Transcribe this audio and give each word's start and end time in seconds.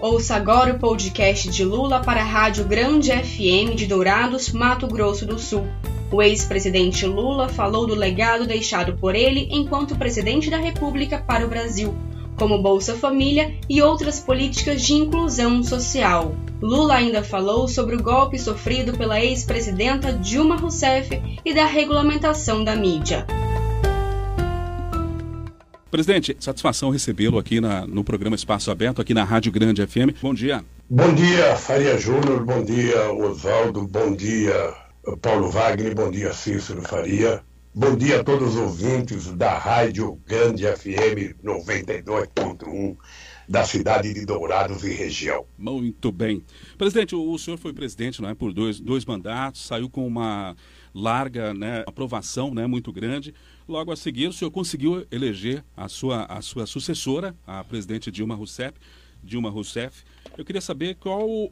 Ouça 0.00 0.36
agora 0.36 0.74
o 0.74 0.78
podcast 0.78 1.48
de 1.48 1.64
Lula 1.64 1.98
para 1.98 2.20
a 2.20 2.24
Rádio 2.24 2.64
Grande 2.64 3.10
FM 3.10 3.74
de 3.74 3.84
Dourados, 3.84 4.52
Mato 4.52 4.86
Grosso 4.86 5.26
do 5.26 5.40
Sul. 5.40 5.66
O 6.12 6.22
ex-presidente 6.22 7.04
Lula 7.04 7.48
falou 7.48 7.84
do 7.84 7.96
legado 7.96 8.46
deixado 8.46 8.96
por 8.96 9.16
ele 9.16 9.48
enquanto 9.50 9.98
presidente 9.98 10.48
da 10.48 10.56
República 10.56 11.18
para 11.18 11.44
o 11.44 11.48
Brasil, 11.48 11.96
como 12.36 12.62
Bolsa 12.62 12.94
Família 12.94 13.56
e 13.68 13.82
outras 13.82 14.20
políticas 14.20 14.82
de 14.82 14.94
inclusão 14.94 15.64
social. 15.64 16.32
Lula 16.62 16.94
ainda 16.94 17.24
falou 17.24 17.66
sobre 17.66 17.96
o 17.96 18.02
golpe 18.02 18.38
sofrido 18.38 18.96
pela 18.96 19.20
ex-presidenta 19.20 20.12
Dilma 20.12 20.56
Rousseff 20.56 21.20
e 21.44 21.52
da 21.52 21.66
regulamentação 21.66 22.62
da 22.62 22.76
mídia. 22.76 23.26
Presidente, 25.90 26.36
satisfação 26.38 26.90
recebê-lo 26.90 27.38
aqui 27.38 27.62
na, 27.62 27.86
no 27.86 28.04
programa 28.04 28.36
Espaço 28.36 28.70
Aberto, 28.70 29.00
aqui 29.00 29.14
na 29.14 29.24
Rádio 29.24 29.50
Grande 29.50 29.86
FM. 29.86 30.20
Bom 30.20 30.34
dia. 30.34 30.62
Bom 30.88 31.14
dia, 31.14 31.56
Faria 31.56 31.96
Júnior, 31.96 32.44
bom 32.44 32.62
dia, 32.62 33.10
Oswaldo, 33.12 33.86
bom 33.86 34.14
dia, 34.14 34.74
Paulo 35.22 35.50
Wagner, 35.50 35.94
bom 35.94 36.10
dia, 36.10 36.34
Cícero 36.34 36.82
Faria. 36.82 37.42
Bom 37.74 37.96
dia 37.96 38.20
a 38.20 38.24
todos 38.24 38.54
os 38.54 38.56
ouvintes 38.56 39.32
da 39.32 39.56
Rádio 39.56 40.20
Grande 40.26 40.64
FM 40.64 41.36
92.1 41.42 42.96
da 43.48 43.64
cidade 43.64 44.12
de 44.12 44.26
Dourados 44.26 44.84
e 44.84 44.92
região. 44.92 45.46
Muito 45.56 46.12
bem. 46.12 46.44
Presidente, 46.76 47.14
o 47.14 47.38
senhor 47.38 47.56
foi 47.56 47.72
presidente 47.72 48.20
não 48.20 48.28
é, 48.28 48.34
por 48.34 48.52
dois, 48.52 48.78
dois 48.78 49.06
mandatos, 49.06 49.66
saiu 49.66 49.88
com 49.88 50.06
uma 50.06 50.54
larga 50.94 51.54
né, 51.54 51.82
aprovação 51.86 52.52
né, 52.52 52.66
muito 52.66 52.92
grande. 52.92 53.32
Logo 53.68 53.92
a 53.92 53.96
seguir, 53.96 54.28
o 54.28 54.32
senhor 54.32 54.50
conseguiu 54.50 55.06
eleger 55.12 55.62
a 55.76 55.88
sua, 55.88 56.24
a 56.24 56.40
sua 56.40 56.64
sucessora, 56.64 57.36
a 57.46 57.62
presidente 57.62 58.10
Dilma 58.10 58.34
Rousseff. 58.34 58.72
Dilma 59.22 59.50
Rousseff. 59.50 60.04
Eu 60.38 60.44
queria 60.44 60.60
saber 60.60 60.94
qual 60.94 61.28
o, 61.28 61.50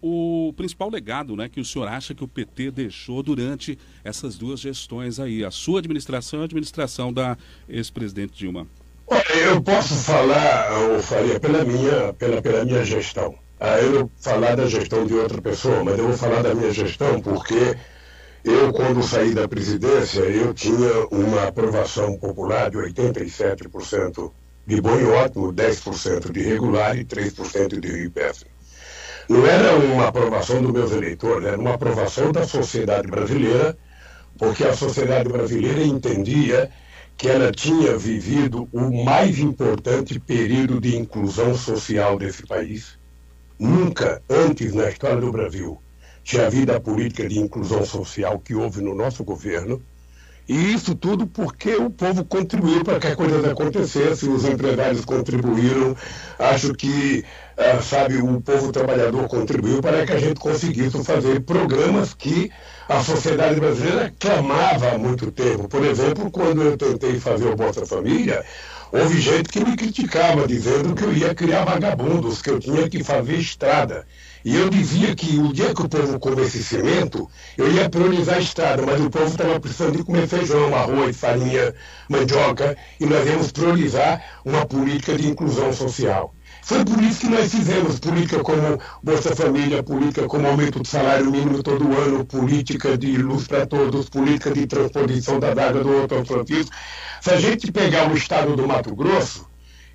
o, 0.48 0.52
principal 0.54 0.88
legado 0.88 1.36
né, 1.36 1.46
que 1.46 1.60
o 1.60 1.64
senhor 1.64 1.86
acha 1.88 2.14
que 2.14 2.24
o 2.24 2.28
PT 2.28 2.70
deixou 2.70 3.22
durante 3.22 3.78
essas 4.02 4.38
duas 4.38 4.60
gestões 4.60 5.20
aí, 5.20 5.44
a 5.44 5.50
sua 5.50 5.80
administração 5.80 6.38
e 6.38 6.42
a 6.42 6.44
administração 6.46 7.12
da 7.12 7.36
ex-presidente 7.68 8.32
Dilma. 8.32 8.66
Eu 9.34 9.60
posso 9.60 9.94
falar, 9.96 10.72
eu 10.72 11.02
faria 11.02 11.38
pela 11.38 11.64
minha, 11.64 12.14
pela, 12.14 12.40
pela 12.40 12.64
minha 12.64 12.84
gestão. 12.84 13.34
Ah, 13.60 13.78
eu 13.78 14.10
falar 14.16 14.56
da 14.56 14.66
gestão 14.66 15.06
de 15.06 15.12
outra 15.12 15.42
pessoa, 15.42 15.84
mas 15.84 15.98
eu 15.98 16.06
vou 16.08 16.16
falar 16.16 16.42
da 16.42 16.54
minha 16.54 16.72
gestão 16.72 17.20
porque 17.20 17.76
eu, 18.46 18.72
quando 18.72 19.02
saí 19.02 19.34
da 19.34 19.48
presidência, 19.48 20.20
eu 20.20 20.54
tinha 20.54 21.06
uma 21.10 21.48
aprovação 21.48 22.16
popular 22.16 22.70
de 22.70 22.76
87% 22.76 24.30
de 24.64 24.80
bom 24.80 24.96
e 25.00 25.04
ótimo, 25.04 25.52
10% 25.52 26.30
de 26.30 26.42
regular 26.42 26.96
e 26.96 27.04
3% 27.04 27.80
de 27.80 27.88
rio 27.88 28.10
péssimo. 28.12 28.50
Não 29.28 29.44
era 29.44 29.76
uma 29.76 30.06
aprovação 30.06 30.62
dos 30.62 30.70
meus 30.70 30.92
eleitores, 30.92 31.44
era 31.44 31.58
uma 31.58 31.74
aprovação 31.74 32.30
da 32.30 32.46
sociedade 32.46 33.08
brasileira, 33.08 33.76
porque 34.38 34.62
a 34.62 34.76
sociedade 34.76 35.28
brasileira 35.28 35.82
entendia 35.82 36.70
que 37.16 37.28
ela 37.28 37.50
tinha 37.50 37.98
vivido 37.98 38.68
o 38.72 39.04
mais 39.04 39.40
importante 39.40 40.20
período 40.20 40.80
de 40.80 40.96
inclusão 40.96 41.56
social 41.56 42.16
desse 42.16 42.46
país. 42.46 42.96
Nunca 43.58 44.22
antes 44.30 44.72
na 44.72 44.88
história 44.88 45.20
do 45.20 45.32
Brasil 45.32 45.80
tinha 46.26 46.48
havido 46.48 46.72
a 46.72 46.80
política 46.80 47.28
de 47.28 47.38
inclusão 47.38 47.86
social 47.86 48.40
que 48.40 48.52
houve 48.52 48.82
no 48.82 48.96
nosso 48.96 49.22
governo. 49.22 49.80
E 50.48 50.74
isso 50.74 50.94
tudo 50.94 51.24
porque 51.26 51.76
o 51.76 51.88
povo 51.88 52.24
contribuiu 52.24 52.84
para 52.84 52.98
que 52.98 53.06
as 53.06 53.14
coisas 53.14 53.44
acontecessem, 53.44 54.28
os 54.28 54.44
empresários 54.44 55.04
contribuíram, 55.04 55.96
acho 56.38 56.72
que, 56.74 57.24
ah, 57.56 57.80
sabe, 57.80 58.16
o 58.16 58.40
povo 58.40 58.72
trabalhador 58.72 59.28
contribuiu 59.28 59.80
para 59.80 60.04
que 60.04 60.12
a 60.12 60.18
gente 60.18 60.40
conseguisse 60.40 61.02
fazer 61.04 61.40
programas 61.42 62.12
que 62.12 62.50
a 62.88 63.02
sociedade 63.02 63.60
brasileira 63.60 64.12
clamava 64.18 64.92
há 64.92 64.98
muito 64.98 65.30
tempo. 65.30 65.68
Por 65.68 65.84
exemplo, 65.84 66.30
quando 66.30 66.60
eu 66.62 66.76
tentei 66.76 67.20
fazer 67.20 67.46
o 67.46 67.56
Bolsa 67.56 67.86
Família, 67.86 68.44
houve 68.92 69.20
gente 69.20 69.48
que 69.48 69.64
me 69.64 69.76
criticava, 69.76 70.46
dizendo 70.46 70.94
que 70.94 71.04
eu 71.04 71.12
ia 71.12 71.34
criar 71.34 71.64
vagabundos, 71.64 72.42
que 72.42 72.50
eu 72.50 72.58
tinha 72.58 72.88
que 72.88 73.02
fazer 73.02 73.36
estrada. 73.36 74.06
E 74.46 74.54
eu 74.54 74.70
dizia 74.70 75.12
que 75.12 75.40
o 75.40 75.52
dia 75.52 75.74
que 75.74 75.82
o 75.82 75.88
povo 75.88 76.20
comesse 76.20 76.62
cimento, 76.62 77.28
eu 77.58 77.68
ia 77.72 77.90
priorizar 77.90 78.36
a 78.36 78.40
estrada, 78.40 78.80
mas 78.86 79.00
o 79.00 79.10
povo 79.10 79.26
estava 79.26 79.58
precisando 79.58 79.96
de 79.96 80.04
comer 80.04 80.28
feijão, 80.28 80.72
arroz, 80.72 81.16
farinha, 81.16 81.74
mandioca, 82.08 82.76
e 83.00 83.06
nós 83.06 83.26
íamos 83.26 83.50
priorizar 83.50 84.22
uma 84.44 84.64
política 84.64 85.16
de 85.16 85.26
inclusão 85.26 85.72
social. 85.72 86.32
Foi 86.62 86.84
por 86.84 87.02
isso 87.02 87.22
que 87.22 87.28
nós 87.28 87.50
fizemos 87.50 87.98
política 87.98 88.38
como 88.38 88.78
Bolsa 89.02 89.34
Família, 89.34 89.82
política 89.82 90.28
como 90.28 90.46
aumento 90.46 90.78
do 90.78 90.86
salário 90.86 91.28
mínimo 91.28 91.60
todo 91.60 91.92
ano, 91.92 92.24
política 92.24 92.96
de 92.96 93.16
luz 93.16 93.48
para 93.48 93.66
todos, 93.66 94.08
política 94.08 94.52
de 94.52 94.64
transposição 94.64 95.40
da 95.40 95.54
daga 95.54 95.82
do 95.82 95.92
outro 95.92 96.24
Francisco. 96.24 96.70
Se 97.20 97.30
a 97.32 97.40
gente 97.40 97.72
pegar 97.72 98.08
o 98.12 98.16
estado 98.16 98.54
do 98.54 98.64
Mato 98.64 98.94
Grosso, 98.94 99.44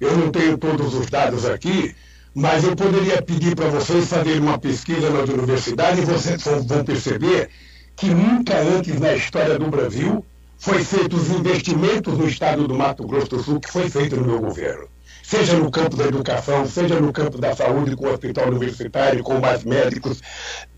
eu 0.02 0.18
não 0.18 0.30
tenho 0.30 0.58
todos 0.58 0.94
os 0.94 1.06
dados 1.06 1.46
aqui, 1.46 1.96
mas 2.34 2.64
eu 2.64 2.76
poderia 2.76 3.22
pedir 3.22 3.56
para 3.56 3.68
vocês 3.68 4.08
fazerem 4.08 4.40
uma 4.40 4.58
pesquisa 4.58 5.10
nas 5.10 5.30
universidades 5.30 6.04
e 6.04 6.06
vocês 6.06 6.44
vão 6.66 6.84
perceber 6.84 7.50
que 7.96 8.08
nunca 8.08 8.58
antes 8.58 9.00
na 9.00 9.14
história 9.14 9.60
do 9.60 9.68
Brasil 9.68 10.26
foi 10.58 10.84
feito 10.84 11.16
os 11.16 11.30
investimentos 11.30 12.18
no 12.18 12.28
estado 12.28 12.68
do 12.68 12.76
Mato 12.76 13.06
Grosso 13.06 13.30
do 13.30 13.44
Sul 13.44 13.60
que 13.60 13.70
foi 13.72 13.90
feito 13.90 14.16
no 14.16 14.26
meu 14.26 14.40
governo. 14.40 14.88
Seja 15.24 15.56
no 15.58 15.72
campo 15.72 15.96
da 15.96 16.06
educação, 16.06 16.66
seja 16.68 17.00
no 17.00 17.12
campo 17.12 17.38
da 17.38 17.56
saúde, 17.56 17.96
com 17.96 18.06
o 18.06 18.12
hospital 18.12 18.48
universitário, 18.48 19.24
com 19.24 19.40
mais 19.40 19.64
médicos, 19.64 20.22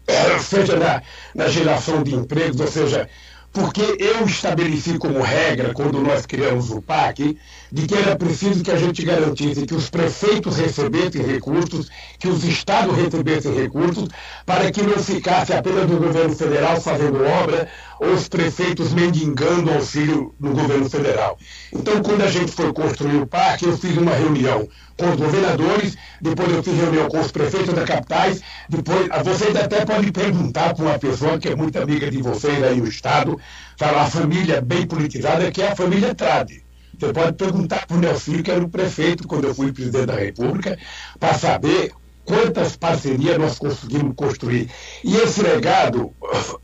seja 0.42 0.78
na, 0.78 1.02
na 1.34 1.48
geração 1.48 2.04
de 2.04 2.14
empregos, 2.16 2.60
ou 2.60 2.68
seja, 2.68 3.10
porque 3.52 3.98
eu 4.00 4.26
estabeleci 4.26 4.98
como 4.98 5.22
regra, 5.22 5.74
quando 5.74 6.02
nós 6.02 6.26
criamos 6.26 6.72
o 6.72 6.82
PAC, 6.82 7.38
de 7.74 7.88
que 7.88 7.96
era 7.96 8.16
preciso 8.16 8.64
que 8.64 8.70
a 8.70 8.78
gente 8.78 9.04
garantisse 9.04 9.66
que 9.66 9.74
os 9.74 9.90
prefeitos 9.90 10.58
recebessem 10.58 11.24
recursos, 11.24 11.90
que 12.20 12.28
os 12.28 12.44
estados 12.44 12.96
recebessem 12.96 13.52
recursos, 13.52 14.10
para 14.46 14.72
que 14.72 14.84
não 14.84 15.00
ficasse 15.00 15.52
apenas 15.52 15.90
o 15.90 15.98
governo 15.98 16.36
federal 16.36 16.80
fazendo 16.80 17.26
obra 17.26 17.68
ou 18.00 18.14
os 18.14 18.30
prefeitos 18.30 18.94
mendigando 18.94 19.72
auxílio 19.72 20.36
no 20.40 20.54
governo 20.54 20.88
federal. 20.88 21.36
Então, 21.74 22.00
quando 22.04 22.22
a 22.22 22.28
gente 22.28 22.52
foi 22.52 22.72
construir 22.72 23.18
o 23.18 23.26
PAC, 23.26 23.64
eu 23.64 23.76
fiz 23.76 23.98
uma 23.98 24.14
reunião 24.14 24.70
com 24.96 25.10
os 25.10 25.16
governadores, 25.16 25.98
depois 26.22 26.54
eu 26.54 26.62
fiz 26.62 26.76
reunião 26.76 27.10
com 27.10 27.22
os 27.22 27.32
prefeitos 27.32 27.74
das 27.74 27.86
capitais, 27.86 28.40
depois 28.70 29.08
vocês 29.24 29.56
até 29.56 29.84
podem 29.84 30.12
perguntar 30.12 30.76
para 30.76 30.86
uma 30.86 31.00
pessoa 31.00 31.40
que 31.40 31.50
é 31.50 31.56
muito 31.56 31.80
amiga 31.80 32.12
de 32.12 32.22
vocês 32.22 32.64
aí 32.64 32.80
no 32.80 32.88
Estado, 32.88 33.40
fala 33.80 34.04
a 34.04 34.12
família 34.12 34.62
bem 34.62 34.86
politizada, 34.86 35.50
que 35.50 35.64
é 35.64 35.72
a 35.72 35.76
família 35.76 36.14
Trade. 36.14 36.63
Você 36.98 37.12
pode 37.12 37.34
perguntar 37.34 37.86
para 37.86 37.98
o 37.98 38.20
filho, 38.20 38.44
que 38.44 38.52
era 38.52 38.64
o 38.64 38.70
prefeito 38.70 39.28
quando 39.28 39.46
eu 39.46 39.56
fui 39.56 39.72
presidente 39.72 40.06
da 40.06 40.16
República, 40.16 40.78
para 41.20 41.34
saber 41.34 41.92
quantas 42.24 42.76
parcerias 42.76 43.38
nós 43.38 43.58
conseguimos 43.58 44.16
construir. 44.16 44.70
E 45.04 45.16
esse 45.18 45.42
legado, 45.42 46.14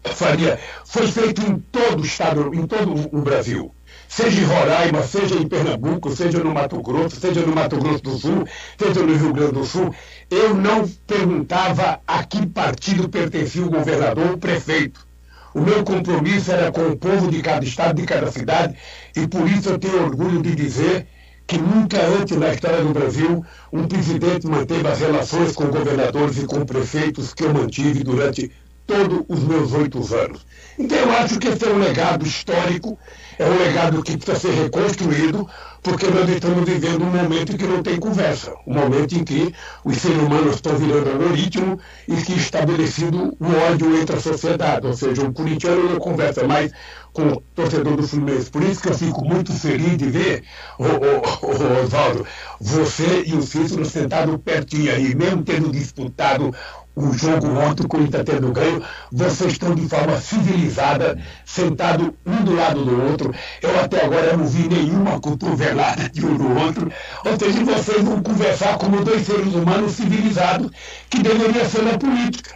Faria, 0.03 0.59
foi 0.85 1.07
feito 1.07 1.41
em 1.41 1.59
todo 1.59 2.01
o 2.01 2.05
Estado, 2.05 2.53
em 2.53 2.65
todo 2.65 2.93
o 3.11 3.21
Brasil 3.21 3.73
seja 4.09 4.41
em 4.41 4.43
Roraima, 4.43 5.03
seja 5.03 5.35
em 5.35 5.47
Pernambuco, 5.47 6.09
seja 6.15 6.43
no 6.43 6.51
Mato 6.51 6.81
Grosso, 6.81 7.15
seja 7.15 7.41
no 7.45 7.53
Mato 7.53 7.77
Grosso 7.77 8.03
do 8.03 8.17
Sul, 8.17 8.47
seja 8.77 9.01
no 9.01 9.15
Rio 9.15 9.31
Grande 9.31 9.53
do 9.53 9.65
Sul, 9.65 9.93
eu 10.31 10.55
não 10.55 10.87
perguntava 11.07 12.01
a 12.07 12.23
que 12.23 12.45
partido 12.47 13.07
pertencia 13.07 13.63
o 13.63 13.69
governador 13.69 14.27
ou 14.27 14.33
o 14.33 14.37
prefeito. 14.37 15.07
O 15.53 15.61
meu 15.61 15.83
compromisso 15.83 16.51
era 16.51 16.71
com 16.71 16.89
o 16.89 16.97
povo 16.97 17.29
de 17.31 17.41
cada 17.41 17.65
estado, 17.65 17.95
de 17.95 18.05
cada 18.05 18.31
cidade, 18.31 18.75
e 19.15 19.27
por 19.27 19.49
isso 19.49 19.69
eu 19.69 19.79
tenho 19.79 20.03
orgulho 20.03 20.41
de 20.41 20.53
dizer 20.55 21.07
que 21.47 21.57
nunca 21.57 21.97
antes 22.05 22.37
na 22.37 22.53
história 22.53 22.83
do 22.83 22.93
Brasil 22.93 23.43
um 23.73 23.87
presidente 23.87 24.45
manteve 24.45 24.87
as 24.87 24.99
relações 24.99 25.53
com 25.55 25.65
governadores 25.65 26.37
e 26.37 26.45
com 26.45 26.63
prefeitos 26.63 27.33
que 27.33 27.43
eu 27.43 27.51
mantive 27.51 28.03
durante 28.03 28.51
todos 28.89 29.23
os 29.29 29.39
meus 29.43 29.71
oito 29.73 29.99
anos. 30.15 30.43
Então 30.79 30.97
eu 30.97 31.11
acho 31.11 31.37
que 31.37 31.47
esse 31.47 31.63
é 31.63 31.69
um 31.69 31.77
legado 31.77 32.25
histórico, 32.25 32.97
é 33.37 33.45
um 33.45 33.57
legado 33.59 34.01
que 34.01 34.17
precisa 34.17 34.39
ser 34.39 34.63
reconstruído, 34.63 35.47
porque 35.83 36.07
nós 36.07 36.27
estamos 36.27 36.67
vivendo 36.67 37.03
um 37.03 37.11
momento 37.11 37.53
em 37.53 37.57
que 37.57 37.67
não 37.67 37.83
tem 37.83 37.99
conversa, 37.99 38.53
um 38.65 38.73
momento 38.73 39.13
em 39.13 39.23
que 39.23 39.53
os 39.85 39.97
seres 39.97 40.17
humanos 40.17 40.55
estão 40.55 40.75
virando 40.75 41.11
algoritmo 41.11 41.79
e 42.07 42.15
que 42.15 42.33
estabelecido 42.33 43.37
o 43.39 43.71
ódio 43.71 43.95
entre 44.01 44.15
a 44.15 44.19
sociedade, 44.19 44.87
ou 44.87 44.93
seja, 44.93 45.21
o 45.21 45.31
corintiano 45.31 45.87
não 45.87 45.99
conversa 45.99 46.47
mais 46.47 46.71
com 47.13 47.27
o 47.27 47.41
torcedor 47.53 47.95
do 47.95 48.07
Fluminense. 48.07 48.49
Por 48.49 48.63
isso 48.63 48.81
que 48.81 48.89
eu 48.89 48.97
fico 48.97 49.23
muito 49.23 49.53
feliz 49.53 49.97
de 49.97 50.05
ver, 50.05 50.43
o, 50.77 50.83
o, 50.83 51.47
o 51.47 51.83
Oswaldo, 51.83 52.25
você 52.59 53.23
e 53.25 53.33
o 53.35 53.41
Cícero 53.41 53.85
sentados 53.85 54.37
pertinho 54.43 54.91
aí, 54.91 55.13
mesmo 55.15 55.43
tendo 55.43 55.71
disputado 55.71 56.53
o 56.99 57.17
jogo 57.17 57.47
ontem, 57.57 57.85
o 57.85 57.87
Corinthians 57.87 58.23
ganho, 58.53 58.83
vocês 59.11 59.53
estão 59.53 59.73
de 59.73 59.87
forma 59.87 60.17
civilizada, 60.19 61.17
sentado 61.45 62.13
um 62.25 62.43
do 62.43 62.55
lado 62.55 62.83
do 62.83 63.09
outro. 63.09 63.33
Eu 63.61 63.79
até 63.79 64.03
agora 64.03 64.35
não 64.35 64.45
vi 64.45 64.67
nenhuma 64.67 65.19
cotovelada 65.19 66.09
de 66.09 66.25
um 66.25 66.35
do 66.35 66.59
outro. 66.59 66.91
Ou 67.25 67.39
seja, 67.39 67.63
vocês 67.63 68.03
vão 68.03 68.21
conversar 68.21 68.77
como 68.77 69.03
dois 69.03 69.25
seres 69.25 69.53
humanos 69.53 69.93
civilizados 69.93 70.71
que 71.09 71.23
deveria 71.23 71.65
ser 71.65 71.83
na 71.83 71.97
política. 71.97 72.55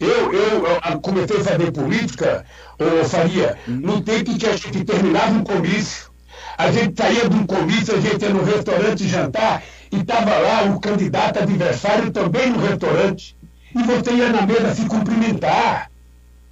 Eu, 0.00 0.32
eu, 0.32 0.66
eu 0.66 1.00
comecei 1.00 1.36
a 1.38 1.44
fazer 1.44 1.72
política, 1.72 2.44
ou 2.78 3.04
faria, 3.04 3.56
no 3.66 4.00
tempo 4.00 4.30
em 4.30 4.38
que 4.38 4.46
a 4.46 4.56
gente 4.56 4.84
terminava 4.84 5.32
um 5.32 5.42
comício, 5.42 6.08
a 6.56 6.70
gente 6.72 7.00
saía 7.00 7.28
de 7.28 7.36
um 7.36 7.46
comício, 7.46 7.96
a 7.96 8.00
gente 8.00 8.22
ia 8.22 8.30
no 8.30 8.44
restaurante 8.44 9.06
jantar 9.06 9.62
e 9.92 9.96
estava 10.00 10.36
lá 10.38 10.64
o 10.64 10.80
candidato 10.80 11.38
adversário 11.38 12.10
também 12.10 12.50
no 12.50 12.58
restaurante. 12.58 13.37
E 13.74 13.82
você 13.82 14.12
ia 14.12 14.32
na 14.32 14.46
mesa 14.46 14.74
se 14.74 14.86
cumprimentar. 14.86 15.90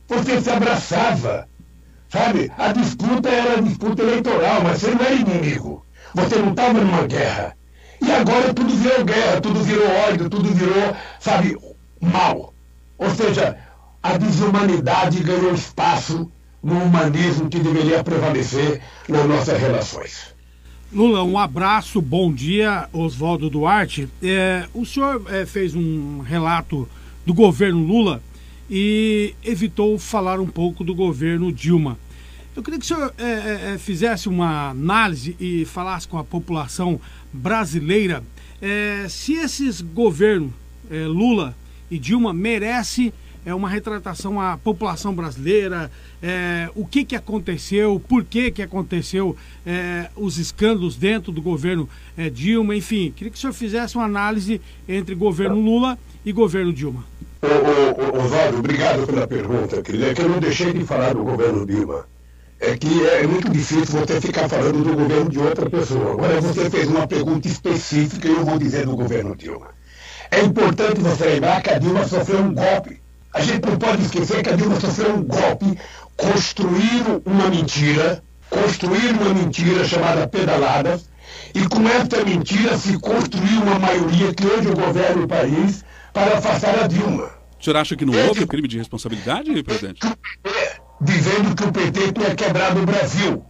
Você 0.09 0.41
se 0.41 0.51
abraçava. 0.51 1.49
Sabe? 2.09 2.51
A 2.57 2.73
disputa 2.73 3.29
era 3.29 3.63
disputa 3.63 4.03
eleitoral, 4.03 4.63
mas 4.63 4.79
você 4.79 4.91
não 4.91 5.05
era 5.05 5.15
inimigo. 5.15 5.85
Você 6.15 6.37
não 6.37 6.51
estava 6.51 6.81
numa 6.81 7.07
guerra. 7.07 7.57
E 8.01 8.11
agora 8.13 8.53
tudo 8.55 8.75
virou 8.75 9.05
guerra, 9.05 9.41
tudo 9.41 9.63
virou 9.63 9.89
ódio, 10.09 10.31
tudo 10.31 10.53
virou, 10.53 10.97
sabe, 11.19 11.57
mal. 12.01 12.53
Ou 12.99 13.11
seja, 13.11 13.57
a 14.03 14.17
desumanidade 14.17 15.23
ganhou 15.23 15.55
espaço 15.55 16.31
no 16.62 16.83
humanismo 16.83 17.49
que 17.49 17.59
deveria 17.59 18.05
prevalecer 18.05 18.81
nas 19.09 19.27
nossas 19.27 19.59
relações. 19.61 20.35
Lula, 20.93 21.23
um 21.25 21.39
abraço, 21.39 22.01
bom 22.01 22.33
dia, 22.33 22.89
Oswaldo 22.93 23.51
Duarte. 23.51 24.09
É, 24.23 24.67
o 24.73 24.87
senhor 24.87 25.23
é, 25.29 25.45
fez 25.45 25.75
um 25.75 26.21
relato 26.21 26.89
do 27.26 27.34
governo 27.34 27.84
Lula 27.84 28.23
e 28.70 29.34
evitou 29.44 29.99
falar 29.99 30.40
um 30.40 30.46
pouco 30.46 30.82
do 30.82 30.94
governo 30.94 31.52
Dilma. 31.52 31.99
Eu 32.55 32.62
queria 32.62 32.78
que 32.78 32.87
o 32.87 32.88
senhor 32.88 33.12
é, 33.19 33.25
é, 33.25 33.75
é 33.75 33.78
fizesse 33.78 34.28
uma 34.28 34.70
análise 34.70 35.37
e 35.38 35.67
falasse 35.67 36.08
com 36.08 36.17
a 36.17 36.25
população 36.25 36.99
brasileira 37.31 38.23
é, 38.61 39.06
se 39.08 39.34
esses 39.34 39.81
governos, 39.81 40.50
é, 40.90 41.06
Lula 41.06 41.56
e 41.90 41.99
Dilma, 41.99 42.32
merece 42.32 43.12
é 43.44 43.55
uma 43.55 43.69
retratação 43.69 44.40
à 44.40 44.56
população 44.56 45.14
brasileira, 45.14 45.88
é, 46.20 46.69
o 46.75 46.84
que, 46.84 47.05
que 47.05 47.14
aconteceu, 47.14 48.02
por 48.08 48.25
que, 48.25 48.50
que 48.50 48.61
aconteceu, 48.61 49.37
os 50.17 50.37
escândalos 50.37 50.96
dentro 50.96 51.31
do 51.31 51.40
governo 51.40 51.88
Dilma, 52.32 52.75
enfim. 52.75 53.12
Queria 53.14 53.31
que 53.31 53.38
o 53.38 53.40
senhor 53.40 53.52
fizesse 53.52 53.94
uma 53.94 54.05
análise 54.05 54.61
entre 54.88 55.14
governo 55.14 55.61
Lula 55.61 55.96
e 56.25 56.32
governo 56.32 56.73
Dilma. 56.73 57.05
Ô, 57.47 58.19
ô, 58.19 58.25
Oswaldo, 58.25 58.59
obrigado 58.59 59.07
pela 59.07 59.27
pergunta, 59.27 59.81
querido. 59.81 60.07
É 60.07 60.15
que 60.15 60.23
eu 60.23 60.29
não 60.29 60.41
deixei 60.41 60.73
de 60.73 60.85
falar 60.85 61.15
do 61.15 61.23
governo 61.23 61.65
Dilma. 61.65 62.07
É 62.59 62.77
que 62.77 63.07
é 63.07 63.27
muito 63.27 63.49
difícil 63.51 64.01
você 64.01 64.21
ficar 64.21 64.49
falando 64.49 64.83
do 64.83 64.97
governo 64.97 65.31
de 65.31 65.39
outra 65.39 65.69
pessoa. 65.71 66.15
Agora 66.15 66.41
você 66.41 66.69
fez 66.69 66.89
uma 66.89 67.07
pergunta 67.07 67.47
específica 67.47 68.27
e 68.27 68.33
eu 68.33 68.45
vou 68.45 68.59
dizer 68.59 68.87
do 68.87 68.97
governo 68.97 69.37
Dilma. 69.37 69.69
É 70.31 70.41
importante 70.41 71.01
você 71.01 71.25
lembrar 71.25 71.63
que 71.63 71.71
a 71.71 71.79
Dilma 71.79 72.09
sofreu 72.09 72.41
um 72.41 72.53
golpe. 72.53 73.01
A 73.33 73.43
gente 73.43 73.65
não 73.65 73.77
pode 73.77 74.03
esquecer 74.03 74.43
que 74.43 74.51
a 74.51 74.57
Dilma 74.57 74.81
sofreu 74.81 75.15
um 75.15 75.23
golpe, 75.23 75.79
construíram 76.17 77.23
uma 77.25 77.49
mentira, 77.49 78.23
construíram 78.51 79.21
uma 79.21 79.35
mentira 79.35 79.85
chamada 79.85 80.27
pedaladas, 80.27 81.09
e 81.55 81.69
com 81.69 81.87
essa 81.87 82.25
mentira 82.25 82.77
se 82.77 82.99
construiu 82.99 83.63
uma 83.63 83.79
maioria 83.79 84.35
que 84.35 84.47
hoje 84.47 84.71
governa 84.71 85.23
o 85.23 85.29
país 85.29 85.85
para 86.13 86.39
afastar 86.39 86.83
a 86.83 86.87
Dilma. 86.87 87.36
Senhor 87.67 87.79
acha 87.79 87.97
que 87.97 88.05
não 88.05 88.15
houve 88.29 88.47
crime 88.47 88.69
de 88.69 88.79
responsabilidade, 88.79 89.61
presidente? 89.65 90.01
Dizendo 91.01 91.57
que 91.57 91.65
o 91.65 91.73
PT 91.73 92.13
tinha 92.13 92.35
quebrado 92.37 92.81
o 92.81 92.87
Brasil. 92.87 93.45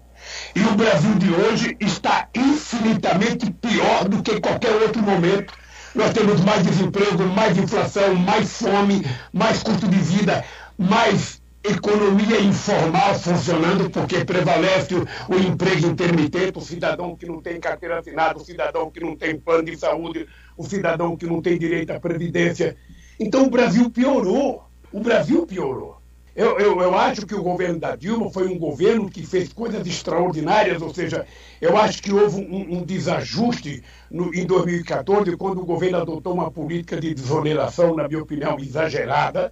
E 0.55 0.61
o 0.63 0.75
Brasil 0.75 1.15
de 1.17 1.31
hoje 1.31 1.77
está 1.79 2.27
infinitamente 2.35 3.53
pior 3.53 4.09
do 4.09 4.23
que 4.23 4.41
qualquer 4.41 4.73
outro 4.81 5.03
momento. 5.03 5.53
Nós 5.95 6.15
temos 6.15 6.41
mais 6.41 6.65
desemprego, 6.65 7.25
mais 7.25 7.59
inflação, 7.59 8.15
mais 8.15 8.57
fome, 8.57 9.05
mais 9.35 9.63
custo 9.63 9.87
de 9.87 9.99
vida, 9.99 10.43
mais 10.79 11.43
economia 11.63 12.41
informal 12.41 13.19
funcionando, 13.19 13.91
porque 13.91 14.25
prevalece 14.25 14.95
o, 14.95 15.07
o, 15.29 15.37
emprego 15.37 15.89
intermitente, 15.89 16.59
o 16.59 16.63
cidadão 16.63 17.15
que 17.15 17.27
não 17.27 17.43
tem 17.43 17.61
carteira 17.61 17.99
assinada, 17.99 18.39
o 18.39 18.45
cidadão 18.45 18.91
que 18.91 19.01
não 19.01 19.15
tem 19.15 19.39
plano 19.39 19.65
de 19.65 19.77
saúde, 19.77 20.27
o 20.57 20.65
cidadão 20.65 21.17
que 21.17 21.27
não 21.27 21.43
tem 21.43 21.59
direito 21.59 21.91
à 21.91 22.01
previdência. 22.01 22.77
Então 23.19 23.45
o 23.45 23.51
Brasil 23.51 23.91
piorou. 23.91 24.65
O 24.93 25.01
Brasil 25.01 25.47
piorou. 25.47 25.97
Eu, 26.37 26.59
eu, 26.59 26.81
eu 26.83 26.95
acho 26.95 27.25
que 27.25 27.35
o 27.35 27.43
governo 27.43 27.81
da 27.81 27.97
Dilma 27.97 28.31
foi 28.31 28.47
um 28.47 28.59
governo 28.59 29.09
que 29.09 29.25
fez 29.25 29.51
coisas 29.51 29.87
extraordinárias, 29.87 30.83
ou 30.83 30.93
seja, 30.93 31.27
eu 31.63 31.79
acho 31.79 32.03
que 32.03 32.13
houve 32.13 32.43
um, 32.43 32.77
um 32.77 32.85
desajuste 32.85 33.83
no, 34.11 34.35
em 34.35 34.45
2014, 34.45 35.35
quando 35.39 35.63
o 35.63 35.65
governo 35.65 35.97
adotou 35.97 36.35
uma 36.35 36.51
política 36.51 37.01
de 37.01 37.15
desoneração, 37.15 37.97
na 37.97 38.07
minha 38.07 38.23
opinião, 38.23 38.59
exagerada, 38.61 39.51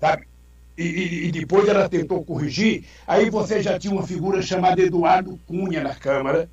sabe? 0.00 0.26
E, 0.76 0.82
e, 0.82 1.26
e, 1.26 1.32
depois 1.32 1.68
ela 1.68 1.88
tentou 1.88 2.24
corrigir, 2.24 2.84
aí 3.06 3.30
você 3.30 3.62
já 3.62 3.78
tinha 3.78 3.92
uma 3.92 4.06
figura 4.06 4.42
chamada 4.42 4.80
Eduardo 4.80 5.38
Cunha 5.46 5.82
na 5.82 5.94
Câmara, 5.94 6.48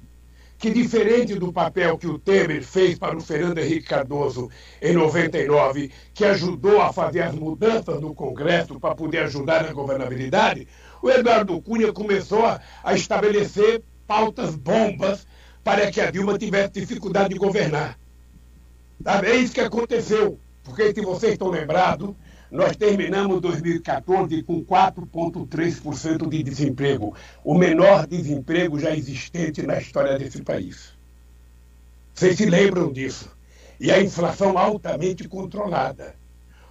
que 0.57 0.71
diferente 0.71 1.35
do 1.35 1.51
papel 1.51 1.97
que 1.97 2.07
o 2.07 2.17
Temer 2.17 2.63
fez 2.63 2.97
para 2.97 3.15
o 3.15 3.21
Fernando 3.21 3.57
Henrique 3.57 3.87
Cardoso 3.87 4.49
em 4.81 4.93
99, 4.93 5.91
que 6.13 6.23
ajudou 6.25 6.81
a 6.81 6.93
fazer 6.93 7.21
as 7.21 7.35
mudanças 7.35 7.99
no 7.99 8.15
Congresso 8.15 8.79
para 8.79 8.95
poder 8.95 9.19
ajudar 9.19 9.63
na 9.63 9.73
governabilidade, 9.73 10.67
o 11.01 11.09
Eduardo 11.09 11.61
Cunha 11.61 11.91
começou 11.91 12.45
a, 12.45 12.61
a 12.83 12.93
estabelecer 12.93 13.83
pautas 14.07 14.55
bombas 14.55 15.27
para 15.63 15.91
que 15.91 15.99
a 15.99 16.09
Dilma 16.09 16.37
tivesse 16.37 16.73
dificuldade 16.73 17.29
de 17.29 17.39
governar. 17.39 17.97
É 19.23 19.35
isso 19.35 19.53
que 19.53 19.61
aconteceu, 19.61 20.39
porque 20.63 20.93
se 20.93 21.01
vocês 21.01 21.33
estão 21.33 21.49
lembrados, 21.49 22.15
nós 22.51 22.75
terminamos 22.75 23.41
2014 23.41 24.43
com 24.43 24.63
4,3% 24.63 26.29
de 26.29 26.43
desemprego, 26.43 27.15
o 27.43 27.55
menor 27.55 28.05
desemprego 28.07 28.79
já 28.79 28.95
existente 28.95 29.63
na 29.63 29.77
história 29.77 30.17
desse 30.17 30.41
país. 30.41 30.93
Vocês 32.13 32.37
se 32.37 32.45
lembram 32.45 32.91
disso? 32.91 33.29
E 33.79 33.91
a 33.91 34.01
inflação 34.01 34.57
altamente 34.57 35.27
controlada. 35.27 36.15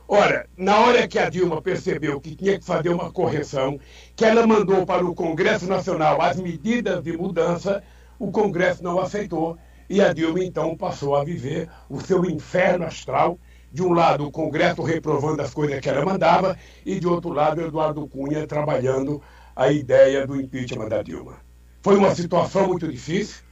Ora, 0.06 0.46
na 0.56 0.80
hora 0.80 1.08
que 1.08 1.18
a 1.18 1.30
Dilma 1.30 1.62
percebeu 1.62 2.20
que 2.20 2.36
tinha 2.36 2.58
que 2.58 2.64
fazer 2.64 2.90
uma 2.90 3.10
correção, 3.10 3.78
que 4.14 4.24
ela 4.24 4.46
mandou 4.46 4.84
para 4.84 5.04
o 5.04 5.14
Congresso 5.14 5.66
Nacional 5.66 6.20
as 6.20 6.38
medidas 6.38 7.02
de 7.02 7.16
mudança, 7.16 7.82
o 8.18 8.30
Congresso 8.30 8.82
não 8.82 9.00
aceitou 9.00 9.58
e 9.88 10.00
a 10.00 10.12
Dilma 10.12 10.44
então 10.44 10.76
passou 10.76 11.16
a 11.16 11.24
viver 11.24 11.68
o 11.88 12.00
seu 12.00 12.24
inferno 12.24 12.84
astral 12.84 13.38
de 13.74 13.82
um 13.82 13.92
lado, 13.92 14.24
o 14.24 14.30
Congresso 14.30 14.82
reprovando 14.82 15.42
as 15.42 15.52
coisas 15.52 15.80
que 15.80 15.88
ela 15.88 16.04
mandava, 16.04 16.56
e 16.86 17.00
de 17.00 17.08
outro 17.08 17.30
lado, 17.30 17.60
Eduardo 17.60 18.06
Cunha 18.06 18.46
trabalhando 18.46 19.20
a 19.56 19.72
ideia 19.72 20.24
do 20.24 20.40
impeachment 20.40 20.88
da 20.88 21.02
Dilma. 21.02 21.38
Foi 21.82 21.96
uma 21.96 22.14
situação 22.14 22.68
muito 22.68 22.86
difícil, 22.86 23.42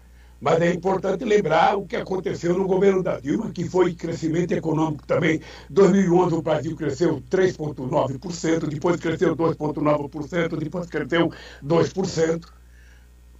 mas 0.40 0.60
é 0.60 0.72
importante 0.72 1.24
lembrar 1.24 1.76
o 1.76 1.84
que 1.84 1.96
aconteceu 1.96 2.56
no 2.56 2.68
governo 2.68 3.02
da 3.02 3.18
Dilma, 3.18 3.50
que 3.50 3.68
foi 3.68 3.94
crescimento 3.94 4.52
econômico 4.52 5.04
também. 5.08 5.38
Em 5.38 5.40
2011 5.74 6.34
o 6.36 6.42
Brasil 6.42 6.76
cresceu 6.76 7.20
3,9%, 7.28 8.68
depois 8.68 9.00
cresceu 9.00 9.34
2,9%, 9.34 10.56
depois 10.56 10.86
cresceu 10.86 11.32
2%. 11.64 12.44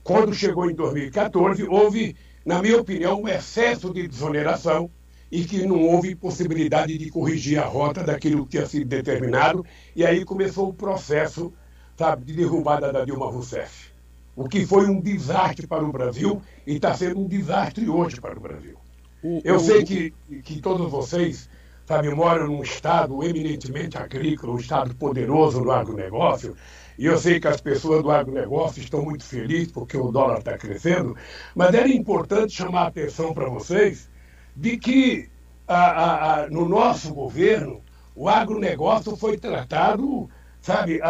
Quando 0.03 0.35
chegou 0.35 0.69
em 0.69 0.75
2014, 0.75 1.63
houve, 1.63 2.17
na 2.45 2.61
minha 2.61 2.81
opinião, 2.81 3.23
um 3.23 3.29
excesso 3.29 3.95
de 3.95 4.09
desoneração 4.09 4.91
e 5.33 5.47
que 5.47 5.67
não 5.67 5.83
houve 5.83 6.15
possibilidade 6.15 6.99
de 6.99 7.11
corrigir 7.11 7.59
a 7.59 7.65
rota 7.65 8.05
daquilo 8.05 8.45
que 8.45 8.51
tinha 8.51 8.67
sido 8.67 8.87
determinado, 8.87 9.65
e 9.97 10.05
aí 10.05 10.27
começou 10.27 10.69
o 10.69 10.75
processo 10.75 11.51
sabe, 11.97 12.27
de 12.27 12.35
derrubada 12.35 12.93
da 12.93 13.03
Dilma 13.03 13.31
Rousseff. 13.31 13.91
O 14.37 14.47
que 14.47 14.67
foi 14.67 14.87
um 14.87 15.01
desastre 15.01 15.67
para 15.67 15.83
o 15.83 15.91
Brasil 15.91 16.43
e 16.67 16.75
está 16.75 16.95
sendo 16.95 17.21
um 17.21 17.27
desastre 17.27 17.89
hoje 17.89 18.21
para 18.21 18.37
o 18.37 18.41
Brasil. 18.41 18.77
Eu 19.43 19.59
sei 19.59 19.85
que, 19.85 20.13
que 20.43 20.61
todos 20.61 20.91
vocês 20.91 21.49
sabe, 21.87 22.11
moram 22.11 22.47
num 22.47 22.63
estado 22.63 23.23
eminentemente 23.25 23.97
agrícola, 23.97 24.53
um 24.53 24.59
estado 24.59 24.95
poderoso 24.95 25.63
no 25.63 25.71
agronegócio, 25.71 26.55
e 26.99 27.07
eu 27.07 27.17
sei 27.17 27.41
que 27.41 27.49
as 27.49 27.61
pessoas 27.61 28.03
do 28.03 28.11
agronegócio 28.11 28.83
estão 28.83 29.03
muito 29.03 29.25
felizes 29.25 29.73
porque 29.73 29.97
o 29.97 30.13
dólar 30.13 30.39
está 30.39 30.59
crescendo, 30.59 31.17
mas 31.55 31.75
era 31.75 31.89
importante 31.89 32.53
chamar 32.53 32.83
a 32.83 32.87
atenção 32.89 33.33
para 33.33 33.49
vocês 33.49 34.12
de 34.55 34.77
que 34.77 35.29
a, 35.67 35.75
a, 35.77 36.35
a, 36.35 36.51
no 36.51 36.69
nosso 36.69 37.13
governo 37.15 37.83
o 38.15 38.29
agronegócio 38.29 39.17
foi 39.17 39.39
tratado, 39.39 40.29
sabe, 40.61 41.01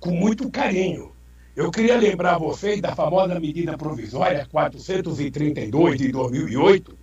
com 0.00 0.10
muito 0.10 0.50
carinho. 0.50 1.12
Eu 1.54 1.70
queria 1.70 1.96
lembrar 1.96 2.38
vocês 2.38 2.80
da 2.80 2.94
famosa 2.94 3.38
medida 3.40 3.76
provisória 3.76 4.46
432 4.50 5.98
de 5.98 6.12
2008, 6.12 6.98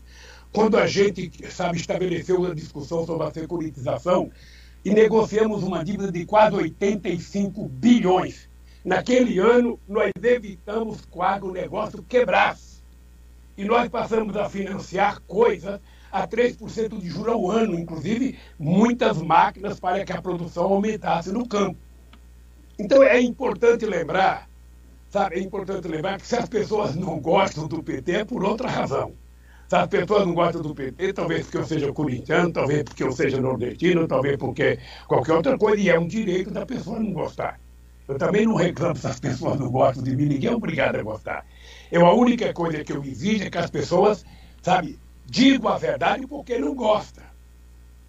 quando 0.52 0.78
a 0.78 0.88
gente, 0.88 1.30
sabe, 1.52 1.78
estabeleceu 1.78 2.46
a 2.46 2.56
discussão 2.56 3.06
sobre 3.06 3.28
a 3.28 3.32
securitização 3.32 4.32
e 4.84 4.92
negociamos 4.92 5.64
uma 5.64 5.84
dívida 5.84 6.12
de 6.12 6.26
quase 6.26 6.56
85 6.56 7.68
bilhões. 7.68 8.50
Naquele 8.84 9.40
ano, 9.40 9.80
nós 9.88 10.12
evitamos 10.22 11.02
que 11.02 11.18
o 11.18 11.24
agronegócio 11.24 12.04
quebrasse. 12.04 12.75
E 13.58 13.64
nós 13.64 13.88
passamos 13.90 14.36
a 14.36 14.50
financiar 14.50 15.22
coisas 15.22 15.80
a 16.12 16.28
3% 16.28 17.00
de 17.00 17.10
juros 17.10 17.34
ao 17.34 17.52
ano, 17.52 17.80
inclusive 17.80 18.38
muitas 18.58 19.22
máquinas 19.22 19.80
para 19.80 20.04
que 20.06 20.14
a 20.14 20.22
produção 20.22 20.64
aumentasse 20.64 21.32
no 21.32 21.48
campo. 21.48 21.78
Então 22.78 23.02
é 23.04 23.20
importante 23.20 23.86
lembrar, 23.86 24.50
sabe, 25.10 25.38
é 25.38 25.40
importante 25.40 25.88
lembrar 25.88 26.20
que 26.20 26.28
se 26.28 26.36
as 26.36 26.48
pessoas 26.48 26.96
não 26.96 27.20
gostam 27.20 27.68
do 27.68 27.82
PT 27.82 28.12
é 28.12 28.26
por 28.26 28.44
outra 28.44 28.70
razão. 28.70 29.14
Se 29.68 29.76
as 29.76 29.88
pessoas 29.88 30.28
não 30.28 30.34
gostam 30.34 30.62
do 30.62 30.76
PT, 30.76 31.14
talvez 31.14 31.44
porque 31.44 31.58
eu 31.58 31.66
seja 31.66 31.92
corintiano, 31.92 32.52
talvez 32.52 32.84
porque 32.84 33.04
eu 33.04 33.12
seja 33.12 33.42
nordestino, 33.42 34.08
talvez 34.08 34.38
porque 34.38 34.78
qualquer 35.08 35.34
outra 35.34 35.58
coisa, 35.58 35.82
e 35.82 35.90
é 35.90 36.00
um 36.00 36.08
direito 36.08 36.52
da 36.52 36.66
pessoa 36.66 37.00
não 37.00 37.12
gostar. 37.12 37.60
Eu 38.08 38.20
também 38.20 38.46
não 38.46 38.54
reclamo 38.54 38.96
se 38.96 39.08
as 39.08 39.20
pessoas 39.20 39.60
não 39.60 39.72
gostam 39.72 40.04
de 40.04 40.16
mim, 40.16 40.26
ninguém 40.26 40.52
é 40.52 40.56
obrigado 40.56 40.98
a 40.98 41.04
gostar. 41.04 41.46
Eu, 41.96 42.06
a 42.06 42.14
única 42.14 42.52
coisa 42.52 42.84
que 42.84 42.92
eu 42.92 43.02
exijo 43.06 43.46
é 43.46 43.50
que 43.50 43.58
as 43.58 43.70
pessoas, 43.70 44.26
sabe, 44.62 45.00
digo 45.26 45.70
a 45.70 45.78
verdade 45.78 46.28
porque 46.28 46.60
não 46.60 46.76
gosta. 46.76 47.24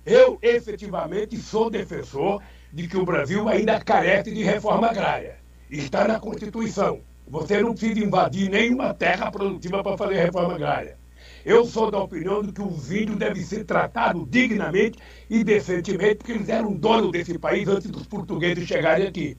Eu, 0.04 0.40
efetivamente, 0.42 1.36
sou 1.36 1.70
defensor 1.70 2.42
de 2.72 2.88
que 2.88 2.96
o 2.96 3.04
Brasil 3.04 3.48
ainda 3.48 3.80
carece 3.80 4.32
de 4.32 4.42
reforma 4.42 4.88
agrária. 4.88 5.36
Está 5.70 6.08
na 6.08 6.18
Constituição. 6.18 6.98
Você 7.28 7.62
não 7.62 7.74
precisa 7.74 8.00
invadir 8.00 8.50
nenhuma 8.50 8.92
terra 8.92 9.30
produtiva 9.30 9.84
para 9.84 9.96
fazer 9.96 10.16
reforma 10.16 10.54
agrária. 10.56 10.98
Eu 11.44 11.64
sou 11.64 11.88
da 11.88 12.00
opinião 12.00 12.42
de 12.42 12.50
que 12.50 12.62
os 12.62 12.90
índios 12.90 13.18
devem 13.18 13.44
ser 13.44 13.64
tratados 13.64 14.26
dignamente 14.28 14.98
e 15.30 15.44
decentemente, 15.44 16.16
porque 16.16 16.32
eles 16.32 16.48
eram 16.48 16.72
donos 16.72 17.12
desse 17.12 17.38
país 17.38 17.68
antes 17.68 17.88
dos 17.88 18.04
portugueses 18.04 18.66
chegarem 18.66 19.06
aqui. 19.06 19.36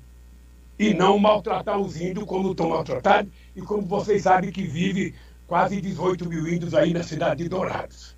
E 0.77 0.93
não 0.93 1.17
maltratar 1.17 1.79
os 1.79 2.00
índios 2.00 2.25
como 2.25 2.51
estão 2.51 2.69
maltratados, 2.69 3.31
e 3.55 3.62
como 3.62 3.81
vocês 3.81 4.24
sabem 4.24 4.51
que 4.51 4.63
vive 4.63 5.15
quase 5.48 5.81
18 5.81 6.27
mil 6.27 6.48
índios 6.48 6.74
aí 6.74 6.93
na 6.93 7.03
cidade 7.03 7.43
de 7.43 7.50
Dourados. 7.50 8.17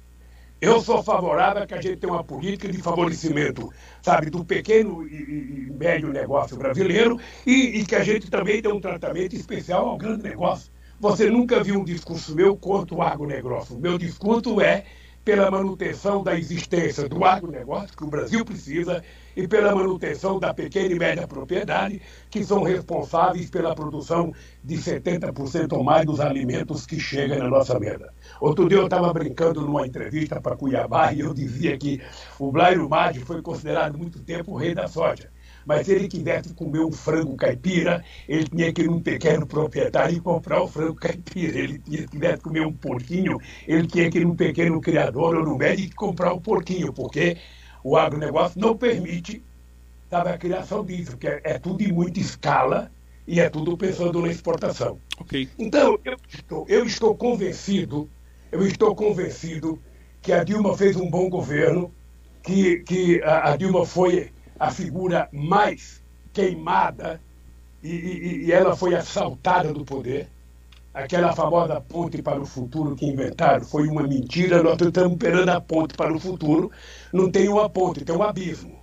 Eu 0.62 0.82
sou 0.82 1.02
favorável 1.02 1.64
a 1.64 1.66
que 1.66 1.74
a 1.74 1.82
gente 1.82 1.98
tenha 1.98 2.12
uma 2.12 2.24
política 2.24 2.70
de 2.70 2.82
favorecimento, 2.82 3.72
sabe, 4.02 4.30
do 4.30 4.44
pequeno 4.44 5.08
e, 5.08 5.68
e 5.68 5.72
médio 5.72 6.12
negócio 6.12 6.58
brasileiro 6.58 7.18
e, 7.48 7.80
e, 7.80 7.86
que 7.86 7.96
a 7.96 8.04
gente 8.04 8.30
também 8.30 8.62
dê 8.62 8.68
um 8.68 8.82
tratamento 8.82 9.38
especial 9.38 9.88
ao 9.88 9.98
grande 9.98 10.24
negócio. 10.24 10.70
Você 11.00 11.30
nunca 11.30 11.64
viu 11.64 11.80
um 11.80 11.86
discurso 11.86 12.36
meu 12.36 12.58
contra 12.58 12.94
o 12.94 13.02
agronegócio. 13.02 13.80
Meu 13.80 13.98
discurso 13.98 14.60
é 14.60 14.84
pela 15.24 15.50
manutenção 15.50 16.24
da 16.24 16.38
existência 16.38 17.08
do 17.08 17.24
agronegócio, 17.24 17.96
que 17.96 18.04
o 18.04 18.08
Brasil 18.08 18.44
precisa, 18.44 19.02
e 19.36 19.48
pela 19.48 19.76
manutenção 19.76 20.40
da 20.40 20.54
pequena 20.54 20.94
e 20.94 21.00
média 21.00 21.28
propriedade, 21.28 22.02
que 22.30 22.44
são 22.44 22.64
responsáveis 22.64 23.50
pela 23.50 23.76
produção 23.76 24.34
de 24.64 24.76
70% 24.76 25.74
ou 25.74 25.84
mais 25.84 26.06
dos 26.06 26.20
alimentos 26.20 26.86
que 26.86 27.00
chegam 27.00 27.40
na 27.40 27.50
nossa 27.50 27.80
mesa. 27.80 28.14
Outro 28.40 28.68
dia 28.68 28.78
eu 28.78 28.86
estava 28.86 29.12
brincando 29.14 29.62
numa 29.62 29.86
entrevista 29.86 30.42
para 30.42 30.56
Cuiabá 30.56 31.14
e 31.14 31.22
eu 31.22 31.34
dizia 31.34 31.78
que 31.78 32.02
o 32.38 32.52
Blairo 32.52 32.90
Maggi 32.90 33.20
foi 33.20 33.42
considerado 33.42 33.98
muito 33.98 34.20
tempo 34.20 34.54
o 34.54 34.58
rei 34.58 34.74
da 34.74 34.88
soja. 34.88 35.30
Mas 35.66 35.86
se 35.86 35.94
ele 35.94 36.08
quisesse 36.08 36.54
comer 36.54 36.80
um 36.80 36.92
frango 36.92 37.36
caipira, 37.36 38.04
ele 38.28 38.46
tinha 38.46 38.74
que 38.74 38.82
ir 38.82 38.88
num 38.88 39.02
pequeno 39.02 39.46
proprietário 39.46 40.18
e 40.18 40.20
comprar 40.20 40.62
o 40.62 40.68
frango 40.68 40.96
caipira. 40.96 41.60
Ele 41.60 41.80
quisesse 41.80 42.42
comer 42.42 42.66
um 42.66 42.74
porquinho, 42.74 43.38
ele 43.68 43.86
tinha 43.88 44.10
que 44.10 44.20
ir 44.20 44.26
num 44.26 44.36
pequeno 44.36 44.82
criador 44.82 45.36
ou 45.36 45.44
no 45.44 45.58
médico 45.58 45.88
e 45.88 45.96
comprar 45.96 46.34
o 46.34 46.38
um 46.38 46.42
porquinho, 46.42 46.92
porque 46.92 47.38
o 47.84 47.98
agronegócio 47.98 48.60
não 48.60 48.76
permite 48.76 49.44
sabe, 50.10 50.30
a 50.30 50.38
criação 50.38 50.84
disso, 50.84 51.12
porque 51.12 51.28
é, 51.28 51.42
é 51.44 51.60
tudo 51.60 51.84
em 51.84 51.92
muita 51.92 52.20
escala 52.20 52.92
e 53.28 53.40
é 53.40 53.50
tudo 53.50 53.78
pensando 53.78 54.22
na 54.22 54.30
exportação. 54.30 55.00
Okay. 55.20 55.48
Então, 55.58 56.00
eu 56.04 56.18
estou, 56.28 56.66
eu 56.68 56.86
estou 56.86 57.16
convencido, 57.16 58.10
eu 58.52 58.66
estou 58.66 58.96
convencido 58.96 59.80
que 60.22 60.34
a 60.34 60.44
Dilma 60.44 60.76
fez 60.76 60.96
um 60.96 61.10
bom 61.10 61.30
governo, 61.30 61.94
que, 62.42 62.80
que 62.80 63.22
a, 63.22 63.52
a 63.52 63.58
Dilma 63.58 63.86
foi 63.86 64.32
a 64.60 64.72
figura 64.72 65.30
mais 65.32 66.02
queimada 66.34 67.22
e, 67.84 67.90
e, 67.90 68.46
e, 68.46 68.52
ela 68.52 68.76
foi 68.76 68.96
assaltada 68.96 69.72
do 69.72 69.86
poder. 69.86 70.28
Aquela 71.04 71.34
famosa 71.34 71.80
ponte 71.82 72.22
para 72.22 72.40
o 72.40 72.46
futuro 72.46 72.96
que 72.96 73.06
inventaram 73.06 73.64
foi 73.64 73.88
uma 73.88 74.04
mentira. 74.04 74.62
Nós 74.64 74.80
estamos 74.80 75.14
esperando 75.14 75.50
a 75.50 75.62
ponte 75.62 75.94
para 75.96 76.14
o 76.14 76.20
futuro. 76.20 76.72
Não 77.14 77.32
tem 77.32 77.50
uma 77.50 77.70
ponte, 77.70 78.04
tem 78.06 78.16
um 78.16 78.24
abismo. 78.24 78.80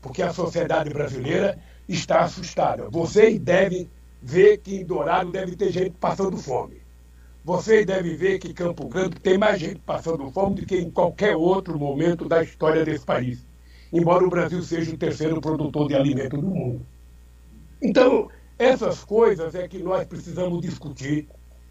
Porque 0.00 0.22
a 0.22 0.32
sociedade 0.32 0.90
brasileira 0.90 1.58
está 1.88 2.20
assustada. 2.20 2.88
Vocês 2.90 3.38
devem 3.38 3.88
ver 4.22 4.58
que 4.58 4.76
em 4.76 4.84
Dourado 4.84 5.30
deve 5.30 5.56
ter 5.56 5.70
gente 5.70 5.92
passando 6.00 6.36
fome. 6.36 6.82
Vocês 7.44 7.86
devem 7.86 8.16
ver 8.16 8.38
que 8.38 8.52
Campo 8.52 8.88
Grande 8.88 9.20
tem 9.20 9.38
mais 9.38 9.60
gente 9.60 9.80
passando 9.80 10.30
fome 10.32 10.56
do 10.56 10.66
que 10.66 10.76
em 10.76 10.90
qualquer 10.90 11.36
outro 11.36 11.78
momento 11.78 12.28
da 12.28 12.42
história 12.42 12.84
desse 12.84 13.04
país 13.04 13.46
embora 13.92 14.24
o 14.24 14.30
Brasil 14.30 14.62
seja 14.62 14.92
o 14.92 14.98
terceiro 14.98 15.40
produtor 15.40 15.88
de 15.88 15.94
alimento 15.94 16.36
do 16.36 16.46
mundo. 16.46 16.86
Então, 17.80 18.28
essas 18.58 19.04
coisas 19.04 19.54
é 19.54 19.68
que 19.68 19.78
nós 19.78 20.06
precisamos 20.06 20.60
discutir. 20.60 21.28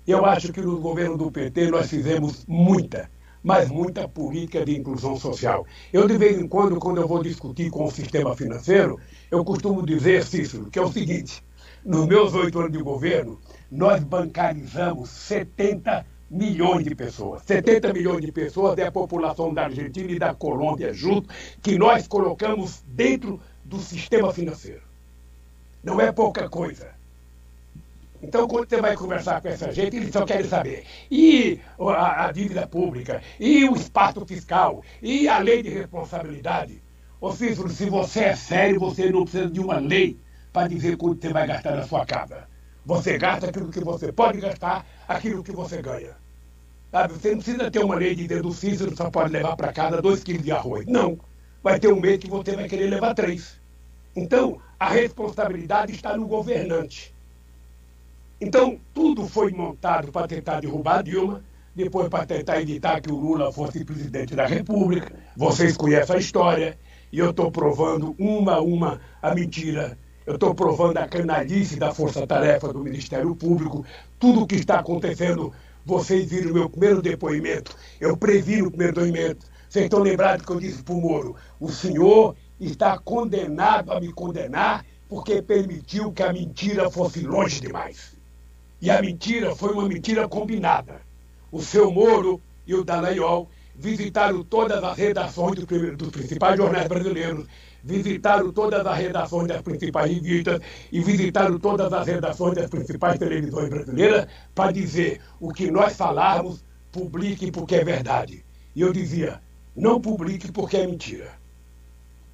Eu 0.08 0.24
acho 0.24 0.54
que 0.54 0.62
no 0.62 0.80
governo 0.80 1.18
do 1.18 1.32
PT 1.32 1.72
nós 1.72 1.90
fizemos 1.90 2.46
muita, 2.48 3.10
mas 3.42 3.70
muita 3.70 4.08
política 4.08 4.64
de 4.64 4.78
inclusão 4.78 5.18
social. 5.18 5.66
Eu, 5.92 6.08
de 6.08 6.16
vez 6.16 6.40
em 6.40 6.48
quando, 6.48 6.80
quando 6.80 7.02
eu 7.02 7.08
vou 7.08 7.24
discutir 7.24 7.72
com 7.72 7.86
o 7.86 7.92
sistema 7.92 8.36
financeiro, 8.36 9.00
eu 9.32 9.44
costumo 9.44 9.84
dizer, 9.84 10.24
Cícero, 10.24 10.70
que 10.70 10.78
é 10.78 10.82
o 10.82 10.92
seguinte: 10.92 11.44
nos 11.84 12.06
meus 12.06 12.36
oito 12.36 12.60
anos 12.60 12.72
de 12.72 12.84
governo, 12.84 13.40
nós 13.72 14.04
bancarizamos 14.04 15.10
70 15.10 16.06
milhões 16.30 16.84
de 16.84 16.94
pessoas. 16.94 17.42
70 17.44 17.92
milhões 17.92 18.22
de 18.22 18.32
pessoas 18.32 18.78
é 18.78 18.86
a 18.86 18.92
população 18.92 19.54
da 19.54 19.64
Argentina 19.64 20.12
e 20.12 20.20
da 20.20 20.36
Colômbia 20.36 20.94
junto, 20.94 21.30
que 21.64 21.80
nós 21.80 22.08
colocamos 22.08 22.84
dentro 22.88 23.40
do 23.64 23.80
sistema 23.80 24.32
financeiro. 24.32 24.82
Não 25.84 26.00
é 26.00 26.12
pouca 26.12 26.48
coisa. 26.48 26.95
Então, 28.28 28.48
quando 28.48 28.68
você 28.68 28.82
vai 28.82 28.96
conversar 28.96 29.42
com 29.42 29.48
essa 29.48 29.72
gente, 29.72 29.98
eles 29.98 30.12
só 30.12 30.26
querem 30.26 30.48
saber. 30.48 30.84
E 31.10 31.60
a, 31.80 32.26
a 32.26 32.32
dívida 32.32 32.68
pública, 32.68 33.22
e 33.40 33.66
o 33.70 33.76
espaço 33.76 34.26
fiscal, 34.26 34.84
e 35.02 35.28
a 35.28 35.38
lei 35.38 35.62
de 35.62 35.70
responsabilidade. 35.70 36.82
Ô 37.22 37.32
Cícero, 37.32 37.70
se 37.70 37.90
você 37.90 38.26
é 38.26 38.36
sério, 38.36 38.80
você 38.80 39.10
não 39.10 39.24
precisa 39.24 39.50
de 39.50 39.60
uma 39.60 39.80
lei 39.80 40.20
para 40.52 40.68
dizer 40.68 40.98
quanto 40.98 41.22
você 41.22 41.32
vai 41.32 41.48
gastar 41.48 41.76
na 41.76 41.84
sua 41.84 42.06
casa. 42.06 42.48
Você 42.86 43.18
gasta 43.18 43.50
aquilo 43.50 43.72
que 43.72 43.80
você 43.80 44.12
pode 44.12 44.40
gastar, 44.40 44.86
aquilo 45.08 45.44
que 45.44 45.52
você 45.52 45.82
ganha. 45.82 46.12
Você 47.10 47.32
não 47.32 47.38
precisa 47.38 47.72
ter 47.72 47.84
uma 47.84 47.96
lei 47.96 48.16
dizendo 48.16 48.48
o 48.50 48.54
Cícero 48.54 48.96
só 48.96 49.10
pode 49.10 49.32
levar 49.32 49.56
para 49.56 49.74
casa 49.74 50.02
dois 50.02 50.24
quilos 50.24 50.44
de 50.44 50.52
arroz. 50.52 50.86
Não. 50.86 51.18
Vai 51.64 51.80
ter 51.80 51.88
um 51.92 52.00
mês 52.00 52.20
que 52.20 52.30
você 52.30 52.56
vai 52.56 52.68
querer 52.70 52.88
levar 52.88 53.14
três. 53.14 53.60
Então, 54.16 54.62
a 54.80 54.90
responsabilidade 54.90 55.94
está 55.94 56.16
no 56.16 56.28
governante. 56.28 57.15
Então, 58.40 58.80
tudo 58.94 59.28
foi 59.28 59.52
montado 59.52 60.12
para 60.12 60.28
tentar 60.28 60.62
derrubar 60.62 61.04
Dilma, 61.04 61.44
depois 61.76 62.10
para 62.10 62.26
tentar 62.26 62.62
evitar 62.62 63.02
que 63.02 63.12
o 63.12 63.16
Lula 63.16 63.52
fosse 63.52 63.84
presidente 63.84 64.36
da 64.36 64.46
República. 64.46 65.14
Vocês 65.36 65.76
conhecem 65.76 66.16
a 66.16 66.20
história. 66.20 66.78
E 67.12 67.20
eu 67.20 67.30
estou 67.30 67.52
provando 67.52 68.16
uma 68.20 68.56
a 68.56 68.62
uma 68.62 69.00
a 69.22 69.34
mentira 69.34 69.98
eu 70.26 70.36
estou 70.36 70.56
provando 70.56 70.98
a 70.98 71.08
canalice 71.08 71.76
da 71.76 71.94
força-tarefa 71.94 72.74
do 72.74 72.80
Ministério 72.80 73.36
Público, 73.36 73.86
tudo 74.18 74.42
o 74.42 74.48
que 74.48 74.56
está 74.56 74.80
acontecendo. 74.80 75.54
Vocês 75.86 76.28
viram 76.28 76.50
o 76.50 76.54
meu 76.56 76.68
primeiro 76.68 77.00
depoimento, 77.00 77.76
eu 78.02 78.18
previ 78.18 78.60
no 78.60 78.72
primeiro 78.72 78.94
depoimento. 78.94 79.46
Vocês 79.70 79.86
estão 79.86 80.00
lembrados 80.00 80.44
que 80.44 80.52
eu 80.52 80.60
disse 80.60 80.82
para 80.82 80.96
o 80.96 81.02
Moro: 81.02 81.36
o 81.60 81.70
senhor 81.70 82.36
está 82.60 82.98
condenado 82.98 83.92
a 83.92 84.00
me 84.00 84.12
condenar 84.12 84.84
porque 85.08 85.44
permitiu 85.44 86.12
que 86.12 86.24
a 86.24 86.34
mentira 86.34 86.90
fosse 86.90 87.20
longe 87.20 87.62
demais. 87.62 88.15
E 88.86 88.90
a 88.92 89.02
mentira 89.02 89.56
foi 89.56 89.74
uma 89.74 89.88
mentira 89.88 90.28
combinada. 90.28 91.02
O 91.52 91.60
seu 91.60 91.90
Moro 91.90 92.40
e 92.68 92.76
o 92.76 92.84
Dallagnol 92.84 93.50
visitaram 93.76 94.44
todas 94.44 94.84
as 94.84 94.96
redações 94.96 95.56
dos 95.56 96.10
principais 96.12 96.56
jornais 96.56 96.88
brasileiros 96.88 97.48
visitaram 97.84 98.52
todas 98.52 98.86
as 98.86 98.98
redações 98.98 99.48
das 99.48 99.62
principais 99.64 100.12
revistas 100.12 100.60
e 100.92 101.02
visitaram 101.02 101.58
todas 101.58 101.92
as 101.92 102.06
redações 102.06 102.54
das 102.54 102.70
principais 102.70 103.18
televisões 103.18 103.70
brasileiras 103.70 104.28
para 104.54 104.72
dizer 104.72 105.20
o 105.40 105.52
que 105.52 105.72
nós 105.72 105.96
falarmos, 105.96 106.64
publique 106.92 107.52
porque 107.52 107.76
é 107.76 107.84
verdade. 107.84 108.46
E 108.76 108.82
eu 108.82 108.94
dizia, 108.94 109.42
não 109.76 110.00
publique 110.00 110.52
porque 110.52 110.78
é 110.78 110.86
mentira. 110.86 111.32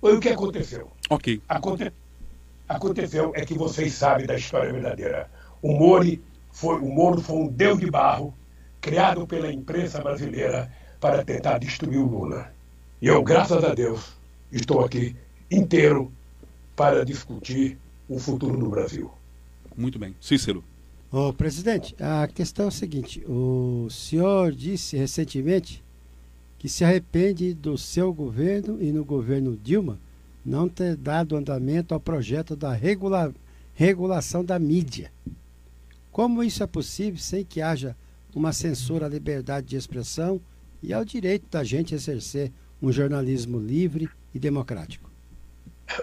Foi 0.01 0.17
o 0.17 0.19
que 0.19 0.29
aconteceu. 0.29 0.91
Ok. 1.09 1.41
Aconte... 1.47 1.93
Aconteceu 2.67 3.31
é 3.35 3.45
que 3.45 3.53
vocês 3.53 3.93
sabem 3.93 4.25
da 4.25 4.35
história 4.35 4.71
verdadeira. 4.71 5.29
O 5.61 5.73
Moro 5.73 6.05
foi, 6.51 6.75
o 6.79 6.89
Moro 6.89 7.21
foi 7.21 7.37
um 7.37 7.47
deus 7.47 7.79
de 7.79 7.89
barro 7.89 8.33
criado 8.79 9.25
pela 9.27 9.51
imprensa 9.51 10.01
brasileira 10.01 10.71
para 10.99 11.23
tentar 11.23 11.57
destruir 11.57 11.97
o 11.97 12.05
Lula. 12.05 12.51
E 13.01 13.07
eu, 13.07 13.23
graças 13.23 13.63
a 13.63 13.73
Deus, 13.73 14.13
estou 14.51 14.83
aqui 14.83 15.15
inteiro 15.49 16.11
para 16.75 17.05
discutir 17.05 17.77
o 18.07 18.19
futuro 18.19 18.57
do 18.57 18.69
Brasil. 18.69 19.11
Muito 19.75 19.97
bem. 19.97 20.15
Cícero. 20.19 20.63
Ô, 21.11 21.33
presidente, 21.33 21.95
a 21.99 22.27
questão 22.27 22.65
é 22.65 22.67
a 22.69 22.71
seguinte: 22.71 23.23
o 23.27 23.87
senhor 23.89 24.51
disse 24.51 24.95
recentemente 24.95 25.83
que 26.57 26.69
se 26.69 26.83
arrepende 26.83 27.53
do 27.53 27.77
seu 27.77 28.13
governo 28.13 28.81
e 28.81 28.91
no 28.91 29.03
governo 29.03 29.57
Dilma 29.61 29.99
não 30.45 30.69
ter 30.69 30.95
dado 30.95 31.35
andamento 31.35 31.93
ao 31.93 31.99
projeto 31.99 32.55
da 32.55 32.73
regula 32.73 33.33
regulação 33.73 34.43
da 34.43 34.59
mídia. 34.59 35.11
Como 36.11 36.43
isso 36.43 36.61
é 36.61 36.67
possível 36.67 37.19
sem 37.19 37.45
que 37.45 37.61
haja 37.61 37.95
uma 38.35 38.51
censura 38.51 39.05
à 39.05 39.09
liberdade 39.09 39.67
de 39.67 39.77
expressão 39.77 40.41
e 40.83 40.93
ao 40.93 41.05
direito 41.05 41.47
da 41.49 41.63
gente 41.63 41.95
exercer 41.95 42.51
um 42.81 42.91
jornalismo 42.91 43.57
livre 43.57 44.09
e 44.33 44.39
democrático? 44.39 45.09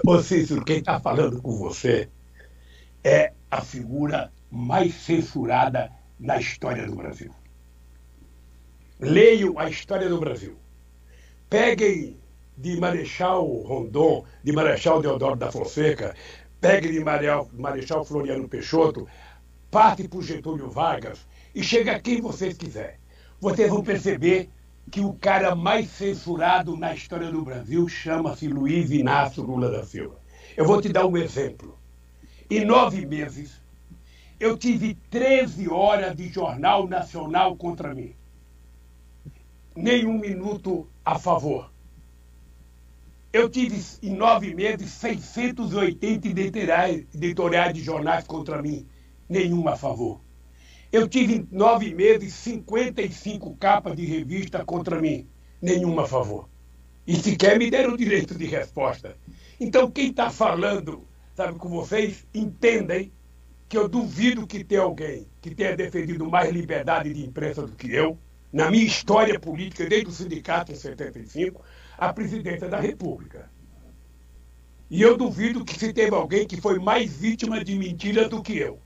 Ô 0.06 0.18
Cícero, 0.22 0.64
quem 0.64 0.78
está 0.78 0.98
falando 0.98 1.42
com 1.42 1.56
você 1.56 2.08
é 3.04 3.32
a 3.50 3.60
figura 3.60 4.32
mais 4.50 4.94
censurada 4.94 5.90
na 6.18 6.38
história 6.38 6.86
do 6.86 6.94
Brasil. 6.94 7.32
Leiam 9.00 9.58
a 9.58 9.68
história 9.68 10.08
do 10.08 10.18
Brasil. 10.18 10.56
Peguem 11.48 12.18
de 12.56 12.78
Marechal 12.78 13.46
Rondon, 13.62 14.24
de 14.42 14.52
Marechal 14.52 15.00
Deodoro 15.00 15.36
da 15.36 15.52
Fonseca, 15.52 16.14
peguem 16.60 16.92
de 16.92 17.04
Marechal 17.04 18.04
Floriano 18.04 18.48
Peixoto, 18.48 19.06
parte 19.70 20.08
por 20.08 20.22
Getúlio 20.22 20.70
Vargas 20.70 21.26
e 21.54 21.62
chega 21.62 21.92
a 21.92 22.00
quem 22.00 22.20
vocês 22.20 22.56
quiserem. 22.56 22.96
Vocês 23.40 23.70
vão 23.70 23.82
perceber 23.82 24.50
que 24.90 25.00
o 25.00 25.12
cara 25.12 25.54
mais 25.54 25.90
censurado 25.90 26.76
na 26.76 26.94
história 26.94 27.30
do 27.30 27.44
Brasil 27.44 27.86
chama-se 27.88 28.48
Luiz 28.48 28.90
Inácio 28.90 29.42
Lula 29.42 29.70
da 29.70 29.84
Silva. 29.84 30.18
Eu 30.56 30.64
vou 30.64 30.80
te 30.80 30.88
dar 30.88 31.06
um 31.06 31.16
exemplo. 31.16 31.78
Em 32.50 32.64
nove 32.64 33.04
meses, 33.04 33.60
eu 34.40 34.56
tive 34.56 34.94
13 35.10 35.68
horas 35.68 36.16
de 36.16 36.28
jornal 36.28 36.88
nacional 36.88 37.54
contra 37.56 37.94
mim. 37.94 38.14
Nenhum 39.76 40.18
minuto 40.18 40.88
a 41.04 41.18
favor. 41.18 41.70
Eu 43.30 43.48
tive, 43.48 43.78
em 44.02 44.16
nove 44.16 44.54
meses, 44.54 44.90
680 44.92 46.28
editoriais 46.28 47.74
de 47.74 47.82
jornais 47.82 48.26
contra 48.26 48.62
mim. 48.62 48.86
Nenhuma 49.28 49.72
a 49.72 49.76
favor. 49.76 50.20
Eu 50.90 51.06
tive, 51.06 51.34
em 51.34 51.48
nove 51.50 51.94
meses, 51.94 52.32
55 52.34 53.54
capas 53.56 53.94
de 53.94 54.06
revista 54.06 54.64
contra 54.64 55.00
mim. 55.00 55.28
Nenhuma 55.60 56.04
a 56.04 56.06
favor. 56.06 56.48
E 57.06 57.14
sequer 57.16 57.58
me 57.58 57.70
deram 57.70 57.96
direito 57.96 58.34
de 58.34 58.46
resposta. 58.46 59.16
Então, 59.60 59.90
quem 59.90 60.10
está 60.10 60.30
falando, 60.30 61.06
sabe, 61.36 61.58
com 61.58 61.68
vocês, 61.68 62.26
entendem 62.32 63.12
que 63.68 63.76
eu 63.76 63.86
duvido 63.86 64.46
que 64.46 64.64
tenha 64.64 64.80
alguém 64.80 65.26
que 65.42 65.54
tenha 65.54 65.76
defendido 65.76 66.28
mais 66.28 66.50
liberdade 66.50 67.12
de 67.12 67.24
imprensa 67.24 67.66
do 67.66 67.74
que 67.74 67.92
eu, 67.92 68.18
na 68.52 68.70
minha 68.70 68.84
história 68.84 69.38
política, 69.38 69.86
desde 69.86 70.08
o 70.08 70.12
sindicato 70.12 70.72
em 70.72 70.74
75, 70.74 71.62
a 71.98 72.12
presidência 72.12 72.68
da 72.68 72.80
República. 72.80 73.50
E 74.90 75.02
eu 75.02 75.18
duvido 75.18 75.64
que 75.64 75.78
se 75.78 75.92
teve 75.92 76.14
alguém 76.14 76.46
que 76.46 76.58
foi 76.60 76.78
mais 76.78 77.14
vítima 77.14 77.62
de 77.62 77.78
mentira 77.78 78.26
do 78.26 78.42
que 78.42 78.56
eu. 78.56 78.80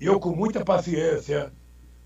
E 0.00 0.06
eu, 0.06 0.20
com 0.20 0.30
muita 0.30 0.64
paciência, 0.64 1.52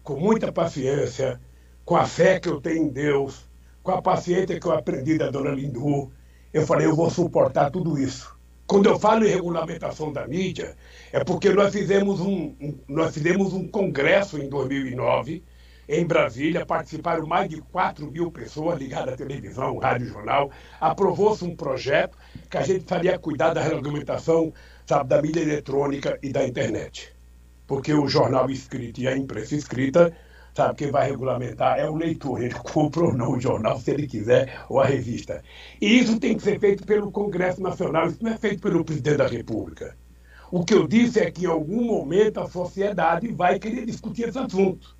com 0.02 0.16
muita 0.16 0.52
paciência, 0.52 1.40
com 1.85 1.97
a 1.97 2.06
fé 2.06 2.38
que 2.38 2.49
eu 2.49 2.61
tenho 2.61 2.85
em 2.85 2.88
Deus, 2.88 3.49
com 3.82 3.90
a 3.90 4.00
paciência 4.00 4.61
que 4.61 4.66
eu 4.66 4.73
aprendi 4.73 5.18
da 5.18 5.30
dona 5.30 5.50
Lindu, 5.50 6.12
eu 6.52 6.66
falei, 6.66 6.87
eu 6.87 6.94
vou 6.94 7.11
suportar 7.11 7.70
tudo 7.70 7.99
isso. 7.99 8.38
Quando 8.66 8.88
eu 8.88 8.99
falo 8.99 9.25
em 9.25 9.28
regulamentação 9.28 10.12
da 10.12 10.28
mídia, 10.28 10.76
é 11.12 11.25
porque 11.25 11.50
nós 11.50 11.73
fizemos 11.73 12.20
um, 12.20 12.54
um, 12.61 12.78
nós 12.88 13.12
fizemos 13.12 13.52
um 13.52 13.66
congresso 13.66 14.38
em 14.38 14.49
2009, 14.49 15.42
em 15.88 16.06
Brasília, 16.06 16.64
participaram 16.64 17.26
mais 17.26 17.49
de 17.49 17.61
4 17.61 18.09
mil 18.09 18.30
pessoas 18.30 18.78
ligadas 18.78 19.14
à 19.14 19.16
televisão, 19.16 19.78
rádio 19.78 20.06
jornal. 20.06 20.52
Aprovou-se 20.80 21.44
um 21.44 21.56
projeto 21.56 22.16
que 22.49 22.56
a 22.56 22.62
gente 22.62 22.85
faria 22.85 23.18
cuidar 23.18 23.52
da 23.52 23.61
regulamentação 23.61 24.53
sabe, 24.87 25.09
da 25.09 25.20
mídia 25.20 25.40
eletrônica 25.40 26.16
e 26.22 26.33
da 26.33 26.46
internet. 26.46 27.12
Porque 27.70 27.94
o 27.94 28.09
jornal 28.09 28.50
escrito 28.50 29.00
e 29.00 29.06
a 29.06 29.16
imprensa 29.16 29.54
escrita 29.54 30.12
sabe, 30.52 30.74
quem 30.74 30.90
vai 30.90 31.09
regulamentar 31.09 31.78
é 31.78 31.88
o 31.88 31.94
leitor. 31.94 32.42
Ele 32.42 32.52
compra 32.59 33.04
ou 33.04 33.12
não 33.16 33.35
o 33.35 33.40
jornal, 33.40 33.78
se 33.78 33.92
ele 33.92 34.09
quiser, 34.09 34.64
ou 34.68 34.80
a 34.80 34.87
revista. 34.87 35.40
E 35.80 36.00
isso 36.00 36.18
tem 36.18 36.37
que 36.37 36.42
ser 36.42 36.59
feito 36.59 36.85
pelo 36.85 37.12
Congresso 37.12 37.62
Nacional, 37.62 38.09
isso 38.09 38.24
não 38.24 38.33
é 38.33 38.37
feito 38.37 38.61
pelo 38.61 38.85
presidente 38.85 39.18
da 39.18 39.28
República. 39.28 39.96
O 40.50 40.64
que 40.64 40.74
eu 40.74 40.88
disse 40.88 41.20
é 41.20 41.30
que 41.30 41.44
em 41.44 41.46
algum 41.46 41.85
momento 41.85 42.40
a 42.40 42.48
sociedade 42.48 43.28
vai 43.28 43.56
querer 43.61 43.87
discutir 43.87 44.28
esse 44.30 44.38
assunto. 44.40 44.96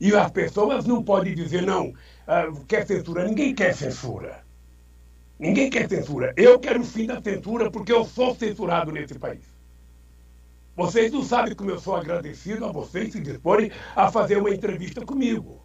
E 0.00 0.12
as 0.16 0.32
pessoas 0.32 0.84
não 0.84 1.00
podem 1.00 1.32
dizer, 1.32 1.62
não, 1.62 1.90
uh, 1.90 2.64
quer 2.66 2.84
censura. 2.88 3.24
Ninguém 3.24 3.54
quer 3.54 3.72
censura. 3.72 4.42
Ninguém 5.38 5.70
quer 5.70 5.88
censura. 5.88 6.34
Eu 6.36 6.58
quero 6.58 6.80
o 6.80 6.84
fim 6.84 7.06
da 7.06 7.22
censura 7.22 7.70
porque 7.70 7.92
eu 7.92 8.04
sou 8.04 8.34
censurado 8.34 8.90
nesse 8.90 9.16
país. 9.16 9.57
Vocês 10.78 11.10
não 11.10 11.24
sabem 11.24 11.56
como 11.56 11.72
eu 11.72 11.80
sou 11.80 11.96
agradecido 11.96 12.64
a 12.64 12.70
vocês 12.70 13.10
se 13.10 13.18
disporem 13.20 13.68
a 13.96 14.12
fazer 14.12 14.36
uma 14.36 14.54
entrevista 14.54 15.04
comigo. 15.04 15.60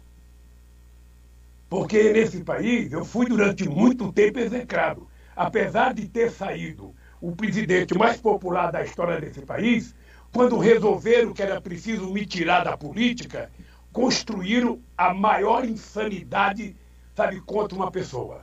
Porque 1.70 2.12
nesse 2.12 2.42
país 2.42 2.92
eu 2.92 3.04
fui 3.04 3.26
durante 3.26 3.68
muito 3.68 4.12
tempo 4.12 4.40
execrado. 4.40 5.06
Apesar 5.36 5.94
de 5.94 6.08
ter 6.08 6.32
saído 6.32 6.92
o 7.20 7.30
presidente 7.30 7.96
mais 7.96 8.20
popular 8.20 8.72
da 8.72 8.82
história 8.82 9.20
desse 9.20 9.42
país, 9.42 9.94
quando 10.32 10.58
resolveram 10.58 11.32
que 11.32 11.42
era 11.42 11.60
preciso 11.60 12.12
me 12.12 12.26
tirar 12.26 12.64
da 12.64 12.76
política, 12.76 13.52
construíram 13.92 14.80
a 14.98 15.14
maior 15.14 15.64
insanidade, 15.64 16.74
sabe, 17.14 17.40
contra 17.40 17.76
uma 17.78 17.88
pessoa. 17.88 18.42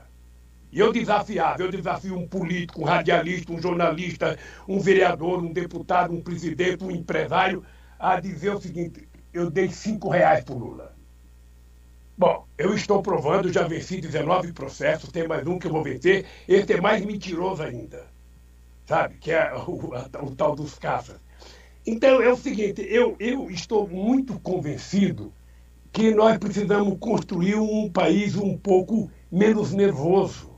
E 0.72 0.78
eu 0.78 0.90
desafiava, 0.90 1.62
eu 1.62 1.70
desafio 1.70 2.16
um 2.16 2.26
político, 2.26 2.80
um 2.80 2.84
radialista, 2.84 3.52
um 3.52 3.60
jornalista, 3.60 4.38
um 4.66 4.80
vereador, 4.80 5.44
um 5.44 5.52
deputado, 5.52 6.14
um 6.14 6.22
presidente, 6.22 6.82
um 6.82 6.90
empresário, 6.90 7.62
a 7.98 8.18
dizer 8.18 8.54
o 8.54 8.60
seguinte, 8.60 9.06
eu 9.34 9.50
dei 9.50 9.68
cinco 9.68 10.08
reais 10.08 10.42
para 10.42 10.54
Lula. 10.54 10.96
Bom, 12.16 12.46
eu 12.56 12.74
estou 12.74 13.02
provando, 13.02 13.52
já 13.52 13.68
venci 13.68 14.00
19 14.00 14.54
processos, 14.54 15.12
tem 15.12 15.28
mais 15.28 15.46
um 15.46 15.58
que 15.58 15.66
eu 15.66 15.72
vou 15.72 15.82
vencer, 15.82 16.24
esse 16.48 16.72
é 16.72 16.80
mais 16.80 17.04
mentiroso 17.04 17.62
ainda, 17.62 18.06
sabe? 18.86 19.16
Que 19.18 19.30
é 19.30 19.52
o, 19.54 19.94
a, 19.94 20.24
o 20.24 20.34
tal 20.34 20.56
dos 20.56 20.78
caças. 20.78 21.20
Então 21.86 22.22
é 22.22 22.32
o 22.32 22.36
seguinte, 22.36 22.80
eu, 22.88 23.14
eu 23.20 23.50
estou 23.50 23.86
muito 23.86 24.40
convencido 24.40 25.34
que 25.92 26.14
nós 26.14 26.38
precisamos 26.38 26.96
construir 26.98 27.56
um 27.56 27.90
país 27.90 28.36
um 28.36 28.56
pouco 28.56 29.10
menos 29.30 29.72
nervoso 29.72 30.51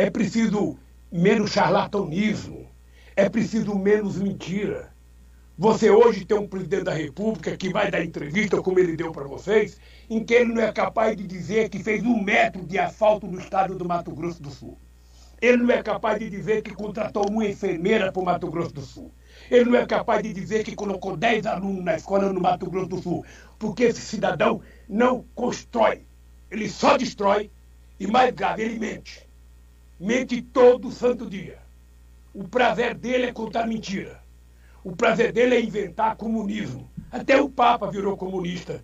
é 0.00 0.08
preciso 0.08 0.78
menos 1.12 1.50
charlatanismo. 1.50 2.66
É 3.14 3.28
preciso 3.28 3.78
menos 3.78 4.16
mentira. 4.16 4.94
Você 5.58 5.90
hoje 5.90 6.24
tem 6.24 6.38
um 6.38 6.48
presidente 6.48 6.84
da 6.84 6.94
República 6.94 7.54
que 7.54 7.68
vai 7.68 7.90
dar 7.90 8.02
entrevista, 8.02 8.62
como 8.62 8.78
ele 8.78 8.96
deu 8.96 9.12
para 9.12 9.28
vocês, 9.28 9.78
em 10.08 10.24
que 10.24 10.32
ele 10.32 10.54
não 10.54 10.62
é 10.62 10.72
capaz 10.72 11.14
de 11.14 11.26
dizer 11.26 11.68
que 11.68 11.84
fez 11.84 12.02
um 12.02 12.18
metro 12.22 12.64
de 12.64 12.78
asfalto 12.78 13.26
no 13.26 13.38
estado 13.38 13.76
do 13.76 13.84
Mato 13.84 14.10
Grosso 14.12 14.42
do 14.42 14.48
Sul. 14.48 14.78
Ele 15.38 15.58
não 15.58 15.70
é 15.70 15.82
capaz 15.82 16.18
de 16.18 16.30
dizer 16.30 16.62
que 16.62 16.74
contratou 16.74 17.28
uma 17.28 17.46
enfermeira 17.46 18.10
para 18.10 18.22
o 18.22 18.24
Mato 18.24 18.50
Grosso 18.50 18.72
do 18.72 18.80
Sul. 18.80 19.12
Ele 19.50 19.66
não 19.68 19.78
é 19.78 19.84
capaz 19.84 20.22
de 20.22 20.32
dizer 20.32 20.64
que 20.64 20.74
colocou 20.74 21.14
10 21.14 21.44
alunos 21.44 21.84
na 21.84 21.96
escola 21.96 22.32
no 22.32 22.40
Mato 22.40 22.70
Grosso 22.70 22.88
do 22.88 23.02
Sul. 23.02 23.22
Porque 23.58 23.82
esse 23.82 24.00
cidadão 24.00 24.62
não 24.88 25.26
constrói. 25.34 26.06
Ele 26.50 26.70
só 26.70 26.96
destrói 26.96 27.50
e, 27.98 28.06
mais 28.06 28.32
grave, 28.32 28.62
ele 28.62 28.78
mente 28.78 29.28
mente 30.00 30.40
todo 30.40 30.90
santo 30.90 31.28
dia. 31.28 31.58
O 32.32 32.48
prazer 32.48 32.94
dele 32.94 33.26
é 33.26 33.32
contar 33.32 33.66
mentira. 33.66 34.22
O 34.82 34.96
prazer 34.96 35.30
dele 35.30 35.56
é 35.56 35.60
inventar 35.60 36.16
comunismo. 36.16 36.90
Até 37.12 37.38
o 37.38 37.50
Papa 37.50 37.90
virou 37.90 38.16
comunista. 38.16 38.82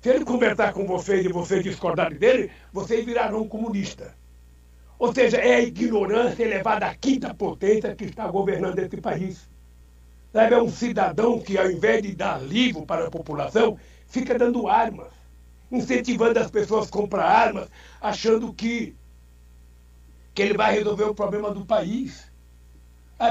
Se 0.00 0.10
ele 0.10 0.24
conversar 0.24 0.72
com 0.72 0.86
vocês 0.86 1.24
e 1.24 1.28
vocês 1.28 1.64
discordarem 1.64 2.16
dele, 2.16 2.50
vocês 2.72 3.04
virarão 3.04 3.48
comunista. 3.48 4.14
Ou 4.98 5.12
seja, 5.12 5.38
é 5.38 5.56
a 5.56 5.60
ignorância 5.60 6.44
elevada 6.44 6.86
à 6.86 6.94
quinta 6.94 7.34
potência 7.34 7.96
que 7.96 8.04
está 8.04 8.28
governando 8.28 8.78
esse 8.78 8.96
país. 8.98 9.50
Sabe, 10.32 10.54
é 10.54 10.62
um 10.62 10.70
cidadão 10.70 11.40
que, 11.40 11.58
ao 11.58 11.70
invés 11.70 12.02
de 12.02 12.14
dar 12.14 12.40
livro 12.40 12.86
para 12.86 13.08
a 13.08 13.10
população, 13.10 13.76
fica 14.06 14.38
dando 14.38 14.68
armas, 14.68 15.12
incentivando 15.70 16.38
as 16.38 16.50
pessoas 16.50 16.86
a 16.86 16.90
comprar 16.90 17.24
armas, 17.24 17.68
achando 18.00 18.52
que 18.52 18.94
que 20.34 20.42
ele 20.42 20.56
vai 20.56 20.74
resolver 20.74 21.04
o 21.04 21.14
problema 21.14 21.52
do 21.52 21.64
país. 21.64 22.30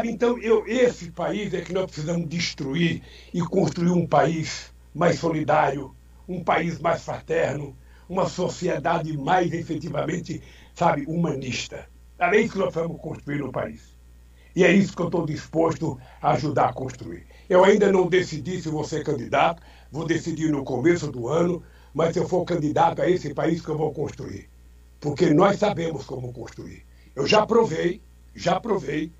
então, 0.05 0.37
eu, 0.39 0.65
esse 0.67 1.11
país 1.11 1.53
é 1.53 1.61
que 1.61 1.73
nós 1.73 1.85
precisamos 1.85 2.27
destruir 2.27 3.01
e 3.33 3.41
construir 3.41 3.91
um 3.91 4.07
país 4.07 4.71
mais 4.93 5.19
solidário, 5.19 5.95
um 6.27 6.43
país 6.43 6.79
mais 6.79 7.03
fraterno, 7.03 7.75
uma 8.07 8.27
sociedade 8.27 9.17
mais 9.17 9.51
efetivamente, 9.53 10.41
sabe, 10.73 11.05
humanista. 11.07 11.87
É 12.19 12.39
isso 12.39 12.53
que 12.53 12.59
nós 12.59 12.73
vamos 12.73 13.01
construir 13.01 13.39
no 13.39 13.51
país. 13.51 13.97
E 14.55 14.63
é 14.63 14.71
isso 14.71 14.95
que 14.95 15.01
eu 15.01 15.05
estou 15.07 15.25
disposto 15.25 15.97
a 16.21 16.31
ajudar 16.31 16.69
a 16.69 16.73
construir. 16.73 17.25
Eu 17.49 17.63
ainda 17.63 17.91
não 17.91 18.07
decidi 18.07 18.61
se 18.61 18.69
vou 18.69 18.83
ser 18.83 19.03
candidato, 19.03 19.63
vou 19.91 20.05
decidir 20.05 20.51
no 20.51 20.63
começo 20.63 21.11
do 21.11 21.27
ano, 21.27 21.63
mas 21.93 22.13
se 22.13 22.19
eu 22.19 22.27
for 22.27 22.43
candidato 22.45 23.01
a 23.01 23.09
esse 23.09 23.33
país 23.33 23.61
que 23.61 23.69
eu 23.69 23.77
vou 23.77 23.91
construir. 23.93 24.49
Porque 24.99 25.33
nós 25.33 25.57
sabemos 25.57 26.05
como 26.05 26.31
construir. 26.31 26.85
Eu 27.13 27.27
já 27.27 27.45
provei, 27.45 28.01
já 28.33 28.57
provei, 28.57 29.11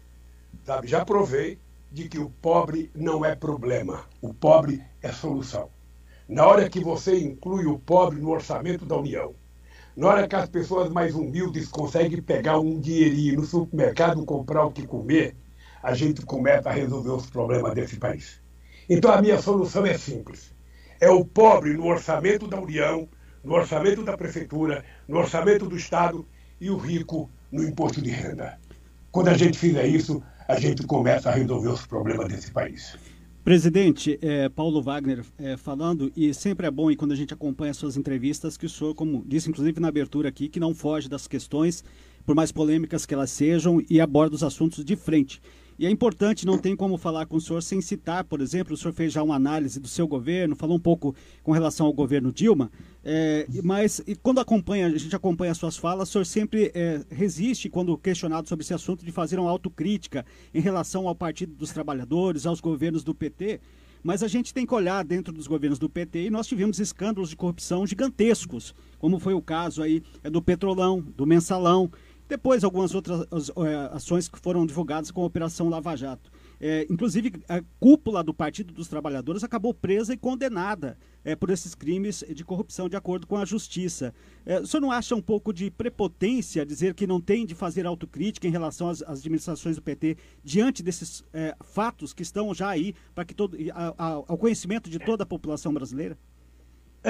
sabe, 0.63 0.87
já 0.87 1.03
provei 1.03 1.59
de 1.91 2.07
que 2.07 2.17
o 2.17 2.29
pobre 2.29 2.89
não 2.95 3.25
é 3.25 3.35
problema, 3.35 4.05
o 4.21 4.33
pobre 4.33 4.81
é 5.01 5.11
solução. 5.11 5.69
Na 6.27 6.47
hora 6.47 6.69
que 6.69 6.79
você 6.79 7.19
inclui 7.19 7.65
o 7.65 7.77
pobre 7.77 8.17
no 8.17 8.29
orçamento 8.29 8.85
da 8.85 8.95
União, 8.95 9.35
na 9.97 10.07
hora 10.07 10.25
que 10.25 10.35
as 10.37 10.47
pessoas 10.47 10.89
mais 10.89 11.13
humildes 11.13 11.67
conseguem 11.67 12.21
pegar 12.21 12.59
um 12.59 12.79
dinheirinho 12.79 13.41
no 13.41 13.45
supermercado 13.45 14.23
comprar 14.23 14.63
o 14.63 14.71
que 14.71 14.87
comer, 14.87 15.35
a 15.83 15.93
gente 15.93 16.25
começa 16.25 16.69
a 16.69 16.73
resolver 16.73 17.11
os 17.11 17.29
problemas 17.29 17.73
desse 17.73 17.97
país. 17.97 18.39
Então 18.89 19.11
a 19.11 19.21
minha 19.21 19.41
solução 19.41 19.85
é 19.85 19.97
simples. 19.97 20.55
É 20.97 21.09
o 21.09 21.25
pobre 21.25 21.73
no 21.73 21.87
orçamento 21.87 22.47
da 22.47 22.57
União, 22.57 23.09
no 23.43 23.53
orçamento 23.53 24.01
da 24.01 24.15
prefeitura, 24.15 24.85
no 25.09 25.17
orçamento 25.17 25.65
do 25.67 25.75
Estado 25.75 26.25
e 26.59 26.69
o 26.69 26.77
rico 26.77 27.29
no 27.51 27.63
imposto 27.63 28.01
de 28.01 28.09
renda. 28.09 28.57
Quando 29.11 29.27
a 29.27 29.37
gente 29.37 29.57
fizer 29.57 29.87
isso, 29.87 30.23
a 30.47 30.59
gente 30.59 30.83
começa 30.83 31.29
a 31.29 31.33
resolver 31.33 31.69
os 31.69 31.85
problemas 31.85 32.27
desse 32.27 32.51
país. 32.51 32.97
Presidente, 33.43 34.19
é, 34.21 34.47
Paulo 34.49 34.83
Wagner 34.83 35.25
é, 35.39 35.57
falando, 35.57 36.11
e 36.15 36.31
sempre 36.31 36.67
é 36.67 36.71
bom, 36.71 36.91
e 36.91 36.95
quando 36.95 37.11
a 37.11 37.15
gente 37.15 37.33
acompanha 37.33 37.73
suas 37.73 37.97
entrevistas, 37.97 38.55
que 38.55 38.67
o 38.67 38.69
senhor, 38.69 38.93
como 38.93 39.25
disse 39.27 39.49
inclusive 39.49 39.79
na 39.79 39.87
abertura 39.87 40.29
aqui, 40.29 40.47
que 40.47 40.59
não 40.59 40.75
foge 40.75 41.09
das 41.09 41.27
questões, 41.27 41.83
por 42.23 42.35
mais 42.35 42.51
polêmicas 42.51 43.03
que 43.03 43.13
elas 43.13 43.31
sejam, 43.31 43.83
e 43.89 43.99
aborda 43.99 44.35
os 44.35 44.43
assuntos 44.43 44.85
de 44.85 44.95
frente. 44.95 45.41
E 45.79 45.85
é 45.85 45.89
importante, 45.89 46.45
não 46.45 46.57
tem 46.57 46.75
como 46.75 46.97
falar 46.97 47.25
com 47.25 47.37
o 47.37 47.41
senhor 47.41 47.61
sem 47.63 47.81
citar, 47.81 48.23
por 48.23 48.39
exemplo, 48.39 48.73
o 48.73 48.77
senhor 48.77 48.93
fez 48.93 49.11
já 49.11 49.23
uma 49.23 49.35
análise 49.35 49.79
do 49.79 49.87
seu 49.87 50.07
governo, 50.07 50.55
falou 50.55 50.77
um 50.77 50.79
pouco 50.79 51.15
com 51.41 51.51
relação 51.51 51.87
ao 51.87 51.93
governo 51.93 52.31
Dilma, 52.31 52.71
é, 53.03 53.47
mas 53.63 54.01
quando 54.21 54.39
acompanha, 54.39 54.87
a 54.87 54.97
gente 54.97 55.15
acompanha 55.15 55.51
as 55.51 55.57
suas 55.57 55.77
falas, 55.77 56.09
o 56.09 56.11
senhor 56.11 56.25
sempre 56.25 56.71
é, 56.75 57.03
resiste, 57.09 57.69
quando 57.69 57.97
questionado 57.97 58.47
sobre 58.47 58.63
esse 58.63 58.73
assunto, 58.73 59.03
de 59.03 59.11
fazer 59.11 59.39
uma 59.39 59.49
autocrítica 59.49 60.25
em 60.53 60.61
relação 60.61 61.07
ao 61.07 61.15
Partido 61.15 61.55
dos 61.55 61.71
Trabalhadores, 61.71 62.45
aos 62.45 62.59
governos 62.59 63.03
do 63.03 63.15
PT. 63.15 63.59
Mas 64.03 64.23
a 64.23 64.27
gente 64.27 64.53
tem 64.53 64.65
que 64.65 64.73
olhar 64.73 65.03
dentro 65.03 65.31
dos 65.31 65.45
governos 65.45 65.77
do 65.77 65.87
PT 65.87 66.25
e 66.25 66.29
nós 66.29 66.47
tivemos 66.47 66.79
escândalos 66.79 67.29
de 67.29 67.35
corrupção 67.35 67.85
gigantescos, 67.85 68.73
como 68.97 69.19
foi 69.19 69.33
o 69.33 69.41
caso 69.41 69.83
aí 69.83 70.01
é, 70.23 70.29
do 70.29 70.41
Petrolão, 70.41 71.01
do 71.01 71.25
Mensalão. 71.25 71.91
Depois, 72.31 72.63
algumas 72.63 72.95
outras 72.95 73.27
é, 73.29 73.93
ações 73.93 74.29
que 74.29 74.39
foram 74.39 74.65
divulgadas 74.65 75.11
com 75.11 75.21
a 75.21 75.25
Operação 75.25 75.67
Lava 75.67 75.97
Jato. 75.97 76.31
É, 76.61 76.87
inclusive, 76.89 77.33
a 77.45 77.61
cúpula 77.77 78.23
do 78.23 78.33
Partido 78.33 78.73
dos 78.73 78.87
Trabalhadores 78.87 79.43
acabou 79.43 79.73
presa 79.73 80.13
e 80.13 80.17
condenada 80.17 80.97
é, 81.25 81.35
por 81.35 81.49
esses 81.49 81.75
crimes 81.75 82.23
de 82.33 82.45
corrupção, 82.45 82.87
de 82.87 82.95
acordo 82.95 83.27
com 83.27 83.35
a 83.35 83.43
Justiça. 83.43 84.13
É, 84.45 84.61
o 84.61 84.65
senhor 84.65 84.79
não 84.79 84.93
acha 84.93 85.13
um 85.13 85.21
pouco 85.21 85.51
de 85.51 85.69
prepotência 85.69 86.65
dizer 86.65 86.93
que 86.93 87.05
não 87.05 87.19
tem 87.19 87.45
de 87.45 87.53
fazer 87.53 87.85
autocrítica 87.85 88.47
em 88.47 88.51
relação 88.51 88.87
às, 88.87 89.01
às 89.01 89.19
administrações 89.19 89.75
do 89.75 89.81
PT 89.81 90.15
diante 90.41 90.81
desses 90.81 91.25
é, 91.33 91.53
fatos 91.61 92.13
que 92.13 92.23
estão 92.23 92.53
já 92.53 92.69
aí 92.69 92.95
para 93.13 93.25
que 93.25 93.35
todo, 93.35 93.57
a, 93.73 93.93
a, 93.97 94.07
ao 94.07 94.37
conhecimento 94.37 94.89
de 94.89 94.99
toda 94.99 95.23
a 95.23 95.27
população 95.27 95.73
brasileira? 95.73 96.17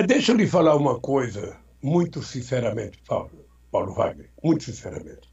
Deixa 0.07 0.31
eu 0.31 0.35
lhe 0.35 0.47
falar 0.47 0.75
uma 0.75 0.99
coisa, 0.99 1.59
muito 1.79 2.23
sinceramente, 2.23 2.97
Paulo. 3.07 3.50
Paulo 3.71 3.93
Wagner, 3.93 4.29
muito 4.43 4.65
sinceramente. 4.65 5.31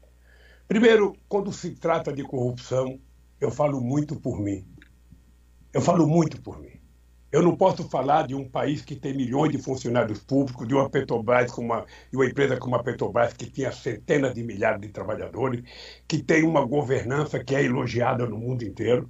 Primeiro, 0.67 1.13
quando 1.27 1.51
se 1.51 1.71
trata 1.71 2.13
de 2.13 2.23
corrupção, 2.23 2.99
eu 3.41 3.51
falo 3.51 3.81
muito 3.81 4.19
por 4.19 4.39
mim. 4.39 4.65
Eu 5.73 5.81
falo 5.81 6.07
muito 6.07 6.41
por 6.41 6.59
mim. 6.59 6.79
Eu 7.31 7.43
não 7.43 7.55
posso 7.55 7.87
falar 7.87 8.25
de 8.25 8.33
um 8.33 8.49
país 8.49 8.81
que 8.81 8.95
tem 8.95 9.15
milhões 9.15 9.51
de 9.51 9.59
funcionários 9.59 10.19
públicos, 10.19 10.67
de 10.67 10.73
uma 10.73 10.89
Petrobras, 10.89 11.51
com 11.51 11.61
uma, 11.61 11.85
de 12.09 12.17
uma 12.17 12.25
empresa 12.25 12.57
como 12.57 12.75
a 12.75 12.83
Petrobras, 12.83 13.33
que 13.33 13.45
tinha 13.51 13.71
centenas 13.71 14.33
de 14.33 14.43
milhares 14.43 14.81
de 14.81 14.89
trabalhadores, 14.89 15.63
que 16.07 16.23
tem 16.23 16.43
uma 16.43 16.65
governança 16.65 17.43
que 17.43 17.55
é 17.55 17.63
elogiada 17.63 18.25
no 18.25 18.37
mundo 18.37 18.63
inteiro. 18.63 19.07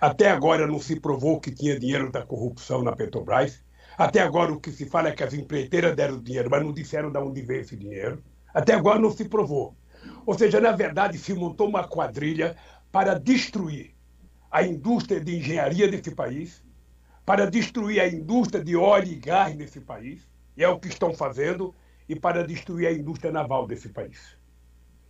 Até 0.00 0.30
agora 0.30 0.66
não 0.66 0.78
se 0.78 1.00
provou 1.00 1.40
que 1.40 1.50
tinha 1.50 1.78
dinheiro 1.78 2.12
da 2.12 2.26
corrupção 2.26 2.82
na 2.82 2.94
Petrobras. 2.94 3.64
Até 3.96 4.20
agora 4.20 4.52
o 4.52 4.60
que 4.60 4.70
se 4.70 4.84
fala 4.86 5.08
é 5.08 5.12
que 5.12 5.24
as 5.24 5.32
empreiteiras 5.32 5.96
deram 5.96 6.22
dinheiro, 6.22 6.50
mas 6.50 6.62
não 6.62 6.72
disseram 6.74 7.10
de 7.10 7.18
onde 7.18 7.40
veio 7.40 7.62
esse 7.62 7.76
dinheiro. 7.76 8.22
Até 8.52 8.74
agora 8.74 8.98
não 8.98 9.10
se 9.10 9.28
provou. 9.28 9.74
Ou 10.26 10.36
seja, 10.36 10.60
na 10.60 10.72
verdade, 10.72 11.18
se 11.18 11.32
montou 11.34 11.68
uma 11.68 11.86
quadrilha 11.86 12.56
para 12.90 13.18
destruir 13.18 13.94
a 14.50 14.62
indústria 14.62 15.20
de 15.20 15.36
engenharia 15.36 15.88
desse 15.88 16.10
país, 16.10 16.62
para 17.24 17.48
destruir 17.48 18.00
a 18.00 18.08
indústria 18.08 18.62
de 18.62 18.76
óleo 18.76 19.12
e 19.12 19.16
gás 19.16 19.56
nesse 19.56 19.80
país, 19.80 20.28
e 20.56 20.62
é 20.62 20.68
o 20.68 20.78
que 20.78 20.88
estão 20.88 21.14
fazendo, 21.14 21.74
e 22.08 22.14
para 22.14 22.46
destruir 22.46 22.86
a 22.86 22.92
indústria 22.92 23.32
naval 23.32 23.66
desse 23.66 23.88
país. 23.88 24.36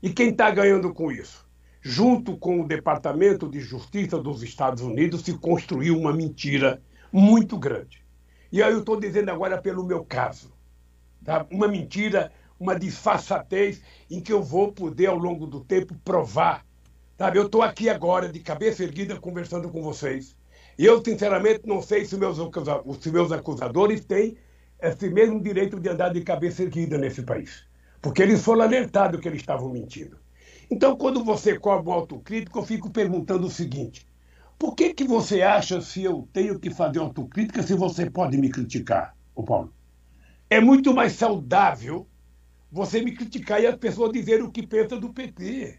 E 0.02 0.10
quem 0.10 0.30
está 0.30 0.50
ganhando 0.50 0.92
com 0.92 1.10
isso? 1.10 1.48
Junto 1.80 2.36
com 2.36 2.60
o 2.60 2.68
Departamento 2.68 3.48
de 3.48 3.60
Justiça 3.60 4.18
dos 4.18 4.42
Estados 4.42 4.82
Unidos, 4.82 5.22
se 5.22 5.36
construiu 5.38 5.98
uma 5.98 6.12
mentira 6.12 6.80
muito 7.12 7.58
grande. 7.58 8.04
E 8.52 8.62
aí 8.62 8.72
eu 8.72 8.80
estou 8.80 9.00
dizendo 9.00 9.30
agora 9.30 9.60
pelo 9.60 9.84
meu 9.84 10.04
caso. 10.04 10.52
Tá? 11.24 11.46
Uma 11.50 11.66
mentira 11.66 12.30
uma 12.62 12.78
disfarçatez 12.78 13.82
em 14.08 14.20
que 14.20 14.32
eu 14.32 14.40
vou 14.40 14.72
poder, 14.72 15.06
ao 15.06 15.18
longo 15.18 15.46
do 15.48 15.60
tempo, 15.60 15.96
provar. 16.04 16.64
Sabe, 17.18 17.38
eu 17.38 17.46
estou 17.46 17.60
aqui 17.60 17.88
agora, 17.88 18.28
de 18.28 18.38
cabeça 18.38 18.84
erguida, 18.84 19.18
conversando 19.18 19.68
com 19.68 19.82
vocês. 19.82 20.36
Eu, 20.78 21.02
sinceramente, 21.04 21.62
não 21.66 21.82
sei 21.82 22.04
se 22.04 22.16
meus, 22.16 22.38
os 22.38 23.06
meus 23.06 23.32
acusadores 23.32 24.04
têm 24.04 24.36
esse 24.80 25.10
mesmo 25.10 25.40
direito 25.42 25.78
de 25.78 25.88
andar 25.88 26.10
de 26.10 26.20
cabeça 26.20 26.62
erguida 26.62 26.96
nesse 26.96 27.22
país. 27.22 27.64
Porque 28.00 28.22
eles 28.22 28.42
foram 28.42 28.62
alertados 28.62 29.20
que 29.20 29.28
eles 29.28 29.40
estavam 29.40 29.68
mentindo. 29.68 30.16
Então, 30.70 30.96
quando 30.96 31.22
você 31.24 31.58
cobra 31.58 31.90
um 31.90 31.92
autocrítico, 31.92 32.60
eu 32.60 32.64
fico 32.64 32.90
perguntando 32.90 33.46
o 33.46 33.50
seguinte: 33.50 34.06
por 34.56 34.74
que, 34.76 34.94
que 34.94 35.04
você 35.04 35.42
acha 35.42 35.80
se 35.80 36.04
eu 36.04 36.28
tenho 36.32 36.58
que 36.58 36.70
fazer 36.70 37.00
autocrítica 37.00 37.62
se 37.62 37.74
você 37.74 38.08
pode 38.08 38.36
me 38.36 38.48
criticar, 38.48 39.16
o 39.34 39.42
Paulo? 39.42 39.72
É 40.48 40.60
muito 40.60 40.94
mais 40.94 41.12
saudável 41.12 42.06
você 42.72 43.02
me 43.02 43.12
criticar 43.12 43.62
e 43.62 43.66
as 43.66 43.76
pessoas 43.76 44.10
dizerem 44.10 44.46
o 44.46 44.50
que 44.50 44.66
pensam 44.66 44.98
do 44.98 45.12
PT. 45.12 45.78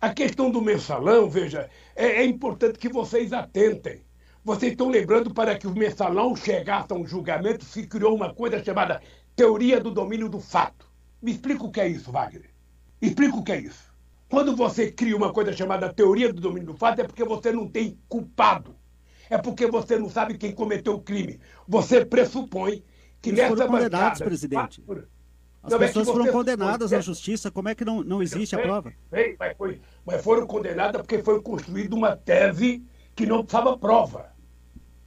A 0.00 0.12
questão 0.12 0.50
do 0.50 0.60
mensalão, 0.60 1.30
veja, 1.30 1.70
é, 1.94 2.06
é, 2.06 2.24
importante 2.24 2.80
que 2.80 2.88
vocês 2.88 3.32
atentem. 3.32 4.04
Vocês 4.44 4.72
estão 4.72 4.88
lembrando 4.88 5.32
para 5.32 5.56
que 5.56 5.68
o 5.68 5.74
mensalão 5.74 6.34
chegasse 6.34 6.92
a 6.92 6.96
um 6.96 7.06
julgamento, 7.06 7.64
se 7.64 7.86
criou 7.86 8.14
uma 8.14 8.34
coisa 8.34 8.62
chamada 8.62 9.00
teoria 9.36 9.80
do 9.80 9.92
domínio 9.92 10.28
do 10.28 10.40
fato. 10.40 10.90
Me 11.22 11.30
explica 11.30 11.64
o 11.64 11.70
que 11.70 11.80
é 11.80 11.88
isso, 11.88 12.10
Wagner. 12.10 12.50
Explica 13.00 13.36
o 13.36 13.44
que 13.44 13.52
é 13.52 13.60
isso. 13.60 13.94
Quando 14.28 14.56
você 14.56 14.90
cria 14.90 15.16
uma 15.16 15.32
coisa 15.32 15.52
chamada 15.52 15.92
teoria 15.92 16.32
do 16.32 16.40
domínio 16.40 16.72
do 16.72 16.76
fato, 16.76 17.00
é 17.00 17.04
porque 17.04 17.24
você 17.24 17.52
não 17.52 17.68
tem 17.68 17.98
culpado. 18.08 18.74
É 19.30 19.38
porque 19.38 19.66
você 19.68 19.96
não 19.96 20.08
sabe 20.08 20.36
quem 20.36 20.52
cometeu 20.52 20.94
o 20.94 21.00
crime. 21.00 21.40
Você 21.68 22.04
pressupõe 22.04 22.82
que 23.22 23.30
Eles 23.30 23.40
nessa 23.40 23.56
foram 23.56 23.68
condenados, 23.68 24.18
bancada, 24.18 24.24
presidente. 24.24 24.82
As 25.66 25.72
não, 25.72 25.78
pessoas 25.80 26.06
é 26.06 26.12
foram 26.12 26.28
condenadas 26.28 26.92
na 26.92 27.00
justiça, 27.00 27.50
como 27.50 27.68
é 27.68 27.74
que 27.74 27.84
não, 27.84 28.00
não 28.04 28.22
existe 28.22 28.54
a 28.54 28.60
prova? 28.60 28.92
mas, 29.36 29.56
foi, 29.56 29.80
mas 30.06 30.22
foram 30.22 30.46
condenadas 30.46 31.02
porque 31.02 31.20
foi 31.24 31.42
construída 31.42 31.92
uma 31.92 32.16
tese 32.16 32.84
que 33.16 33.26
não 33.26 33.42
precisava 33.42 33.76
prova. 33.76 34.32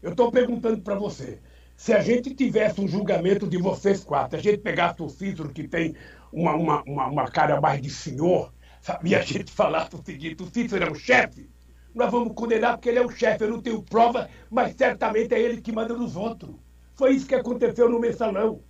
Eu 0.02 0.12
estou 0.12 0.30
perguntando 0.30 0.82
para 0.82 0.95
você, 0.95 1.39
se 1.78 1.93
a 1.93 2.02
gente 2.02 2.36
tivesse 2.36 2.82
um 2.82 2.89
julgamento 2.89 3.48
de 3.48 3.58
vocês 3.58 4.04
quatro, 4.04 4.38
a 4.38 4.41
gente 4.41 4.58
pegasse 4.58 5.02
o 5.02 5.08
Cícero, 5.08 5.48
que 5.48 5.65
tem 5.65 5.95
uma, 6.30 6.54
uma, 6.56 6.84
uma, 6.84 7.08
uma 7.08 7.28
cara 7.32 7.62
mais 7.62 7.82
de 7.82 7.89
senhor, 7.89 8.54
sabe, 8.82 9.12
e 9.12 9.15
a 9.15 9.22
gente 9.22 9.54
falasse 9.54 9.95
o 9.95 10.04
seguinte, 10.04 10.43
o 10.43 10.48
Cícero 10.48 10.84
é 10.84 10.91
um 10.91 10.95
chefe, 10.95 11.50
nós 11.95 12.12
vamos 12.12 12.34
condenar 12.34 12.76
porque 12.76 12.89
ele 12.89 13.00
é 13.00 13.06
o 13.06 13.10
chefe, 13.10 13.45
eu 13.45 13.50
não 13.50 13.62
tenho 13.62 13.82
prova, 13.82 14.30
mas 14.50 14.76
certamente 14.76 15.34
é 15.34 15.39
ele 15.39 15.62
que 15.62 15.72
manda 15.72 15.93
nos 15.93 16.17
outros. 16.17 16.54
Foi 16.95 17.12
isso 17.12 17.26
que 17.26 17.36
aconteceu 17.36 17.88
no 17.88 17.98
mensalão 17.98 18.60
é, 18.60 18.68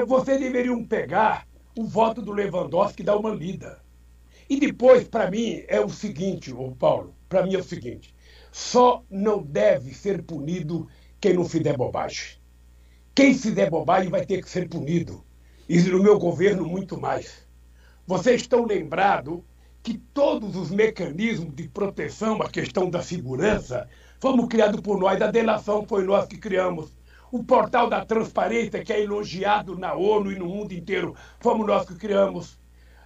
vocês 0.00 0.40
deveriam 0.40 0.84
pegar 0.84 1.46
o 1.76 1.84
voto 1.84 2.22
do 2.22 2.32
Lewandowski 2.32 3.02
e 3.02 3.04
dar 3.04 3.16
uma 3.16 3.30
lida. 3.30 3.80
E 4.48 4.58
depois, 4.58 5.06
para 5.08 5.30
mim, 5.30 5.62
é 5.68 5.80
o 5.80 5.88
seguinte, 5.88 6.52
ô 6.52 6.72
Paulo, 6.72 7.14
para 7.28 7.42
mim 7.44 7.54
é 7.54 7.58
o 7.58 7.64
seguinte: 7.64 8.14
só 8.50 9.02
não 9.10 9.42
deve 9.42 9.94
ser 9.94 10.22
punido 10.22 10.88
quem 11.20 11.34
não 11.34 11.44
fizer 11.44 11.76
bobagem. 11.76 12.38
Quem 13.14 13.34
fizer 13.34 13.70
bobagem 13.70 14.10
vai 14.10 14.24
ter 14.24 14.42
que 14.42 14.50
ser 14.50 14.68
punido. 14.68 15.24
E 15.68 15.78
no 15.80 16.02
meu 16.02 16.18
governo, 16.18 16.66
muito 16.66 17.00
mais. 17.00 17.46
Vocês 18.06 18.42
estão 18.42 18.64
lembrados 18.64 19.40
que 19.82 19.98
todos 20.14 20.56
os 20.56 20.70
mecanismos 20.70 21.54
de 21.54 21.68
proteção, 21.68 22.40
a 22.42 22.48
questão 22.48 22.88
da 22.90 23.02
segurança, 23.02 23.88
fomos 24.20 24.48
criados 24.48 24.80
por 24.80 24.98
nós. 24.98 25.20
A 25.20 25.26
delação 25.28 25.86
foi 25.86 26.04
nós 26.04 26.26
que 26.26 26.36
criamos 26.36 26.90
O 27.32 27.42
portal 27.42 27.88
da 27.88 28.04
transparência, 28.04 28.84
que 28.84 28.92
é 28.92 29.00
elogiado 29.00 29.74
na 29.78 29.94
ONU 29.94 30.30
e 30.30 30.38
no 30.38 30.44
mundo 30.44 30.72
inteiro, 30.72 31.16
fomos 31.40 31.66
nós 31.66 31.86
que 31.86 31.94
criamos. 31.94 32.60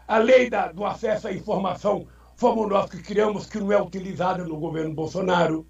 A 0.09 0.19
lei 0.19 0.51
da, 0.51 0.73
do 0.73 0.85
acesso 0.85 1.29
à 1.29 1.33
informação, 1.33 2.09
fomos 2.35 2.69
nós 2.69 2.91
que 2.91 3.01
criamos, 3.01 3.47
que 3.47 3.61
não 3.61 3.71
é 3.71 3.81
utilizada 3.81 4.43
no 4.43 4.59
governo 4.59 4.93
Bolsonaro. 4.93 5.65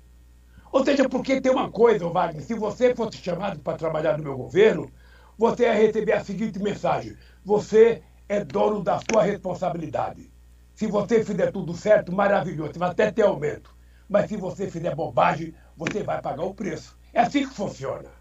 Ou 0.73 0.83
seja, 0.83 1.07
porque 1.07 1.39
tem 1.39 1.53
uma 1.53 1.71
coisa, 1.71 2.09
Wagner, 2.09 2.43
se 2.43 2.55
você 2.55 2.95
fosse 2.95 3.19
chamado 3.19 3.61
para 3.61 3.77
trabalhar 3.77 4.17
no 4.17 4.25
meu 4.25 4.39
governo, 4.39 4.91
você 5.37 5.65
ia 5.65 5.75
receber 5.75 6.13
a 6.15 6.25
seguinte 6.25 6.59
mensagem: 6.59 7.15
você 7.45 8.03
é 8.27 8.43
dono 8.43 8.83
da 8.83 8.99
sua 9.01 9.23
responsabilidade. 9.23 10.33
Se 10.75 10.87
você 10.87 11.23
fizer 11.23 11.53
tudo 11.53 11.75
certo, 11.75 12.11
maravilhoso, 12.11 12.73
você 12.73 12.79
vai 12.79 12.89
até 12.89 13.13
ter 13.13 13.25
aumento. 13.25 13.77
Mas 14.09 14.31
se 14.31 14.37
você 14.39 14.71
fizer 14.71 14.95
bobagem, 14.95 15.53
você 15.77 16.03
vai 16.03 16.23
pagar 16.23 16.45
o 16.45 16.55
preço. 16.55 16.99
É 17.13 17.21
assim 17.21 17.47
que 17.47 17.55
funciona. 17.55 18.16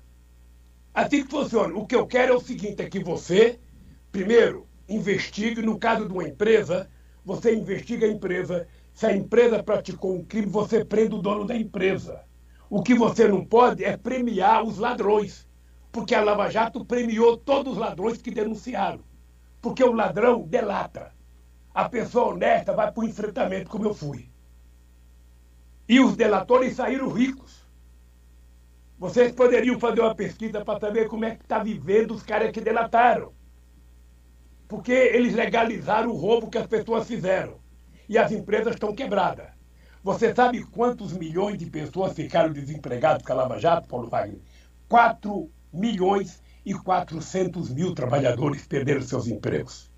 Assim 0.96 1.26
que 1.26 1.30
funciona. 1.30 1.78
O 1.78 1.86
que 1.86 1.94
eu 1.94 2.08
quero 2.08 2.34
é 2.34 2.36
o 2.38 2.40
seguinte: 2.40 2.82
é 2.82 2.90
que 2.90 3.04
você, 3.04 3.60
primeiro, 4.14 4.66
investigue. 4.88 5.62
No 5.62 5.78
caso 5.78 6.08
de 6.08 6.14
uma 6.14 6.24
empresa, 6.24 6.90
você 7.26 7.54
investiga 7.54 8.08
a 8.08 8.10
empresa. 8.10 8.66
Se 8.94 9.06
a 9.06 9.14
empresa 9.14 9.62
praticou 9.62 10.16
um 10.16 10.24
crime, 10.24 10.48
você 10.48 10.86
prende 10.86 11.14
o 11.14 11.22
dono 11.22 11.44
da 11.44 11.54
empresa. 11.54 12.24
O 12.70 12.82
que 12.82 12.96
você 12.96 13.28
não 13.28 13.44
pode 13.44 13.84
é 13.84 13.98
premiar 13.98 14.64
os 14.64 14.78
ladrões. 14.78 15.46
Porque 15.92 16.16
a 16.16 16.24
Lava 16.24 16.50
Jato 16.50 16.86
premiou 16.86 17.36
todos 17.36 17.74
os 17.74 17.78
ladrões 17.78 18.22
que 18.22 18.32
denunciaram. 18.32 19.04
Porque 19.62 19.84
o 19.84 19.92
ladrão 19.92 20.48
delata. 20.48 21.14
A 21.74 21.90
pessoa 21.90 22.34
honesta 22.34 22.72
vai 22.74 22.90
para 22.90 23.02
o 23.02 23.08
enfrentamento, 23.08 23.70
como 23.70 23.86
eu 23.86 23.94
fui. 23.94 24.30
E 25.90 26.00
os 26.00 26.16
delatores 26.16 26.76
saíram 26.76 27.10
ricos. 27.10 27.65
Vocês 28.98 29.34
poderiam 29.34 29.78
fazer 29.78 30.00
uma 30.00 30.16
pesquisa 30.16 30.64
para 30.64 30.80
saber 30.80 31.10
como 31.10 31.26
é 31.26 31.36
que 31.36 31.44
está 31.44 31.60
vivendo 31.60 32.12
os 32.12 32.24
caras 32.24 32.50
que 32.52 32.62
delataram. 32.62 33.34
Porque 34.70 34.94
eles 34.94 35.36
legalizaram 35.36 36.10
o 36.10 36.16
roubo 36.16 36.50
que 36.50 36.58
as 36.58 36.66
pessoas 36.66 37.06
fizeram. 37.06 37.60
E 38.08 38.18
as 38.18 38.32
empresas 38.32 38.76
estão 38.76 38.96
quebradas. 38.96 39.48
Você 40.02 40.34
sabe 40.34 40.64
quantos 40.64 41.12
milhões 41.14 41.58
de 41.58 41.66
pessoas 41.66 42.14
ficaram 42.14 42.54
desempregadas 42.54 43.22
com 43.24 43.34
a 43.34 43.36
Lava 43.36 43.60
Jato, 43.60 43.86
Paulo 43.88 44.08
Wagner? 44.08 44.40
4 44.88 45.52
milhões 45.74 46.42
e 46.66 46.74
400 46.74 47.70
mil 47.72 47.94
trabalhadores 47.94 48.66
perderam 48.66 49.02
seus 49.02 49.28
empregos. 49.28 49.92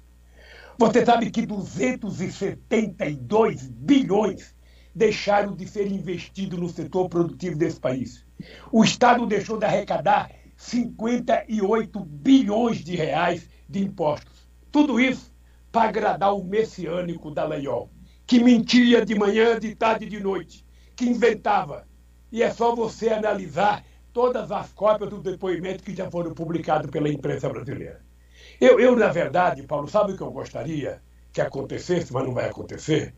Você 0.79 1.05
sabe 1.05 1.29
que 1.29 1.45
272 1.45 3.69
bilhões 3.69 4.55
deixaram 4.95 5.55
de 5.55 5.67
ser 5.67 5.91
investidos 5.91 6.59
no 6.59 6.69
setor 6.69 7.09
produtivo 7.09 7.55
desse 7.57 7.79
país. 7.79 8.26
O 8.71 8.83
Estado 8.83 9.25
deixou 9.25 9.57
de 9.57 9.65
arrecadar 9.65 10.31
58 10.55 11.99
bilhões 11.99 12.83
de 12.83 12.95
reais 12.95 13.49
de 13.67 13.83
impostos. 13.83 14.47
Tudo 14.71 14.99
isso 14.99 15.33
para 15.71 15.89
agradar 15.89 16.35
o 16.35 16.43
messiânico 16.43 17.31
da 17.31 17.45
Leiol, 17.45 17.91
que 18.25 18.43
mentia 18.43 19.05
de 19.05 19.15
manhã, 19.15 19.59
de 19.59 19.75
tarde 19.75 20.05
e 20.05 20.09
de 20.09 20.19
noite, 20.19 20.65
que 20.95 21.05
inventava. 21.05 21.87
E 22.31 22.41
é 22.41 22.51
só 22.51 22.75
você 22.75 23.09
analisar 23.09 23.83
todas 24.11 24.51
as 24.51 24.73
cópias 24.73 25.09
do 25.09 25.21
depoimento 25.21 25.83
que 25.83 25.95
já 25.95 26.09
foram 26.09 26.33
publicados 26.33 26.89
pela 26.89 27.09
imprensa 27.09 27.47
brasileira. 27.49 28.01
Eu, 28.59 28.79
eu, 28.79 28.95
na 28.95 29.09
verdade, 29.09 29.61
Paulo, 29.63 29.87
sabe 29.87 30.13
o 30.13 30.17
que 30.17 30.23
eu 30.23 30.31
gostaria 30.31 31.01
que 31.31 31.39
acontecesse, 31.39 32.11
mas 32.11 32.25
não 32.25 32.33
vai 32.33 32.49
acontecer? 32.49 33.13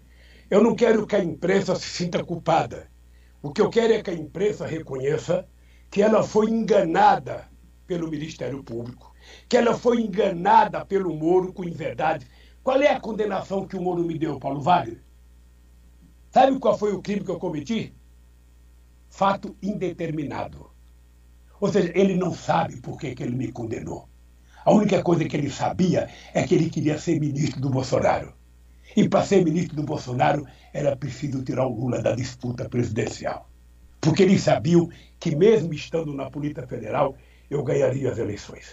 Eu 0.49 0.61
não 0.61 0.75
quero 0.75 1.07
que 1.07 1.15
a 1.15 1.23
imprensa 1.23 1.75
se 1.75 1.87
sinta 1.87 2.23
culpada. 2.23 2.89
O 3.41 3.51
que 3.51 3.61
eu 3.61 3.69
quero 3.69 3.93
é 3.93 4.03
que 4.03 4.09
a 4.09 4.13
imprensa 4.13 4.67
reconheça 4.67 5.47
que 5.89 6.01
ela 6.01 6.23
foi 6.23 6.49
enganada 6.49 7.49
pelo 7.87 8.09
Ministério 8.09 8.63
Público, 8.63 9.13
que 9.47 9.55
ela 9.55 9.73
foi 9.73 10.01
enganada 10.01 10.85
pelo 10.85 11.15
Moro 11.15 11.53
com 11.53 11.63
inverdade. 11.63 12.27
Qual 12.61 12.81
é 12.81 12.89
a 12.89 12.99
condenação 12.99 13.65
que 13.65 13.77
o 13.77 13.81
Moro 13.81 14.03
me 14.03 14.17
deu, 14.17 14.39
Paulo 14.39 14.61
Wagner? 14.61 15.01
Sabe 16.31 16.59
qual 16.59 16.77
foi 16.77 16.93
o 16.93 17.01
crime 17.01 17.23
que 17.23 17.31
eu 17.31 17.39
cometi? 17.39 17.95
Fato 19.09 19.55
indeterminado. 19.63 20.69
Ou 21.59 21.71
seja, 21.71 21.91
ele 21.95 22.15
não 22.15 22.33
sabe 22.33 22.79
por 22.81 22.99
que, 22.99 23.15
que 23.15 23.23
ele 23.23 23.35
me 23.35 23.51
condenou. 23.51 24.07
A 24.63 24.71
única 24.71 25.01
coisa 25.01 25.25
que 25.25 25.35
ele 25.35 25.49
sabia 25.49 26.09
é 26.33 26.43
que 26.43 26.53
ele 26.53 26.69
queria 26.69 26.99
ser 26.99 27.19
ministro 27.19 27.59
do 27.59 27.69
Bolsonaro. 27.69 28.33
E 28.95 29.07
para 29.07 29.25
ser 29.25 29.43
ministro 29.43 29.75
do 29.75 29.83
Bolsonaro 29.83 30.45
era 30.73 30.95
preciso 30.95 31.43
tirar 31.43 31.67
o 31.67 31.75
Lula 31.75 32.01
da 32.01 32.15
disputa 32.15 32.67
presidencial. 32.67 33.49
Porque 34.01 34.23
eles 34.23 34.41
sabiam 34.41 34.89
que, 35.19 35.35
mesmo 35.35 35.73
estando 35.73 36.13
na 36.13 36.29
Polícia 36.29 36.65
Federal, 36.65 37.15
eu 37.49 37.63
ganharia 37.63 38.11
as 38.11 38.17
eleições. 38.17 38.71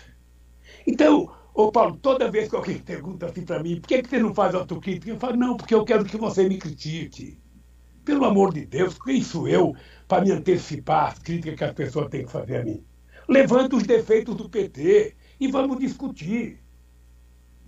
Então, 0.87 1.31
ô 1.53 1.71
Paulo, 1.73 1.97
toda 1.97 2.31
vez 2.31 2.49
que 2.49 2.57
alguém 2.57 2.79
pergunta 2.79 3.27
assim 3.27 3.43
para 3.43 3.63
mim, 3.63 3.81
por 3.81 3.89
que, 3.89 4.03
que 4.03 4.09
você 4.09 4.19
não 4.19 4.35
faz 4.35 4.55
autocrítica? 4.55 5.11
Eu 5.11 5.19
falo, 5.19 5.37
não, 5.37 5.57
porque 5.57 5.75
eu 5.75 5.85
quero 5.85 6.05
que 6.05 6.17
você 6.17 6.49
me 6.49 6.59
critique. 6.59 7.39
Pelo 8.05 8.25
amor 8.25 8.55
de 8.55 8.65
Deus, 8.65 8.97
quem 8.99 9.21
sou 9.21 9.49
eu 9.49 9.75
para 10.07 10.25
me 10.25 10.31
antecipar 10.31 11.09
as 11.09 11.19
críticas 11.19 11.57
que 11.57 11.65
as 11.65 11.73
pessoas 11.73 12.09
têm 12.09 12.25
que 12.25 12.31
fazer 12.31 12.59
a 12.59 12.65
mim? 12.65 12.85
Levanta 13.29 13.75
os 13.75 13.83
defeitos 13.83 14.37
do 14.37 14.49
PT 14.49 15.17
e 15.41 15.49
vamos 15.49 15.81
discutir. 15.81 16.61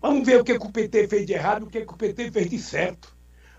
Vamos 0.00 0.24
ver 0.24 0.40
o 0.40 0.44
que, 0.44 0.52
o 0.52 0.70
PT 0.70 1.08
fez 1.08 1.26
de 1.26 1.32
errado 1.32 1.64
e 1.64 1.64
o 1.64 1.70
que, 1.70 1.84
que 1.84 1.92
o 1.92 1.96
PT 1.96 2.30
fez 2.30 2.48
de 2.48 2.58
certo. 2.58 3.16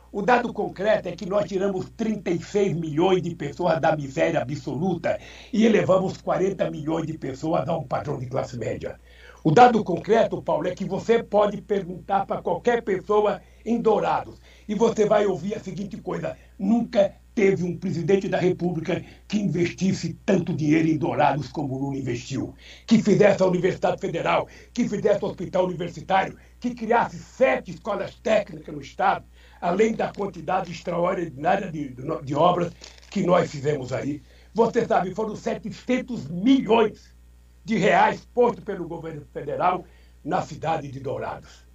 O 0.10 0.22
dado 0.22 0.54
concreto 0.54 1.10
é 1.10 1.12
que 1.12 1.26
nós 1.26 1.46
tiramos 1.46 1.90
36 1.98 2.74
milhões 2.74 3.22
de 3.22 3.36
pessoas 3.36 3.80
da 3.82 3.94
miséria 3.94 4.42
absoluta 4.42 5.20
e 5.52 5.66
elevamos 5.66 6.18
40 6.22 6.72
milhões 6.72 7.06
de 7.06 7.18
pessoas 7.18 7.68
a 7.68 7.78
um 7.78 7.86
padrão 7.86 8.18
de 8.18 8.26
classe 8.26 8.58
média. 8.58 8.98
O 9.44 9.52
dado 9.52 9.84
concreto, 9.84 10.42
Paulo, 10.42 10.68
é 10.68 10.74
que 10.74 10.86
você 10.86 11.22
pode 11.22 11.62
perguntar 11.62 12.26
para 12.26 12.42
qualquer 12.42 12.84
pessoa 12.84 13.42
em 13.66 13.82
Dourados 13.82 14.40
e 14.68 14.74
você 14.74 15.06
vai 15.06 15.26
ouvir 15.26 15.56
a 15.56 15.60
seguinte 15.60 15.98
coisa: 15.98 16.38
nunca 16.58 17.16
teve 17.34 17.64
um 17.64 17.78
presidente 17.78 18.28
da 18.28 18.38
República 18.38 19.04
que 19.28 19.40
investisse 19.40 20.14
tanto 20.26 20.54
dinheiro 20.54 20.88
em 20.88 20.98
Dourados 20.98 21.48
como 21.48 21.76
o 21.76 21.78
Lula 21.78 21.98
investiu, 21.98 22.54
que 22.86 23.02
fizesse 23.02 23.42
a 23.42 23.46
Universidade 23.46 24.00
Federal, 24.00 24.48
que 24.74 24.88
fizesse 24.88 25.24
o 25.24 25.28
Hospital 25.28 25.66
Universitário, 25.66 26.38
que 26.60 26.76
criasse 26.76 27.18
sete 27.18 27.72
escolas 27.72 28.16
técnicas 28.16 28.74
no 28.74 28.82
Estado, 28.82 29.26
além 29.62 29.94
da 29.94 30.12
quantidade 30.12 30.72
extraordinária 30.72 31.72
de, 31.72 31.96
de, 32.24 32.36
obras 32.36 32.74
que 33.10 33.24
nós 33.24 33.50
fizemos 33.50 33.94
aí. 33.94 34.22
Você 34.54 34.86
sabe, 34.86 35.14
foram 35.14 35.36
700 35.36 36.28
milhões 36.28 37.16
de 37.64 37.78
reais 37.78 38.28
postos 38.34 38.64
pelo 38.64 38.88
governo 38.88 39.26
federal 39.32 39.86
na 40.24 40.42
cidade 40.42 40.90
de 40.90 41.00
Dourados. 41.00 41.66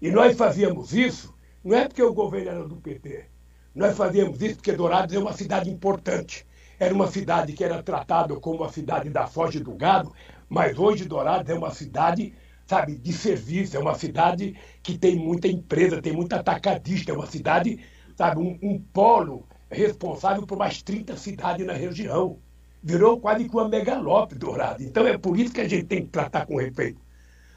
E 0.00 0.10
nós 0.10 0.36
fazíamos 0.36 0.94
isso, 0.94 1.34
não 1.62 1.76
é 1.76 1.86
porque 1.86 2.02
o 2.02 2.14
governo 2.14 2.50
era 2.50 2.68
do 2.68 2.76
PT, 2.76 3.26
nós 3.74 3.96
fazíamos 3.96 4.40
isso 4.42 4.56
porque 4.56 4.72
Dourados 4.72 5.14
é 5.14 5.18
uma 5.18 5.32
cidade 5.32 5.70
importante. 5.70 6.46
Era 6.78 6.92
uma 6.92 7.06
cidade 7.06 7.52
que 7.52 7.64
era 7.64 7.82
tratada 7.82 8.34
como 8.36 8.64
a 8.64 8.72
cidade 8.72 9.08
da 9.08 9.26
Foz 9.26 9.54
do 9.60 9.74
Gado, 9.74 10.12
mas 10.48 10.78
hoje 10.78 11.06
Dourados 11.06 11.48
é 11.48 11.54
uma 11.54 11.70
cidade, 11.70 12.34
sabe, 12.66 12.96
de 12.96 13.12
serviço, 13.12 13.76
é 13.76 13.80
uma 13.80 13.94
cidade 13.94 14.54
que 14.82 14.98
tem 14.98 15.16
muita 15.16 15.48
empresa, 15.48 16.02
tem 16.02 16.12
muita 16.12 16.36
atacadista, 16.36 17.12
é 17.12 17.14
uma 17.14 17.26
cidade, 17.26 17.80
sabe, 18.16 18.40
um, 18.40 18.58
um 18.62 18.78
polo 18.78 19.46
responsável 19.70 20.46
por 20.46 20.58
mais 20.58 20.82
30 20.82 21.16
cidades 21.16 21.66
na 21.66 21.72
região. 21.72 22.38
Virou 22.82 23.20
quase 23.20 23.48
que 23.48 23.54
uma 23.54 23.68
megalópole 23.68 24.38
Dourado. 24.38 24.82
Então 24.82 25.06
é 25.06 25.16
por 25.16 25.38
isso 25.38 25.54
que 25.54 25.60
a 25.60 25.68
gente 25.68 25.84
tem 25.84 26.02
que 26.02 26.10
tratar 26.10 26.46
com 26.46 26.56
respeito. 26.56 27.00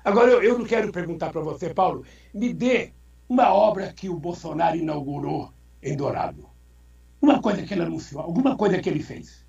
Agora, 0.04 0.32
eu, 0.32 0.44
eu 0.44 0.60
não 0.60 0.66
quero 0.66 0.92
perguntar 0.92 1.32
para 1.32 1.42
você, 1.42 1.74
Paulo, 1.74 2.06
me 2.34 2.54
dê 2.54 2.94
uma 3.28 3.52
obra 3.52 3.92
que 3.92 4.08
o 4.08 4.20
Bolsonaro 4.20 4.78
inaugurou 4.78 5.52
em 5.86 5.96
Dourado. 5.96 6.50
Uma 7.22 7.40
coisa 7.42 7.62
que 7.62 7.74
ele 7.74 7.84
anunciou, 7.84 8.22
alguma 8.22 8.58
coisa 8.58 8.80
que 8.80 8.90
ele 8.90 9.04
fez. 9.04 9.46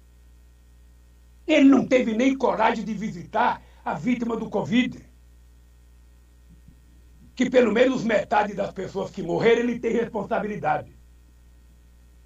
Ele 1.46 1.68
não 1.68 1.87
teve 1.87 2.14
nem 2.14 2.37
coragem 2.37 2.85
de 2.85 2.92
visitar 2.92 3.62
a 3.85 3.94
vítima 3.94 4.37
do 4.37 4.51
Covid. 4.51 4.99
Que 7.35 7.49
pelo 7.49 7.72
menos 7.72 8.05
metade 8.05 8.55
das 8.55 8.72
pessoas 8.72 9.11
que 9.11 9.22
morreram 9.22 9.61
ele 9.61 9.79
tem 9.79 9.92
responsabilidade. 9.92 10.94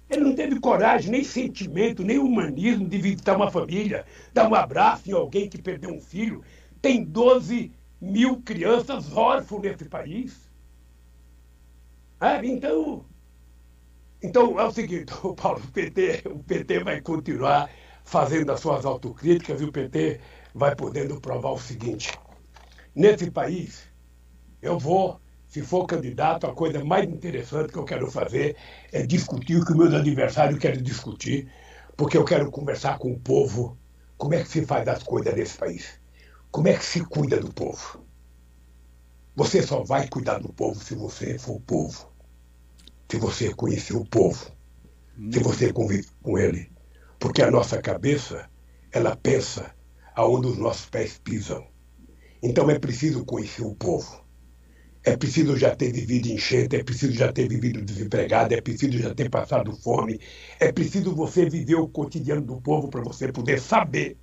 Ele 0.09 0.23
não 0.25 0.35
teve 0.35 0.59
coragem, 0.59 1.09
nem 1.09 1.23
sentimento, 1.23 2.03
nem 2.03 2.17
humanismo 2.17 2.87
de 2.87 2.97
visitar 2.97 3.37
uma 3.37 3.49
família, 3.49 4.05
dar 4.33 4.49
um 4.49 4.55
abraço 4.55 5.09
em 5.09 5.13
alguém 5.13 5.47
que 5.47 5.61
perdeu 5.61 5.89
um 5.89 6.01
filho. 6.01 6.43
Tem 6.81 7.01
12 7.03 7.71
mil 8.01 8.41
crianças 8.41 9.15
órfãos 9.15 9.61
nesse 9.61 9.85
país. 9.85 10.51
Ah, 12.19 12.43
então, 12.45 13.05
então 14.21 14.59
é 14.59 14.63
o 14.63 14.71
seguinte, 14.71 15.13
o 15.23 15.33
Paulo, 15.33 15.61
o 15.63 15.71
PT, 15.71 16.23
o 16.25 16.43
PT 16.43 16.83
vai 16.83 17.01
continuar 17.01 17.69
fazendo 18.03 18.51
as 18.51 18.59
suas 18.59 18.85
autocríticas 18.85 19.61
e 19.61 19.65
o 19.65 19.71
PT 19.71 20.19
vai 20.53 20.75
podendo 20.75 21.19
provar 21.19 21.51
o 21.51 21.59
seguinte. 21.59 22.11
Nesse 22.93 23.31
país, 23.31 23.83
eu 24.61 24.77
vou, 24.77 25.19
se 25.47 25.61
for 25.61 25.85
candidato, 25.85 26.45
a 26.45 26.53
coisa 26.53 26.83
mais 26.83 27.05
interessante 27.09 27.71
que 27.71 27.79
eu 27.79 27.85
quero 27.85 28.11
fazer 28.11 28.57
é 28.91 29.05
discutir 29.05 29.57
o 29.57 29.65
que 29.65 29.73
meus 29.73 29.93
adversários 29.93 30.59
querem 30.59 30.83
discutir, 30.83 31.51
porque 31.97 32.17
eu 32.17 32.25
quero 32.25 32.51
conversar 32.51 32.97
com 32.99 33.11
o 33.11 33.19
povo, 33.19 33.77
como 34.17 34.35
é 34.35 34.43
que 34.43 34.49
se 34.49 34.65
faz 34.65 34.87
as 34.87 35.03
coisas 35.03 35.33
nesse 35.35 35.57
país. 35.57 35.99
Como 36.51 36.67
é 36.67 36.73
que 36.77 36.85
se 36.85 37.03
cuida 37.05 37.39
do 37.39 37.53
povo. 37.53 38.05
Você 39.35 39.63
só 39.63 39.83
vai 39.83 40.07
cuidar 40.07 40.39
do 40.39 40.51
povo 40.53 40.83
se 40.83 40.93
você 40.95 41.39
for 41.39 41.55
o 41.55 41.61
povo. 41.61 42.10
Se 43.11 43.17
você 43.17 43.53
conhecer 43.53 43.93
o 43.93 44.05
povo. 44.05 44.49
Se 45.33 45.39
você 45.39 45.73
convive 45.73 46.07
com 46.23 46.37
ele. 46.37 46.71
Porque 47.19 47.41
a 47.41 47.51
nossa 47.51 47.81
cabeça, 47.81 48.49
ela 48.89 49.17
pensa 49.17 49.75
aonde 50.15 50.47
os 50.47 50.57
nossos 50.57 50.85
pés 50.85 51.19
pisam. 51.21 51.67
Então 52.41 52.69
é 52.69 52.79
preciso 52.79 53.25
conhecer 53.25 53.63
o 53.63 53.75
povo. 53.75 54.25
É 55.03 55.17
preciso 55.17 55.57
já 55.57 55.75
ter 55.75 55.91
vivido 55.91 56.29
enchente, 56.29 56.77
é 56.77 56.85
preciso 56.85 57.11
já 57.11 57.33
ter 57.33 57.49
vivido 57.49 57.81
desempregado, 57.81 58.53
é 58.53 58.61
preciso 58.61 58.97
já 58.97 59.13
ter 59.13 59.29
passado 59.29 59.75
fome, 59.75 60.17
é 60.57 60.71
preciso 60.71 61.13
você 61.13 61.49
viver 61.49 61.75
o 61.75 61.89
cotidiano 61.89 62.41
do 62.41 62.61
povo 62.61 62.87
para 62.87 63.01
você 63.01 63.29
poder 63.29 63.59
saber 63.59 64.15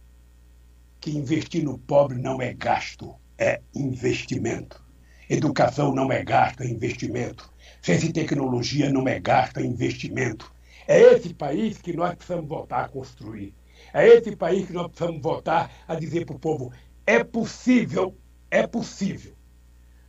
que 0.99 1.11
investir 1.11 1.63
no 1.63 1.77
pobre 1.77 2.17
não 2.17 2.41
é 2.41 2.55
gasto, 2.55 3.15
é 3.37 3.61
investimento. 3.75 4.83
Educação 5.29 5.95
não 5.95 6.11
é 6.11 6.25
gasto, 6.25 6.63
é 6.63 6.67
investimento. 6.67 7.53
Ciência 7.89 8.09
e 8.09 8.13
tecnologia 8.13 8.93
não 8.93 9.09
é 9.09 9.19
gasto, 9.19 9.61
é 9.61 9.65
investimento. 9.65 10.53
É 10.87 11.01
esse 11.15 11.33
país 11.33 11.79
que 11.79 11.95
nós 11.95 12.15
precisamos 12.15 12.47
voltar 12.47 12.85
a 12.85 12.89
construir. 12.91 13.55
É 13.95 14.07
esse 14.07 14.37
país 14.37 14.67
que 14.67 14.75
nós 14.75 14.89
precisamos 14.89 15.23
voltar 15.23 15.73
a 15.89 15.95
dizer 15.95 16.27
para 16.27 16.37
o 16.37 16.39
povo: 16.39 16.71
é 17.07 17.25
possível, 17.25 18.15
é 18.51 18.67
possível. 18.67 19.33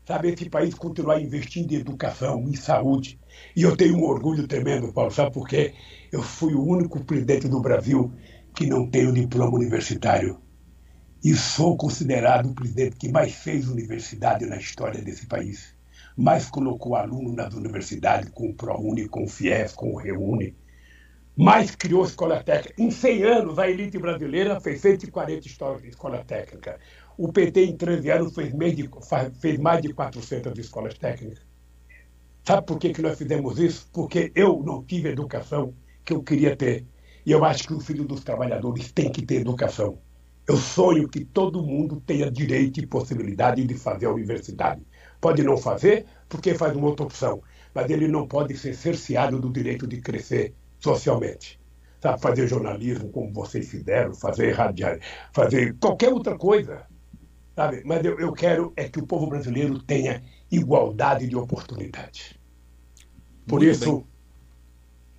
Sabe, 0.06 0.28
esse 0.28 0.50
país 0.50 0.74
continuar 0.74 1.22
investindo 1.22 1.72
em 1.72 1.78
educação, 1.78 2.44
em 2.50 2.54
saúde. 2.54 3.18
E 3.56 3.64
eu 3.64 3.78
tenho 3.78 3.96
um 3.96 4.04
orgulho 4.04 4.46
tremendo, 4.46 4.92
Paulo, 4.92 5.12
sabe 5.12 5.32
por 5.32 5.48
quê? 5.48 5.74
Eu 6.12 6.22
fui 6.22 6.54
o 6.54 6.62
único 6.62 7.02
presidente 7.06 7.48
do 7.48 7.62
Brasil 7.62 8.12
que 8.54 8.68
não 8.68 8.90
tem 8.90 9.08
o 9.08 9.14
diploma 9.14 9.56
universitário 9.56 10.38
e 11.24 11.34
sou 11.34 11.78
considerado 11.78 12.50
o 12.50 12.54
presidente 12.54 12.98
que 12.98 13.10
mais 13.10 13.36
fez 13.36 13.70
universidade 13.70 14.46
na 14.46 14.58
história 14.58 15.02
desse 15.02 15.26
país. 15.28 15.79
Mais 16.20 16.50
colocou 16.50 16.98
aluno 16.98 17.32
nas 17.32 17.54
universidades 17.54 18.30
com 18.32 18.50
o 18.50 18.54
ProUni, 18.54 19.08
com 19.08 19.24
o 19.24 19.28
FIES, 19.30 19.72
com 19.72 19.94
o 19.94 19.96
REUNI. 19.96 20.54
Mais 21.34 21.74
criou 21.74 22.04
escola 22.04 22.44
técnica. 22.44 22.74
Em 22.78 22.92
100 22.92 23.24
anos, 23.24 23.58
a 23.58 23.70
elite 23.70 23.98
brasileira 23.98 24.60
fez 24.60 24.82
140 24.82 25.48
histórias 25.48 25.82
de 25.82 25.88
escola 25.88 26.22
técnica. 26.26 26.78
O 27.18 27.32
PT, 27.32 27.64
em 27.64 27.78
13 27.78 28.12
anos, 28.12 28.36
fez, 28.36 28.54
de, 28.54 28.90
fez 29.40 29.58
mais 29.60 29.82
de 29.82 29.94
400 29.94 30.60
escolas 30.60 30.98
técnicas. 30.98 31.40
Sabe 32.46 32.68
por 32.68 32.78
que, 32.78 32.92
que 32.92 33.02
nós 33.02 33.18
fizemos 33.18 33.58
isso? 33.58 33.90
Porque 33.94 34.30
eu 34.36 34.62
não 34.62 34.84
tive 34.84 35.08
educação 35.08 35.74
que 36.04 36.12
eu 36.12 36.22
queria 36.22 36.54
ter. 36.54 36.86
E 37.26 37.32
eu 37.32 37.46
acho 37.46 37.66
que 37.66 37.74
o 37.74 37.80
filho 37.80 38.04
dos 38.04 38.26
trabalhadores 38.26 38.92
tem 38.92 39.10
que 39.10 39.26
ter 39.26 39.40
educação. 39.40 39.98
Eu 40.46 40.58
sonho 40.58 41.08
que 41.08 41.24
todo 41.24 41.64
mundo 41.64 42.04
tenha 42.06 42.30
direito 42.30 42.82
e 42.82 42.86
possibilidade 42.86 43.66
de 43.66 43.76
fazer 43.76 44.08
a 44.08 44.12
universidade. 44.12 44.82
Pode 45.22 45.44
não 45.44 45.58
fazer, 45.58 46.06
porque 46.28 46.56
faz 46.56 46.76
uma 46.76 46.88
outra 46.88 47.06
opção, 47.06 47.42
mas 47.74 47.90
ele 47.90 48.08
não 48.08 48.28
pode 48.28 48.58
ser 48.58 48.74
cerceado 48.74 49.40
do 49.40 49.52
direito 49.52 49.86
de 49.88 50.02
crescer 50.02 50.54
socialmente. 50.80 51.60
Sabe, 52.02 52.22
fazer 52.22 52.48
jornalismo 52.48 53.10
como 53.10 53.34
vocês 53.34 53.70
fizeram, 53.70 54.14
fazer 54.14 54.54
radiar, 54.54 55.00
fazer 55.34 55.76
qualquer 55.80 56.14
outra 56.14 56.38
coisa. 56.38 56.86
Sabe? 57.56 57.82
Mas 57.86 58.06
eu, 58.06 58.18
eu 58.18 58.32
quero 58.32 58.72
é 58.78 58.88
que 58.88 59.00
o 59.00 59.06
povo 59.06 59.28
brasileiro 59.28 59.80
tenha 59.84 60.24
igualdade 60.50 61.28
de 61.28 61.36
oportunidade. 61.36 62.40
Por 63.46 63.60
Muito 63.60 63.72
isso, 63.72 63.98
bem. 63.98 64.08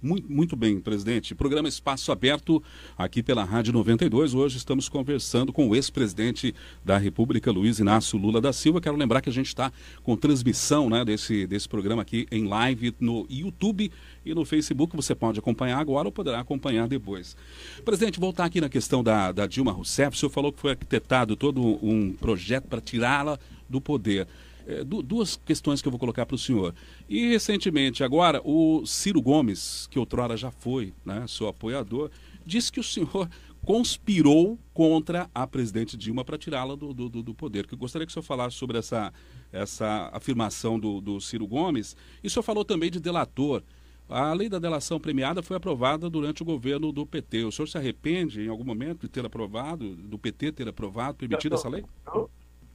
Muito, 0.02 0.32
muito 0.32 0.56
bem, 0.56 0.80
presidente. 0.80 1.34
Programa 1.34 1.68
Espaço 1.68 2.10
Aberto 2.10 2.62
aqui 2.96 3.22
pela 3.22 3.44
Rádio 3.44 3.70
92. 3.74 4.32
Hoje 4.32 4.56
estamos 4.56 4.88
conversando 4.88 5.52
com 5.52 5.68
o 5.68 5.76
ex-presidente 5.76 6.54
da 6.82 6.96
República, 6.96 7.52
Luiz 7.52 7.78
Inácio 7.78 8.18
Lula 8.18 8.40
da 8.40 8.50
Silva. 8.50 8.80
Quero 8.80 8.96
lembrar 8.96 9.20
que 9.20 9.28
a 9.28 9.32
gente 9.32 9.48
está 9.48 9.70
com 10.02 10.16
transmissão 10.16 10.88
né, 10.88 11.04
desse, 11.04 11.46
desse 11.46 11.68
programa 11.68 12.00
aqui 12.00 12.26
em 12.32 12.46
live 12.46 12.94
no 12.98 13.26
YouTube 13.28 13.92
e 14.24 14.32
no 14.32 14.46
Facebook. 14.46 14.96
Você 14.96 15.14
pode 15.14 15.38
acompanhar 15.38 15.78
agora 15.78 16.08
ou 16.08 16.12
poderá 16.12 16.40
acompanhar 16.40 16.88
depois. 16.88 17.36
Presidente, 17.84 18.18
voltar 18.18 18.46
aqui 18.46 18.58
na 18.58 18.70
questão 18.70 19.04
da, 19.04 19.32
da 19.32 19.46
Dilma 19.46 19.70
Rousseff. 19.70 20.16
O 20.16 20.18
senhor 20.18 20.30
falou 20.30 20.50
que 20.50 20.60
foi 20.60 20.70
arquitetado 20.70 21.36
todo 21.36 21.60
um 21.84 22.14
projeto 22.14 22.68
para 22.68 22.80
tirá-la 22.80 23.38
do 23.68 23.82
poder 23.82 24.26
é, 24.70 24.84
duas 24.84 25.36
questões 25.44 25.82
que 25.82 25.88
eu 25.88 25.90
vou 25.90 25.98
colocar 25.98 26.24
para 26.24 26.36
o 26.36 26.38
senhor. 26.38 26.72
E 27.08 27.28
recentemente, 27.30 28.04
agora, 28.04 28.40
o 28.44 28.86
Ciro 28.86 29.20
Gomes, 29.20 29.88
que 29.90 29.98
outrora 29.98 30.36
já 30.36 30.50
foi 30.50 30.94
né, 31.04 31.24
seu 31.26 31.48
apoiador, 31.48 32.10
disse 32.46 32.70
que 32.70 32.78
o 32.78 32.84
senhor 32.84 33.28
conspirou 33.66 34.58
contra 34.72 35.28
a 35.34 35.46
presidente 35.46 35.96
Dilma 35.96 36.24
para 36.24 36.38
tirá-la 36.38 36.76
do, 36.76 36.94
do, 36.94 37.08
do, 37.08 37.34
poder. 37.34 37.66
Que 37.66 37.74
eu 37.74 37.78
gostaria 37.78 38.06
que 38.06 38.10
o 38.10 38.12
senhor 38.12 38.22
falasse 38.22 38.56
sobre 38.56 38.78
essa, 38.78 39.12
essa 39.52 40.08
afirmação 40.12 40.78
do, 40.78 41.00
do 41.00 41.20
Ciro 41.20 41.46
Gomes. 41.46 41.96
E 42.22 42.28
o 42.28 42.30
senhor 42.30 42.42
falou 42.42 42.64
também 42.64 42.90
de 42.90 43.00
delator. 43.00 43.62
A 44.08 44.32
lei 44.32 44.48
da 44.48 44.58
delação 44.58 44.98
premiada 44.98 45.42
foi 45.42 45.56
aprovada 45.56 46.08
durante 46.08 46.42
o 46.42 46.44
governo 46.44 46.90
do 46.90 47.06
PT. 47.06 47.44
O 47.44 47.52
senhor 47.52 47.66
se 47.66 47.76
arrepende 47.76 48.40
em 48.40 48.48
algum 48.48 48.64
momento 48.64 49.02
de 49.02 49.08
ter 49.08 49.24
aprovado, 49.24 49.94
do 49.94 50.18
PT 50.18 50.52
ter 50.52 50.68
aprovado, 50.68 51.18
permitido 51.18 51.54
essa 51.54 51.68
lei? 51.68 51.84
Não, 52.06 52.28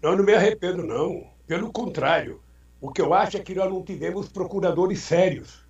não, 0.06 0.16
não 0.16 0.24
me 0.24 0.36
arrependo, 0.36 0.86
não. 0.86 1.24
Pelo 1.48 1.72
contrário, 1.72 2.40
o 2.80 2.92
que 2.92 3.02
eu 3.02 3.12
acho 3.12 3.38
é 3.38 3.40
que 3.40 3.56
nós 3.56 3.68
não 3.68 3.82
tivemos 3.82 4.30
procuradores 4.30 5.00
sérios 5.00 5.66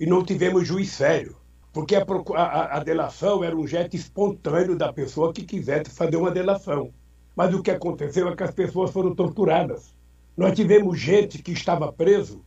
e 0.00 0.06
não 0.06 0.24
tivemos 0.24 0.66
juiz 0.66 0.90
sério. 0.90 1.36
Porque 1.70 1.94
a, 1.94 2.02
a, 2.34 2.76
a, 2.78 2.80
delação 2.82 3.44
era 3.44 3.54
um 3.54 3.66
jeito 3.66 3.94
espontâneo 3.94 4.74
da 4.74 4.90
pessoa 4.90 5.34
que 5.34 5.42
quisesse 5.44 5.90
fazer 5.90 6.16
uma 6.16 6.30
delação. 6.30 6.94
Mas 7.36 7.52
o 7.52 7.62
que 7.62 7.70
aconteceu 7.70 8.26
é 8.26 8.34
que 8.34 8.42
as 8.42 8.52
pessoas 8.52 8.90
foram 8.90 9.14
torturadas. 9.14 9.94
Nós 10.34 10.54
tivemos 10.54 10.98
gente 10.98 11.42
que 11.42 11.52
estava 11.52 11.92
preso 11.92 12.42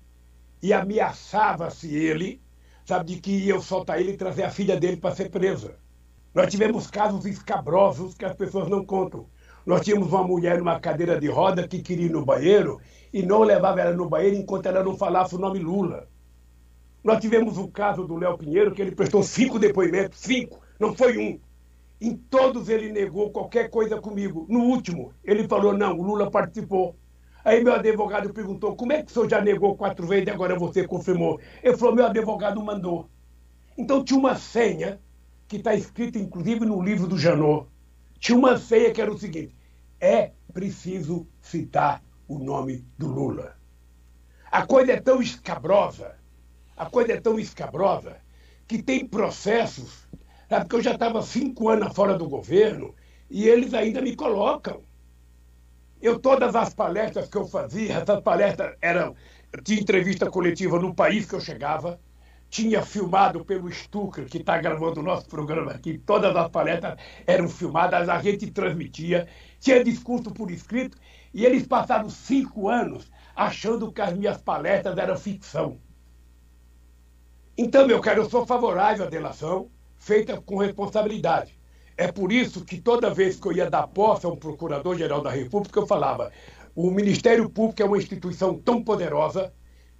e 0.60 0.74
ameaçava-se 0.74 1.94
ele, 1.96 2.42
sabe, 2.84 3.14
de 3.14 3.22
que 3.22 3.32
ia 3.32 3.60
soltar 3.60 4.00
ele 4.00 4.14
e 4.14 4.18
trazer 4.18 4.42
a 4.42 4.50
filha 4.50 4.76
dele 4.76 4.98
para 4.98 5.14
ser 5.14 5.30
presa. 5.30 5.76
Nós 6.34 6.50
tivemos 6.50 6.88
casos 6.88 7.28
escabrosos 7.28 8.16
que 8.16 8.26
as 8.26 8.36
pessoas 8.36 8.68
não 8.68 8.84
contam. 8.84 9.28
Nós 9.68 9.82
tínhamos 9.82 10.14
uma 10.14 10.24
mulher 10.24 10.60
numa 10.60 10.80
cadeira 10.80 11.20
de 11.20 11.28
roda 11.28 11.68
que 11.68 11.82
queria 11.82 12.06
ir 12.06 12.10
no 12.10 12.24
banheiro 12.24 12.80
e 13.12 13.22
não 13.22 13.42
levava 13.42 13.82
ela 13.82 13.94
no 13.94 14.08
banheiro 14.08 14.38
enquanto 14.38 14.68
ela 14.68 14.82
não 14.82 14.96
falasse 14.96 15.36
o 15.36 15.38
nome 15.38 15.60
Lula. 15.60 16.08
Nós 17.04 17.20
tivemos 17.20 17.58
o 17.58 17.68
caso 17.68 18.08
do 18.08 18.16
Léo 18.16 18.38
Pinheiro, 18.38 18.74
que 18.74 18.82
ele 18.82 18.96
prestou 18.96 19.22
cinco 19.24 19.60
depoimentos, 19.60 20.20
cinco, 20.20 20.62
não 20.80 20.96
foi 20.96 21.18
um. 21.18 21.38
Em 22.00 22.16
todos 22.16 22.70
ele 22.70 22.94
negou 22.94 23.30
qualquer 23.30 23.70
coisa 23.70 24.00
comigo. 24.00 24.46
No 24.48 24.62
último, 24.62 25.12
ele 25.22 25.46
falou: 25.50 25.74
não, 25.74 26.00
o 26.00 26.02
Lula 26.02 26.32
participou. 26.32 26.96
Aí 27.44 27.62
meu 27.62 27.74
advogado 27.74 28.34
perguntou: 28.34 28.74
como 28.74 28.94
é 28.94 29.04
que 29.04 29.12
o 29.12 29.14
senhor 29.14 29.30
já 29.30 29.42
negou 29.42 29.76
quatro 29.76 30.08
vezes 30.08 30.28
e 30.28 30.32
agora 30.32 30.58
você 30.58 30.88
confirmou? 30.88 31.42
Ele 31.62 31.76
falou: 31.76 31.94
meu 31.94 32.06
advogado 32.06 32.64
mandou. 32.64 33.10
Então 33.78 34.02
tinha 34.02 34.18
uma 34.18 34.36
senha, 34.36 34.98
que 35.46 35.58
está 35.58 35.76
escrita 35.76 36.18
inclusive 36.18 36.66
no 36.66 36.82
livro 36.82 37.06
do 37.06 37.18
Janot. 37.18 37.68
Tinha 38.20 38.38
uma 38.38 38.58
senha 38.58 38.92
que 38.94 39.02
era 39.02 39.12
o 39.12 39.18
seguinte: 39.18 39.57
é 40.00 40.32
preciso 40.54 41.28
citar 41.42 42.04
o 42.28 42.38
nome 42.40 42.86
do 42.98 43.08
Lula. 43.08 43.56
A 44.52 44.66
coisa 44.66 44.94
é 44.94 45.02
tão 45.02 45.22
escabrosa, 45.22 46.16
a 46.76 46.86
coisa 46.86 47.14
é 47.14 47.22
tão 47.22 47.40
escabrosa, 47.40 48.18
que 48.68 48.82
tem 48.82 49.08
processos, 49.08 50.08
sabe? 50.50 50.66
porque 50.66 50.76
eu 50.78 50.82
já 50.82 50.94
estava 50.94 51.22
cinco 51.22 51.70
anos 51.70 51.94
fora 51.94 52.18
do 52.18 52.28
governo 52.28 52.94
e 53.30 53.48
eles 53.48 53.74
ainda 53.74 54.02
me 54.02 54.16
colocam. 54.16 54.84
Eu, 56.02 56.20
todas 56.20 56.56
as 56.56 56.74
palestras 56.74 57.28
que 57.28 57.38
eu 57.38 57.48
fazia, 57.48 57.94
essas 57.96 58.22
palestras 58.22 58.76
eram, 58.82 59.16
tinha 59.64 59.82
entrevista 59.82 60.30
coletiva 60.30 60.80
no 60.80 60.94
país 60.94 61.26
que 61.26 61.34
eu 61.34 61.42
chegava, 61.42 62.00
tinha 62.50 62.82
filmado 62.82 63.44
pelo 63.44 63.72
Stucker, 63.72 64.26
que 64.26 64.38
está 64.38 64.58
gravando 64.58 65.00
o 65.00 65.04
nosso 65.04 65.28
programa 65.28 65.72
aqui, 65.72 65.98
todas 65.98 66.36
as 66.36 66.50
palestras 66.50 66.98
eram 67.26 67.50
filmadas, 67.50 68.08
a 68.08 68.22
gente 68.22 68.50
transmitia, 68.52 69.28
tinha 69.60 69.84
discurso 69.84 70.32
por 70.32 70.50
escrito, 70.50 70.98
e 71.34 71.46
eles 71.46 71.68
passaram 71.68 72.10
cinco 72.10 72.70
anos 72.70 73.12
achando 73.36 73.92
que 73.92 74.02
as 74.02 74.14
minhas 74.14 74.38
palestras 74.38 74.98
eram 74.98 75.18
ficção. 75.18 75.78
Então, 77.58 77.88
meu 77.88 78.00
caro, 78.00 78.22
eu 78.22 78.30
sou 78.30 78.46
favorável 78.46 79.06
à 79.06 79.10
delação 79.10 79.70
feita 79.98 80.40
com 80.42 80.58
responsabilidade. 80.58 81.58
É 81.98 82.12
por 82.12 82.32
isso 82.32 82.64
que 82.64 82.80
toda 82.80 83.14
vez 83.14 83.40
que 83.40 83.48
eu 83.48 83.52
ia 83.52 83.70
dar 83.70 83.88
posse 83.88 84.26
a 84.26 84.30
um 84.30 84.36
procurador-geral 84.36 85.22
da 85.22 85.32
República, 85.32 85.80
eu 85.80 85.88
falava: 85.88 86.32
o 86.76 86.92
Ministério 86.92 87.50
Público 87.50 87.82
é 87.82 87.86
uma 87.86 87.98
instituição 87.98 88.60
tão 88.60 88.84
poderosa 88.84 89.52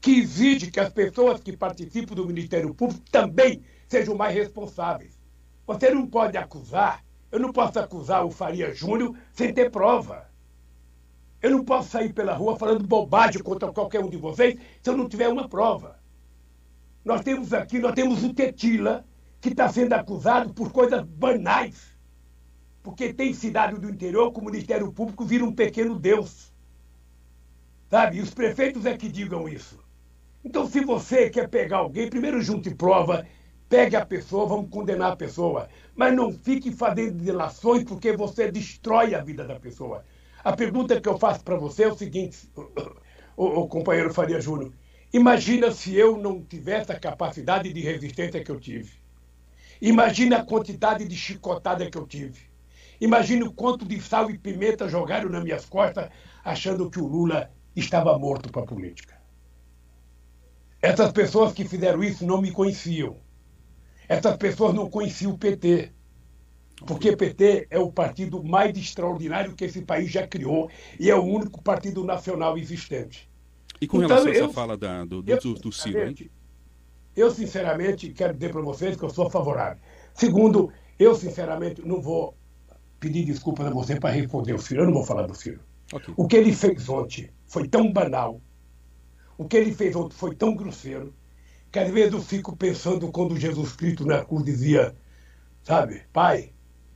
que 0.02 0.12
exige 0.20 0.72
que 0.72 0.80
as 0.80 0.90
pessoas 0.94 1.42
que 1.42 1.58
participam 1.58 2.16
do 2.16 2.28
Ministério 2.28 2.74
Público 2.74 3.04
também 3.12 3.64
sejam 3.88 4.16
mais 4.16 4.34
responsáveis. 4.36 5.20
Você 5.68 5.92
não 5.92 6.08
pode 6.08 6.38
acusar, 6.38 7.04
eu 7.32 7.40
não 7.40 7.54
posso 7.54 7.80
acusar 7.80 8.26
o 8.26 8.32
Faria 8.32 8.74
Júnior 8.74 9.18
sem 9.34 9.54
ter 9.54 9.72
prova. 9.72 10.30
Eu 11.42 11.52
não 11.52 11.66
posso 11.66 11.90
sair 11.90 12.14
pela 12.14 12.34
rua 12.34 12.58
falando 12.58 12.88
bobagem 12.88 13.44
contra 13.44 13.72
qualquer 13.74 14.04
um 14.04 14.10
de 14.10 14.18
vocês 14.18 14.60
se 14.82 14.90
eu 14.90 14.98
não 14.98 15.10
tiver 15.10 15.30
uma 15.30 15.50
prova. 15.50 16.00
Nós 17.06 17.22
temos 17.24 17.54
aqui, 17.54 17.80
nós 17.80 17.94
temos 17.94 18.24
o 18.24 18.34
Tetila, 18.34 19.06
que 19.42 19.50
está 19.50 19.70
sendo 19.70 19.94
acusado 19.94 20.54
por 20.54 20.72
coisas 20.72 21.04
banais 21.06 21.96
Porque 22.84 23.14
tem 23.14 23.34
cidade 23.34 23.80
do 23.80 23.90
interior 23.90 24.32
que 24.34 24.40
o 24.40 24.46
Ministério 24.46 24.92
Público 24.94 25.26
vira 25.26 25.46
um 25.46 25.54
pequeno 25.54 26.00
Deus. 26.00 26.54
Sabe? 27.90 28.18
E 28.18 28.22
os 28.22 28.34
prefeitos 28.34 28.86
é 28.86 28.98
que 28.98 29.10
digam 29.10 29.48
isso. 29.50 29.80
Então, 30.48 30.66
se 30.66 30.80
você 30.80 31.30
quer 31.30 31.50
pegar 31.50 31.80
alguém, 31.80 32.10
primeiro 32.10 32.42
junte 32.42 32.74
prova, 32.74 33.28
pegue 33.68 33.98
a 33.98 34.06
pessoa, 34.06 34.48
vamos 34.48 34.70
condenar 34.70 35.12
a 35.12 35.16
pessoa. 35.18 35.68
Mas 35.94 36.16
não 36.16 36.32
fique 36.32 36.72
fazendo 36.72 37.22
delações 37.22 37.84
porque 37.84 38.16
você 38.16 38.50
destrói 38.50 39.14
a 39.14 39.22
vida 39.22 39.44
da 39.44 39.60
pessoa. 39.60 40.06
A 40.42 40.54
pergunta 40.54 41.02
que 41.02 41.10
eu 41.10 41.20
faço 41.20 41.44
para 41.44 41.58
você 41.58 41.84
é 41.84 41.92
o 41.92 41.98
seguinte, 41.98 42.50
o, 43.36 43.46
o 43.46 43.68
companheiro 43.68 44.14
Faria 44.14 44.40
Júnior. 44.40 44.72
Imagina 45.12 45.70
se 45.70 45.94
eu 45.94 46.16
não 46.16 46.42
tivesse 46.42 46.94
a 46.94 47.00
capacidade 47.00 47.74
de 47.74 47.82
resistência 47.82 48.42
que 48.42 48.50
eu 48.50 48.58
tive. 48.58 48.94
Imagina 49.82 50.38
a 50.38 50.46
quantidade 50.46 51.06
de 51.06 51.16
chicotada 51.18 51.92
que 51.92 51.98
eu 51.98 52.08
tive. 52.08 52.40
Imagina 53.02 53.46
o 53.46 53.54
quanto 53.54 53.86
de 53.86 54.00
sal 54.00 54.32
e 54.32 54.38
pimenta 54.38 54.88
jogaram 54.88 55.30
nas 55.30 55.44
minhas 55.44 55.66
costas, 55.66 56.10
achando 56.42 56.90
que 56.90 57.02
o 57.02 57.06
Lula 57.06 57.52
estava 57.76 58.18
morto 58.18 58.50
para 58.50 58.62
a 58.62 58.66
política. 58.66 59.17
Essas 60.82 61.12
pessoas 61.12 61.54
que 61.54 61.66
fizeram 61.66 62.04
isso 62.04 62.26
não 62.26 62.42
me 62.42 62.52
conheciam. 62.52 63.18
Essas 64.08 64.38
pessoas 64.38 64.74
não 64.74 64.90
conheciam 64.90 65.32
o 65.32 65.38
PT. 65.38 65.92
Porque 66.86 67.10
o 67.10 67.18
PT 67.18 67.68
é 67.72 67.80
o 67.80 67.92
partido 67.92 68.44
mais 68.44 68.78
extraordinário 68.78 69.56
que 69.56 69.66
esse 69.66 69.82
país 69.82 70.12
já 70.12 70.28
criou 70.28 70.70
e 71.00 71.10
é 71.10 71.16
o 71.16 71.24
único 71.24 71.62
partido 71.62 72.04
nacional 72.04 72.58
existente. 72.58 73.28
E 73.82 73.88
com 73.88 73.98
então, 73.98 74.10
relação 74.10 74.32
a 74.32 74.36
essa 74.36 74.54
fala 74.54 74.78
da, 74.78 75.04
do, 75.04 75.22
do, 75.22 75.32
eu, 75.32 75.54
do 75.56 75.72
Ciro, 75.72 76.08
hein? 76.08 76.32
Eu, 77.16 77.32
sinceramente, 77.32 78.12
quero 78.12 78.34
dizer 78.36 78.52
para 78.52 78.62
vocês 78.62 78.96
que 78.96 79.04
eu 79.04 79.10
sou 79.10 79.28
favorável. 79.30 79.82
Segundo, 80.14 80.72
eu, 81.00 81.16
sinceramente, 81.16 81.82
não 81.84 82.00
vou 82.00 82.38
pedir 83.00 83.26
desculpas 83.26 83.66
a 83.66 83.72
você 83.72 84.00
para 84.00 84.12
responder 84.12 84.54
o 84.54 84.60
Ciro. 84.60 84.82
Eu 84.82 84.86
não 84.86 84.94
vou 84.94 85.04
falar 85.04 85.26
do 85.26 85.34
Ciro. 85.34 85.60
Okay. 85.92 86.14
O 86.16 86.28
que 86.28 86.36
ele 86.36 86.54
fez 86.54 86.88
ontem 86.88 87.30
foi 87.48 87.68
tão 87.68 87.92
banal, 87.92 88.40
o 89.38 89.48
que 89.48 89.56
ele 89.56 89.74
fez 89.74 89.96
ontem 89.96 90.16
foi 90.16 90.36
tão 90.36 90.56
grosseiro, 90.56 91.14
que 91.72 91.80
às 91.80 91.92
vezes 91.92 92.14
eu 92.14 92.22
fico 92.22 92.56
pensando 92.56 93.12
quando 93.12 93.38
Jesus 93.38 93.74
Cristo 93.74 94.06
na 94.06 94.26
cruz 94.26 94.44
dizia, 94.44 94.96
sabe, 95.64 96.04
Pai, 96.12 96.52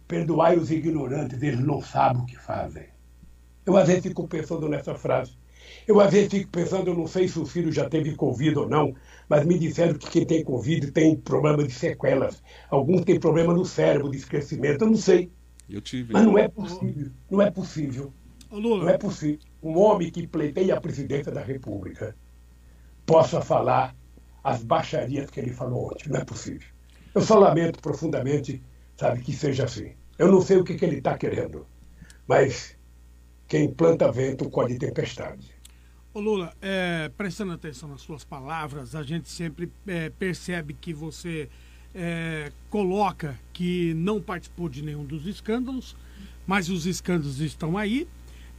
perdoai 0.07 0.57
os 0.57 0.71
ignorantes, 0.71 1.41
eles 1.41 1.59
não 1.59 1.81
sabem 1.81 2.23
o 2.23 2.25
que 2.25 2.37
fazem. 2.37 2.85
Eu 3.65 3.77
às 3.77 3.87
vezes 3.87 4.03
fico 4.03 4.27
pensando 4.27 4.67
nessa 4.67 4.95
frase. 4.95 5.39
Eu 5.87 5.99
às 5.99 6.11
vezes 6.11 6.29
fico 6.29 6.49
pensando, 6.49 6.87
eu 6.89 6.95
não 6.95 7.05
sei 7.05 7.27
se 7.27 7.37
o 7.37 7.45
filho 7.45 7.71
já 7.71 7.87
teve 7.87 8.15
Covid 8.15 8.57
ou 8.57 8.67
não, 8.67 8.95
mas 9.29 9.45
me 9.45 9.57
disseram 9.57 9.93
que 9.93 10.09
quem 10.09 10.25
tem 10.25 10.43
Covid 10.43 10.91
tem 10.91 11.15
problema 11.15 11.63
de 11.63 11.71
sequelas. 11.71 12.41
Alguns 12.69 13.05
têm 13.05 13.19
problema 13.19 13.53
no 13.53 13.65
cérebro, 13.65 14.09
de 14.09 14.17
esquecimento, 14.17 14.83
eu 14.83 14.89
não 14.89 14.97
sei. 14.97 15.31
Eu 15.69 15.79
tive. 15.79 16.11
Mas 16.11 16.25
não 16.25 16.37
é 16.37 16.47
possível, 16.47 17.11
não 17.29 17.41
é 17.41 17.51
possível. 17.51 18.13
Não 18.51 18.89
é 18.89 18.97
possível 18.97 19.39
um 19.63 19.77
homem 19.77 20.11
que 20.11 20.27
pleiteia 20.27 20.75
a 20.75 20.81
presidência 20.81 21.31
da 21.31 21.41
República 21.41 22.15
possa 23.11 23.41
falar 23.41 23.93
as 24.41 24.63
baixarias 24.63 25.29
que 25.29 25.41
ele 25.41 25.51
falou 25.51 25.91
ontem. 25.91 26.09
Não 26.09 26.21
é 26.21 26.23
possível. 26.23 26.67
Eu 27.13 27.21
só 27.21 27.37
lamento 27.37 27.79
profundamente, 27.81 28.63
sabe, 28.95 29.21
que 29.21 29.33
seja 29.33 29.65
assim. 29.65 29.91
Eu 30.17 30.31
não 30.31 30.41
sei 30.41 30.57
o 30.57 30.63
que, 30.63 30.75
que 30.75 30.85
ele 30.85 30.99
está 30.99 31.17
querendo, 31.17 31.67
mas 32.25 32.77
quem 33.49 33.69
planta 33.69 34.09
vento 34.09 34.49
colhe 34.49 34.77
tempestade. 34.77 35.53
Ô 36.13 36.21
Lula, 36.21 36.53
é, 36.61 37.11
prestando 37.17 37.51
atenção 37.51 37.89
nas 37.89 38.01
suas 38.01 38.23
palavras, 38.23 38.95
a 38.95 39.03
gente 39.03 39.29
sempre 39.29 39.69
é, 39.85 40.09
percebe 40.09 40.73
que 40.73 40.93
você 40.93 41.49
é, 41.93 42.49
coloca 42.69 43.37
que 43.51 43.93
não 43.93 44.21
participou 44.21 44.69
de 44.69 44.81
nenhum 44.81 45.03
dos 45.03 45.25
escândalos, 45.25 45.97
mas 46.47 46.69
os 46.69 46.85
escândalos 46.85 47.41
estão 47.41 47.77
aí. 47.77 48.07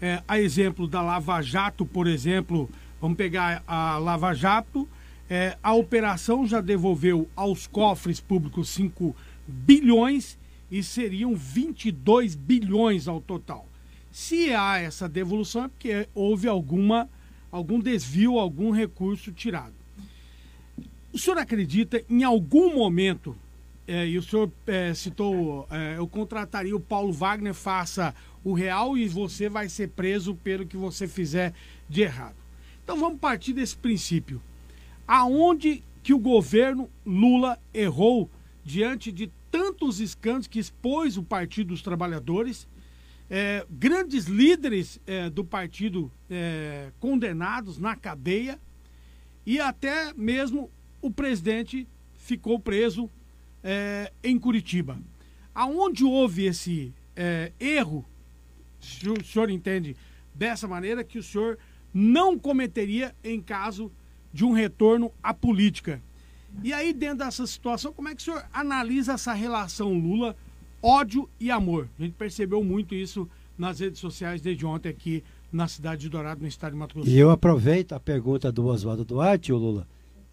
É, 0.01 0.23
a 0.29 0.39
exemplo 0.39 0.87
da 0.87 1.01
Lava 1.01 1.41
Jato, 1.41 1.87
por 1.87 2.07
exemplo, 2.07 2.69
vamos 3.03 3.17
pegar 3.17 3.65
a 3.67 3.99
Lava 3.99 4.33
Jato, 4.33 4.89
é, 5.29 5.59
a 5.61 5.75
operação 5.75 6.47
já 6.47 6.61
devolveu 6.61 7.29
aos 7.35 7.67
cofres 7.67 8.21
públicos 8.21 8.69
5 8.69 9.15
bilhões 9.45 10.39
e 10.71 10.85
seriam 10.85 11.35
22 11.35 12.37
bilhões 12.37 13.09
ao 13.09 13.21
total. 13.21 13.67
Se 14.13 14.55
há 14.55 14.79
essa 14.79 15.09
devolução 15.09 15.65
é 15.65 15.69
porque 15.69 16.09
houve 16.15 16.47
alguma 16.47 17.11
algum 17.51 17.81
desvio, 17.81 18.39
algum 18.39 18.71
recurso 18.71 19.33
tirado. 19.33 19.75
O 21.13 21.19
senhor 21.19 21.39
acredita 21.39 22.03
em 22.09 22.23
algum 22.23 22.73
momento, 22.73 23.37
é, 23.87 24.07
e 24.07 24.17
o 24.17 24.23
senhor 24.23 24.51
é, 24.67 24.95
citou, 24.95 25.67
é, 25.71 25.97
eu 25.99 26.07
contrataria 26.07 26.75
o 26.75 26.81
Paulo 26.81 27.13
Wagner, 27.13 27.53
faça 27.53 28.15
o 28.45 28.55
real 28.55 28.97
e 28.97 29.09
você 29.09 29.49
vai 29.49 29.69
ser 29.69 29.89
preso 29.89 30.37
pelo 30.37 30.65
que 30.65 30.77
você 30.77 31.09
fizer 31.09 31.53
de 31.89 32.03
errado. 32.03 32.42
Então 32.85 32.97
vamos 32.99 33.19
partir 33.19 33.53
desse 33.53 33.77
princípio. 33.77 34.41
Aonde 35.07 35.83
que 36.03 36.13
o 36.13 36.19
governo 36.19 36.91
Lula 37.05 37.59
errou 37.73 38.31
diante 38.65 39.13
de 39.13 39.31
tantos 39.51 40.01
escândalos 40.01 40.47
que 40.47 40.59
expôs 40.59 41.17
o 41.17 41.23
Partido 41.23 41.69
dos 41.69 41.83
Trabalhadores 41.83 42.67
é, 43.31 43.65
grandes 43.71 44.27
líderes 44.27 45.01
é, 45.07 45.31
do 45.31 45.45
partido 45.45 46.11
é, 46.29 46.91
condenados 47.01 47.79
na 47.79 47.97
cadeia 47.97 48.59
e 49.47 49.59
até 49.59 50.13
mesmo 50.15 50.71
o 51.01 51.11
presidente 51.11 51.89
ficou 52.15 52.59
preso 52.59 53.09
é, 53.63 54.13
em 54.23 54.39
Curitiba. 54.39 54.99
Aonde 55.55 56.05
houve 56.05 56.45
esse 56.45 56.93
é, 57.17 57.53
erro, 57.59 58.05
se 58.81 59.09
o 59.09 59.25
senhor 59.25 59.51
entende 59.51 59.97
dessa 60.35 60.69
maneira, 60.69 61.05
que 61.05 61.19
o 61.19 61.23
senhor 61.23 61.59
não 61.93 62.39
cometeria 62.39 63.15
em 63.23 63.41
caso 63.41 63.91
de 64.33 64.45
um 64.45 64.53
retorno 64.53 65.13
à 65.23 65.35
política. 65.35 66.03
E 66.63 66.73
aí, 66.73 66.93
dentro 66.93 67.19
dessa 67.19 67.47
situação, 67.47 67.93
como 67.93 68.09
é 68.09 68.15
que 68.15 68.23
o 68.23 68.25
senhor 68.25 68.45
analisa 68.53 69.15
essa 69.15 69.33
relação 69.33 69.93
Lula 69.95 70.37
ódio 70.83 71.29
e 71.39 71.51
amor. 71.51 71.89
A 71.99 72.03
gente 72.03 72.15
percebeu 72.15 72.63
muito 72.65 72.95
isso 72.95 73.29
nas 73.57 73.79
redes 73.79 74.01
sociais 74.01 74.41
desde 74.41 74.67
ontem 74.67 74.89
aqui 74.89 75.23
na 75.53 75.69
cidade 75.69 76.03
de 76.03 76.09
Dourado, 76.09 76.43
no 76.43 76.49
estado 76.49 76.73
de 76.73 76.79
Mato 76.79 76.95
Grosso. 76.95 77.09
E 77.09 77.19
eu 77.19 77.31
aproveito 77.31 77.93
a 77.93 78.01
pergunta 78.01 78.51
do 78.51 78.67
Oswaldo 78.67 79.05
Duarte, 79.05 79.53
o 79.53 79.57
Lula, 79.57 79.87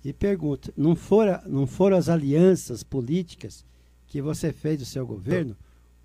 e 0.03 0.11
pergunto: 0.11 0.73
não 0.75 0.95
foram, 0.95 1.39
não 1.45 1.67
foram 1.67 1.97
as 1.97 2.09
alianças 2.09 2.83
políticas 2.83 3.65
que 4.07 4.21
você 4.21 4.51
fez 4.51 4.79
do 4.79 4.85
seu 4.85 5.05
governo 5.05 5.55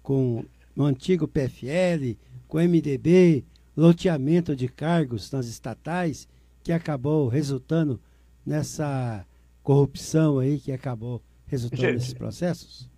com 0.03 0.45
o 0.77 0.83
antigo 0.83 1.27
PFL, 1.27 2.19
com 2.47 2.59
o 2.59 2.61
MDB, 2.61 3.45
loteamento 3.77 4.55
de 4.55 4.69
cargos 4.69 5.31
nas 5.31 5.47
estatais, 5.47 6.29
que 6.63 6.73
acabou 6.73 7.29
resultando 7.29 8.01
nessa 8.45 9.27
corrupção 9.63 10.39
aí 10.39 10.59
que 10.59 10.73
acabou 10.73 11.23
resultando 11.47 11.83
Gente, 11.83 11.95
nesses 11.95 12.15
processos? 12.15 12.91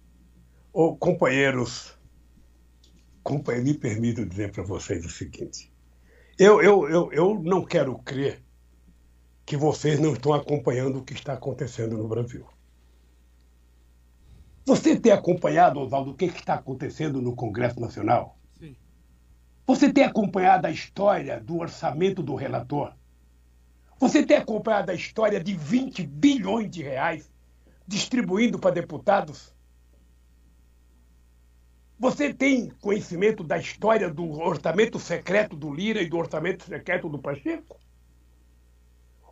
Oh, 0.72 0.96
companheiros, 0.96 1.96
companheiros, 3.22 3.72
me 3.72 3.78
permito 3.78 4.26
dizer 4.26 4.52
para 4.52 4.62
vocês 4.62 5.04
o 5.04 5.10
seguinte. 5.10 5.72
Eu, 6.38 6.60
eu, 6.60 6.88
eu, 6.88 7.12
eu 7.12 7.42
não 7.42 7.64
quero 7.64 7.96
crer 7.98 8.42
que 9.46 9.56
vocês 9.56 9.98
não 9.98 10.12
estão 10.12 10.34
acompanhando 10.34 10.98
o 10.98 11.04
que 11.04 11.14
está 11.14 11.32
acontecendo 11.32 11.96
no 11.96 12.08
Brasil. 12.08 12.44
Você 14.66 14.98
tem 14.98 15.12
acompanhado, 15.12 15.78
Oswaldo, 15.78 16.10
o 16.10 16.14
que 16.14 16.24
está 16.24 16.54
acontecendo 16.54 17.22
no 17.22 17.34
Congresso 17.36 17.78
Nacional? 17.80 18.35
Você 19.66 19.92
tem 19.92 20.04
acompanhado 20.04 20.66
a 20.66 20.70
história 20.70 21.40
do 21.40 21.58
orçamento 21.58 22.22
do 22.22 22.36
relator? 22.36 22.92
Você 23.98 24.24
tem 24.24 24.36
acompanhado 24.36 24.92
a 24.92 24.94
história 24.94 25.42
de 25.42 25.54
20 25.54 26.06
bilhões 26.06 26.70
de 26.70 26.82
reais 26.82 27.28
distribuindo 27.86 28.60
para 28.60 28.70
deputados? 28.70 29.52
Você 31.98 32.32
tem 32.32 32.68
conhecimento 32.80 33.42
da 33.42 33.58
história 33.58 34.08
do 34.08 34.38
orçamento 34.38 35.00
secreto 35.00 35.56
do 35.56 35.72
Lira 35.74 36.00
e 36.00 36.08
do 36.08 36.18
orçamento 36.18 36.64
secreto 36.64 37.08
do 37.08 37.18
Pacheco? 37.18 37.80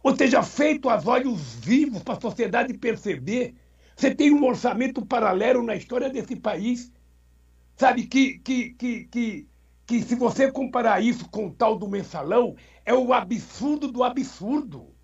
Ou 0.03 0.16
seja, 0.16 0.43
feito 0.43 0.89
aos 0.89 1.07
olhos 1.07 1.55
vivos 1.57 2.03
para 2.03 2.14
a 2.14 2.20
sociedade 2.20 2.74
perceber. 2.74 3.55
Você 3.95 4.14
tem 4.14 4.32
um 4.32 4.45
orçamento 4.45 5.05
paralelo 5.07 5.62
na 5.62 5.76
história 5.76 6.11
desse 6.11 6.35
país. 6.35 6.91
Sabe, 7.76 8.07
que, 8.07 8.39
que, 8.39 8.70
que, 8.70 9.05
que, 9.05 9.49
que 9.87 10.03
se 10.03 10.14
você 10.14 10.51
comparar 10.51 11.01
isso 11.01 11.28
com 11.28 11.47
o 11.47 11.51
tal 11.51 11.78
do 11.78 11.89
mensalão, 11.89 12.57
é 12.85 12.95
o 12.95 13.12
absurdo 13.12 13.91
do 13.91 14.03
absurdo. 14.03 14.95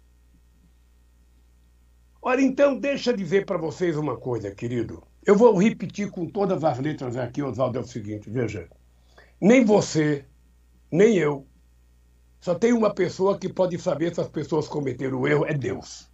Ora, 2.23 2.41
então, 2.41 2.79
deixa 2.79 3.11
eu 3.11 3.17
dizer 3.17 3.47
para 3.47 3.59
vocês 3.59 3.97
uma 3.97 4.17
coisa, 4.17 4.55
querido. 4.55 5.03
Eu 5.25 5.37
vou 5.37 5.57
repetir 5.59 6.11
com 6.11 6.27
todas 6.27 6.65
as 6.65 6.79
letras 6.79 7.17
aqui, 7.17 7.43
Oswaldo, 7.43 7.79
é 7.79 7.81
o 7.83 7.87
seguinte, 7.87 8.29
veja. 8.31 8.69
Nem 9.41 9.65
você, 9.65 10.27
nem 10.91 11.17
eu, 11.17 11.47
só 12.41 12.55
tem 12.55 12.73
uma 12.73 12.93
pessoa 12.93 13.39
que 13.39 13.49
pode 13.49 13.79
saber 13.79 14.15
se 14.15 14.21
as 14.21 14.29
pessoas 14.29 14.67
cometeram 14.67 15.21
o 15.21 15.29
erro, 15.29 15.45
é 15.47 15.53
Deus. 15.53 16.11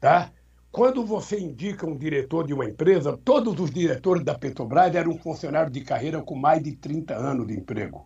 Tá? 0.00 0.32
Quando 0.74 1.06
você 1.06 1.38
indica 1.38 1.86
um 1.86 1.96
diretor 1.96 2.44
de 2.44 2.52
uma 2.52 2.64
empresa, 2.64 3.16
todos 3.24 3.60
os 3.60 3.70
diretores 3.70 4.24
da 4.24 4.36
Petrobras 4.36 4.92
eram 4.92 5.16
funcionários 5.16 5.72
de 5.72 5.82
carreira 5.82 6.20
com 6.20 6.34
mais 6.34 6.60
de 6.60 6.72
30 6.72 7.14
anos 7.14 7.46
de 7.46 7.54
emprego. 7.54 8.04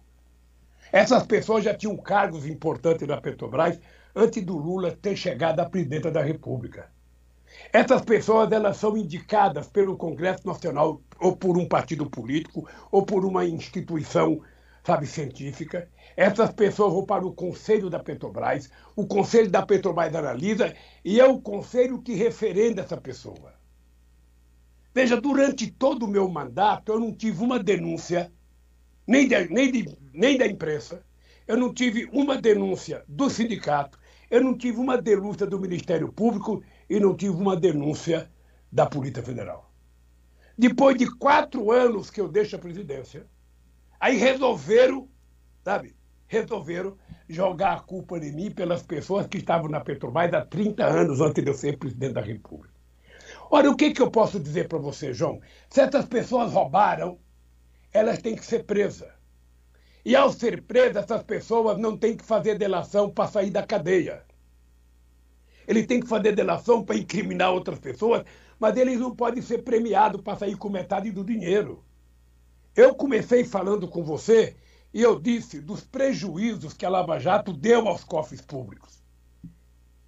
Essas 0.93 1.23
pessoas 1.23 1.65
já 1.65 1.73
tinham 1.75 1.97
cargos 1.97 2.47
importantes 2.47 3.09
na 3.09 3.19
Petrobras 3.19 3.81
antes 4.15 4.45
do 4.45 4.59
Lula 4.59 4.93
ter 4.93 5.17
chegado 5.17 5.61
à 5.61 5.65
presidência 5.65 6.11
da 6.11 6.23
República. 6.23 6.91
Essas 7.73 8.03
pessoas 8.03 8.53
elas 8.53 8.77
são 8.77 8.99
indicadas 8.99 9.67
pelo 9.69 9.97
Congresso 9.97 10.47
Nacional 10.47 11.01
ou 11.19 11.35
por 11.35 11.57
um 11.57 11.67
partido 11.67 12.05
político 12.11 12.69
ou 12.93 13.03
por 13.03 13.25
uma 13.25 13.47
instituição, 13.47 14.43
sabe, 14.85 15.07
científica. 15.07 15.89
Essas 16.17 16.51
pessoas 16.53 16.93
vão 16.93 17.05
para 17.05 17.27
o 17.27 17.33
Conselho 17.33 17.89
da 17.89 17.99
Petrobras, 17.99 18.71
o 18.97 19.07
Conselho 19.07 19.51
da 19.51 19.65
Petrobras 19.65 20.15
analisa 20.15 20.75
e 21.05 21.21
é 21.21 21.27
o 21.27 21.41
Conselho 21.41 22.03
que 22.03 22.15
referenda 22.15 22.83
essa 22.83 22.97
pessoa. 22.97 23.55
Veja, 24.95 25.21
durante 25.21 25.71
todo 25.71 26.05
o 26.05 26.09
meu 26.09 26.29
mandato, 26.29 26.93
eu 26.93 26.99
não 26.99 27.13
tive 27.13 27.43
uma 27.43 27.59
denúncia, 27.59 28.33
nem, 29.07 29.29
de, 29.29 29.49
nem, 29.49 29.71
de, 29.71 29.99
nem 30.13 30.37
da 30.37 30.47
imprensa, 30.47 31.05
eu 31.47 31.57
não 31.57 31.73
tive 31.73 32.09
uma 32.13 32.37
denúncia 32.37 33.05
do 33.07 33.31
sindicato, 33.31 33.99
eu 34.31 34.43
não 34.43 34.57
tive 34.57 34.79
uma 34.79 35.01
denúncia 35.01 35.47
do 35.47 35.59
Ministério 35.59 36.13
Público 36.13 36.63
e 36.91 36.99
não 36.99 37.17
tive 37.17 37.35
uma 37.35 37.57
denúncia 37.57 38.31
da 38.71 38.87
Polícia 38.87 39.23
Federal. 39.23 39.73
Depois 40.57 40.97
de 40.97 41.07
quatro 41.17 41.71
anos 41.71 42.11
que 42.11 42.21
eu 42.21 42.29
deixo 42.29 42.57
a 42.57 42.59
presidência, 42.59 43.27
aí 44.01 44.17
resolveram, 44.17 45.09
sabe, 45.65 45.95
resolveram 46.29 46.97
jogar 47.29 47.73
a 47.73 47.81
culpa 47.81 48.19
em 48.19 48.33
mim 48.33 48.51
pelas 48.51 48.83
pessoas 48.83 49.27
que 49.27 49.39
estavam 49.39 49.69
na 49.69 49.81
Petrobras 49.81 50.33
há 50.33 50.45
30 50.45 50.85
anos 50.85 51.21
antes 51.21 51.43
de 51.43 51.51
eu 51.51 51.55
ser 51.55 51.79
presidente 51.79 52.13
da 52.13 52.21
República. 52.21 52.75
Olha, 53.51 53.71
o 53.71 53.77
que, 53.77 53.93
que 53.93 54.03
eu 54.03 54.11
posso 54.11 54.39
dizer 54.39 54.69
para 54.69 54.79
você, 54.79 55.13
João? 55.13 55.41
Se 55.71 55.81
essas 55.81 56.05
pessoas 56.05 56.53
roubaram, 56.53 57.19
elas 57.93 58.21
têm 58.21 58.37
que 58.37 58.45
ser 58.45 58.65
presas. 58.65 59.09
E 60.05 60.15
ao 60.15 60.31
ser 60.31 60.63
presas, 60.63 61.05
essas 61.05 61.23
pessoas 61.23 61.79
não 61.79 61.97
têm 61.97 62.17
que 62.17 62.25
fazer 62.25 62.59
delação 62.59 63.11
para 63.11 63.29
sair 63.29 63.51
da 63.51 63.63
cadeia. 63.63 64.23
Ele 65.67 65.87
tem 65.87 66.01
que 66.01 66.07
fazer 66.07 66.35
delação 66.35 66.85
para 66.85 66.97
incriminar 66.97 67.53
outras 67.53 67.79
pessoas, 67.79 68.23
mas 68.59 68.77
eles 68.77 68.99
não 68.99 69.15
podem 69.15 69.43
ser 69.43 69.59
premiados 69.59 70.21
para 70.21 70.39
sair 70.39 70.57
com 70.57 70.69
metade 70.69 71.11
do 71.11 71.25
dinheiro. 71.25 71.85
Eu 72.77 72.95
comecei 72.95 73.45
falando 73.45 73.89
com 73.89 74.03
você 74.05 74.57
e 74.93 75.03
eu 75.03 75.21
disse 75.21 75.61
dos 75.61 75.85
prejuízos 75.85 76.73
que 76.73 76.87
a 76.87 76.89
Lava 76.89 77.19
Jato 77.19 77.53
deu 77.53 77.87
aos 77.89 78.05
cofres 78.05 78.41
públicos. 78.41 79.03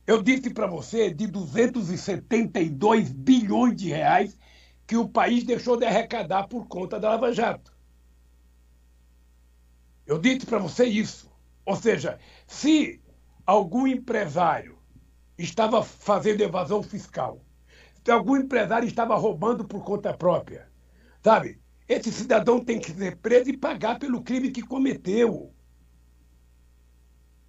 Eu 0.07 0.23
disse 0.23 0.51
para 0.51 0.67
você 0.67 1.13
de 1.13 1.27
272 1.27 3.13
bilhões 3.13 3.77
de 3.77 3.89
reais 3.89 4.37
que 4.87 4.97
o 4.97 5.09
país 5.09 5.45
deixou 5.45 5.77
de 5.77 5.85
arrecadar 5.85 6.49
por 6.49 6.67
conta 6.67 6.99
da 6.99 7.11
Lava 7.11 7.33
Jato. 7.33 7.73
Eu 10.07 10.19
disse 10.19 10.47
para 10.47 10.59
você 10.59 10.85
isso. 10.87 11.31
Ou 11.65 11.77
seja, 11.77 12.19
se 12.47 13.01
algum 13.47 13.87
empresário 13.87 14.79
estava 15.39 15.85
fazendo 15.85 16.41
evasão 16.41 16.83
fiscal, 16.83 17.41
se 18.05 18.11
algum 18.11 18.37
empresário 18.37 18.89
estava 18.89 19.15
roubando 19.15 19.65
por 19.65 19.85
conta 19.85 20.13
própria, 20.13 20.69
sabe? 21.23 21.61
Esse 21.91 22.13
cidadão 22.13 22.61
tem 22.65 22.79
que 22.79 22.93
ser 22.93 23.17
preso 23.17 23.51
e 23.51 23.57
pagar 23.57 23.99
pelo 23.99 24.23
crime 24.23 24.53
que 24.53 24.63
cometeu. 24.63 25.53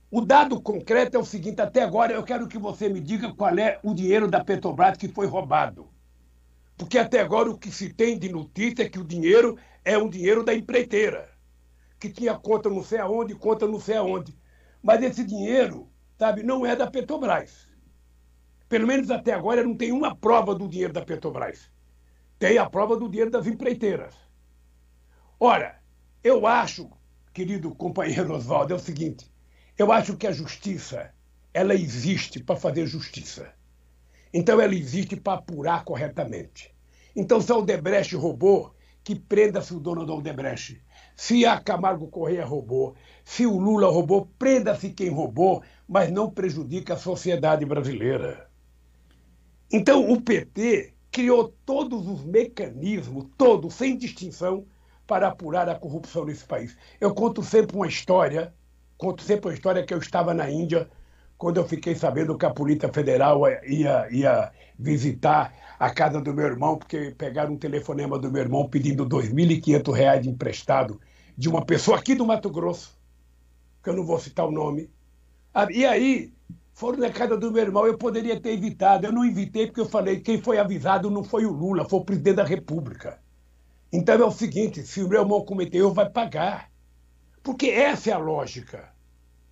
O 0.10 0.20
dado 0.20 0.60
concreto 0.60 1.16
é 1.16 1.20
o 1.20 1.24
seguinte: 1.24 1.62
até 1.62 1.84
agora 1.84 2.14
eu 2.14 2.24
quero 2.24 2.48
que 2.48 2.58
você 2.58 2.90
me 2.90 3.00
diga 3.00 3.32
qual 3.36 3.56
é 3.60 3.80
o 3.84 3.94
dinheiro 3.94 4.28
da 4.28 4.44
Petrobras 4.44 4.98
que 4.98 5.08
foi 5.08 5.28
roubado. 5.28 5.90
Porque 6.76 6.98
até 6.98 7.20
agora 7.20 7.52
o 7.52 7.58
que 7.58 7.72
se 7.72 7.94
tem 7.94 8.18
de 8.18 8.30
notícia 8.30 8.82
é 8.82 8.90
que 8.90 8.98
o 8.98 9.06
dinheiro 9.06 9.60
é 9.86 9.96
um 9.96 10.10
dinheiro 10.10 10.44
da 10.44 10.56
empreiteira, 10.56 11.30
que 12.00 12.10
tinha 12.10 12.34
conta 12.34 12.68
não 12.68 12.84
sei 12.84 12.98
aonde, 12.98 13.36
conta 13.36 13.68
não 13.68 13.80
sei 13.80 13.98
aonde. 13.98 14.36
Mas 14.82 15.04
esse 15.04 15.24
dinheiro, 15.24 15.88
sabe, 16.18 16.42
não 16.42 16.66
é 16.66 16.76
da 16.76 16.90
Petrobras. 16.90 17.70
Pelo 18.68 18.88
menos 18.88 19.12
até 19.12 19.34
agora 19.34 19.64
não 19.64 19.76
tem 19.76 19.92
uma 19.92 20.16
prova 20.16 20.56
do 20.56 20.68
dinheiro 20.68 20.94
da 20.94 21.06
Petrobras. 21.06 21.70
Tem 22.40 22.58
a 22.58 22.68
prova 22.68 22.98
do 22.98 23.08
dinheiro 23.08 23.30
das 23.30 23.46
empreiteiras. 23.46 24.31
Ora, 25.44 25.76
eu 26.24 26.46
acho, 26.46 26.88
querido 27.34 27.74
companheiro 27.74 28.32
Oswaldo, 28.32 28.74
é 28.74 28.76
o 28.76 28.80
seguinte: 28.80 29.26
eu 29.76 29.92
acho 29.92 30.16
que 30.16 30.28
a 30.28 30.32
justiça 30.32 31.12
ela 31.52 31.74
existe 31.74 32.44
para 32.44 32.56
fazer 32.56 32.86
justiça. 32.86 33.52
Então 34.32 34.62
ela 34.62 34.76
existe 34.76 35.16
para 35.16 35.40
apurar 35.40 35.84
corretamente. 35.84 36.72
Então, 37.16 37.42
se 37.42 37.52
a 37.52 37.58
Odebrecht 37.58 38.16
roubou, 38.16 38.76
que 39.04 39.16
prenda-se 39.16 39.74
o 39.74 39.80
dono 39.80 40.06
da 40.06 40.14
Odebrecht. 40.14 40.80
Se 41.16 41.44
a 41.44 41.60
Camargo 41.60 42.08
Correia 42.08 42.46
roubou, 42.46 42.94
se 43.26 43.48
o 43.48 43.58
Lula 43.58 43.88
roubou, 43.88 44.30
prenda-se 44.38 44.92
quem 44.92 45.10
roubou, 45.10 45.64
mas 45.88 46.12
não 46.12 46.30
prejudica 46.30 46.94
a 46.94 46.98
sociedade 46.98 47.66
brasileira. 47.66 48.48
Então, 49.72 50.08
o 50.08 50.22
PT 50.22 50.94
criou 51.12 51.52
todos 51.66 52.08
os 52.08 52.24
mecanismos, 52.24 53.26
todos, 53.36 53.74
sem 53.74 53.98
distinção, 53.98 54.68
para 55.12 55.28
apurar 55.28 55.68
a 55.68 55.76
corrupção 55.76 56.24
nesse 56.24 56.46
país. 56.46 56.78
Eu 56.98 57.14
conto 57.14 57.44
sempre 57.44 57.76
uma 57.76 57.86
história, 57.86 58.54
conto 58.98 59.22
sempre 59.22 59.50
uma 59.50 59.54
história 59.54 59.86
que 59.86 59.94
eu 59.94 59.98
estava 59.98 60.34
na 60.34 60.50
Índia 60.50 60.90
quando 61.38 61.58
eu 61.58 61.68
fiquei 61.68 61.96
sabendo 61.96 62.38
que 62.38 62.46
a 62.46 62.50
Polícia 62.50 62.88
Federal 62.94 63.42
ia, 63.68 64.08
ia 64.10 64.54
visitar 64.80 65.54
a 65.78 65.90
casa 65.90 66.22
do 66.22 66.34
meu 66.34 66.46
irmão, 66.46 66.78
porque 66.78 67.14
pegaram 67.18 67.52
um 67.52 67.58
telefonema 67.58 68.18
do 68.18 68.32
meu 68.32 68.42
irmão 68.42 68.70
pedindo 68.70 69.04
R$ 69.04 69.10
2.500 69.10 70.22
de 70.22 70.30
emprestado 70.30 71.02
de 71.38 71.50
uma 71.50 71.66
pessoa 71.66 71.98
aqui 71.98 72.16
do 72.16 72.26
Mato 72.26 72.50
Grosso, 72.50 72.98
que 73.84 73.90
eu 73.90 73.96
não 73.98 74.06
vou 74.06 74.18
citar 74.18 74.48
o 74.48 74.52
nome. 74.52 74.90
Ah, 75.54 75.68
e 75.70 75.86
aí, 75.86 76.32
foram 76.74 77.00
na 77.00 77.10
casa 77.10 77.36
do 77.36 77.52
meu 77.52 77.64
irmão, 77.64 77.86
eu 77.86 77.98
poderia 77.98 78.40
ter 78.40 78.52
evitado. 78.52 79.06
Eu 79.06 79.12
não 79.12 79.26
evitei 79.26 79.68
porque 79.68 79.82
eu 79.82 79.90
falei, 79.90 80.22
quem 80.22 80.42
foi 80.42 80.58
avisado 80.58 81.12
não 81.12 81.22
foi 81.22 81.46
o 81.46 81.52
Lula, 81.52 81.84
foi 81.90 82.00
o 82.00 82.06
presidente 82.06 82.38
da 82.38 82.46
República. 82.46 83.20
Então 83.92 84.16
é 84.16 84.26
o 84.26 84.32
seguinte: 84.32 84.84
se 84.84 85.04
o 85.04 85.08
meu 85.08 85.22
irmão 85.22 85.44
cometeu, 85.44 85.94
vai 85.94 86.10
pagar. 86.10 86.72
Porque 87.44 87.68
essa 87.68 88.12
é 88.12 88.14
a 88.14 88.18
lógica 88.18 88.90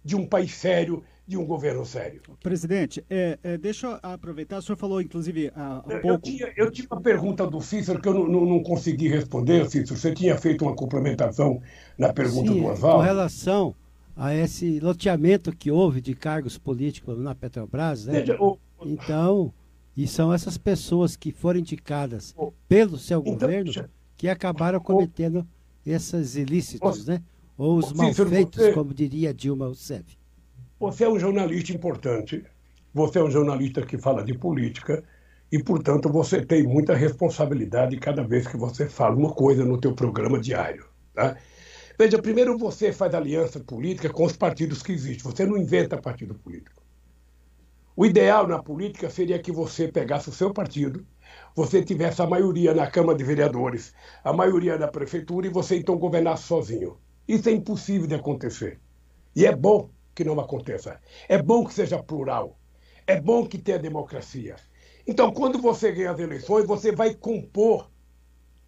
de 0.03 0.15
um 0.15 0.25
país 0.25 0.53
sério, 0.53 1.03
de 1.27 1.37
um 1.37 1.45
governo 1.45 1.85
sério. 1.85 2.21
Presidente, 2.41 3.03
é, 3.09 3.37
é, 3.43 3.57
deixa 3.57 3.87
eu 3.87 3.99
aproveitar, 4.01 4.57
o 4.57 4.61
senhor 4.61 4.77
falou, 4.77 5.01
inclusive, 5.01 5.51
há, 5.55 5.83
há 5.85 5.93
eu, 5.93 6.01
pouco... 6.01 6.07
Eu 6.07 6.19
tinha, 6.19 6.53
eu 6.55 6.71
tinha 6.71 6.87
uma 6.89 7.01
pergunta 7.01 7.45
do 7.45 7.59
Cícero 7.61 8.01
que 8.01 8.07
eu 8.07 8.13
não, 8.13 8.27
não, 8.27 8.45
não, 8.45 8.63
consegui 8.63 9.07
responder, 9.07 9.69
Cícero. 9.69 9.99
Você 9.99 10.13
tinha 10.13 10.37
feito 10.37 10.63
uma 10.63 10.75
complementação 10.75 11.61
na 11.97 12.13
pergunta 12.13 12.51
Sim, 12.51 12.61
do 12.61 12.67
Oswaldo? 12.67 12.99
Com 12.99 13.03
relação 13.03 13.75
a 14.15 14.33
esse 14.33 14.79
loteamento 14.79 15.55
que 15.55 15.71
houve 15.71 16.01
de 16.01 16.15
cargos 16.15 16.57
políticos 16.57 17.17
na 17.19 17.35
Petrobras, 17.35 18.05
né? 18.05 18.21
Veja, 18.21 18.37
o, 18.39 18.57
Então, 18.83 19.53
e 19.95 20.07
são 20.07 20.33
essas 20.33 20.57
pessoas 20.57 21.15
que 21.15 21.31
foram 21.31 21.59
indicadas 21.59 22.35
pelo 22.67 22.97
seu 22.97 23.19
então, 23.19 23.33
governo 23.33 23.71
que 24.19 24.27
acabaram 24.27 24.81
cometendo 24.81 25.47
esses 25.85 26.35
ilícitos, 26.35 27.05
né? 27.05 27.23
Ou 27.57 27.77
os 27.77 27.93
malfeitos, 27.93 28.61
você- 28.61 28.73
como 28.73 28.93
diria 28.93 29.33
Dilma 29.33 29.65
Rousseff. 29.65 30.17
Você 30.77 31.05
é 31.05 31.09
um 31.09 31.17
jornalista 31.17 31.71
importante, 31.71 32.43
você 32.93 33.17
é 33.19 33.23
um 33.23 33.31
jornalista 33.31 33.81
que 33.81 33.97
fala 33.97 34.21
de 34.21 34.37
política 34.37 35.01
e, 35.49 35.63
portanto, 35.63 36.09
você 36.11 36.45
tem 36.45 36.63
muita 36.63 36.93
responsabilidade 36.95 37.97
cada 37.97 38.21
vez 38.21 38.45
que 38.45 38.57
você 38.57 38.89
fala 38.89 39.15
uma 39.15 39.33
coisa 39.33 39.63
no 39.63 39.79
teu 39.79 39.93
programa 39.95 40.37
diário. 40.37 40.85
Tá? 41.13 41.37
Veja, 41.97 42.21
primeiro 42.21 42.57
você 42.57 42.91
faz 42.91 43.13
aliança 43.15 43.61
política 43.61 44.09
com 44.09 44.25
os 44.25 44.35
partidos 44.35 44.83
que 44.83 44.91
existem, 44.91 45.31
você 45.31 45.45
não 45.45 45.57
inventa 45.57 45.95
partido 45.97 46.35
político. 46.35 46.83
O 47.95 48.05
ideal 48.05 48.45
na 48.47 48.61
política 48.61 49.09
seria 49.09 49.39
que 49.39 49.51
você 49.51 49.87
pegasse 49.87 50.27
o 50.29 50.33
seu 50.33 50.53
partido, 50.53 51.05
você 51.55 51.83
tivesse 51.83 52.21
a 52.21 52.27
maioria 52.27 52.73
na 52.73 52.87
Câmara 52.87 53.17
de 53.17 53.23
Vereadores, 53.23 53.93
a 54.23 54.31
maioria 54.33 54.77
na 54.77 54.87
Prefeitura 54.87 55.47
e 55.47 55.49
você 55.49 55.77
então 55.77 55.97
governasse 55.97 56.43
sozinho. 56.43 56.97
Isso 57.27 57.49
é 57.49 57.51
impossível 57.51 58.07
de 58.07 58.15
acontecer. 58.15 58.79
E 59.35 59.45
é 59.45 59.55
bom 59.55 59.89
que 60.15 60.23
não 60.23 60.39
aconteça. 60.39 60.99
É 61.27 61.41
bom 61.41 61.65
que 61.65 61.73
seja 61.73 62.01
plural. 62.01 62.57
É 63.05 63.19
bom 63.19 63.45
que 63.45 63.57
tenha 63.57 63.79
democracia. 63.79 64.55
Então, 65.05 65.31
quando 65.31 65.59
você 65.59 65.91
ganha 65.91 66.11
as 66.11 66.19
eleições, 66.19 66.65
você 66.65 66.91
vai 66.91 67.15
compor 67.15 67.89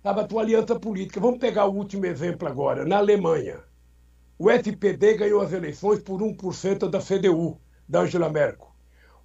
sabe, 0.03 0.21
a 0.21 0.27
tua 0.27 0.41
aliança 0.41 0.79
política. 0.79 1.19
Vamos 1.19 1.39
pegar 1.39 1.65
o 1.65 1.75
último 1.75 2.05
exemplo 2.05 2.47
agora. 2.47 2.86
Na 2.86 2.97
Alemanha, 2.97 3.63
o 4.38 4.49
SPD 4.49 5.15
ganhou 5.15 5.41
as 5.41 5.53
eleições 5.53 5.99
por 5.99 6.21
1% 6.21 6.89
da 6.89 6.99
CDU, 6.99 7.59
da 7.88 8.01
Angela 8.01 8.29
Merkel. 8.29 8.70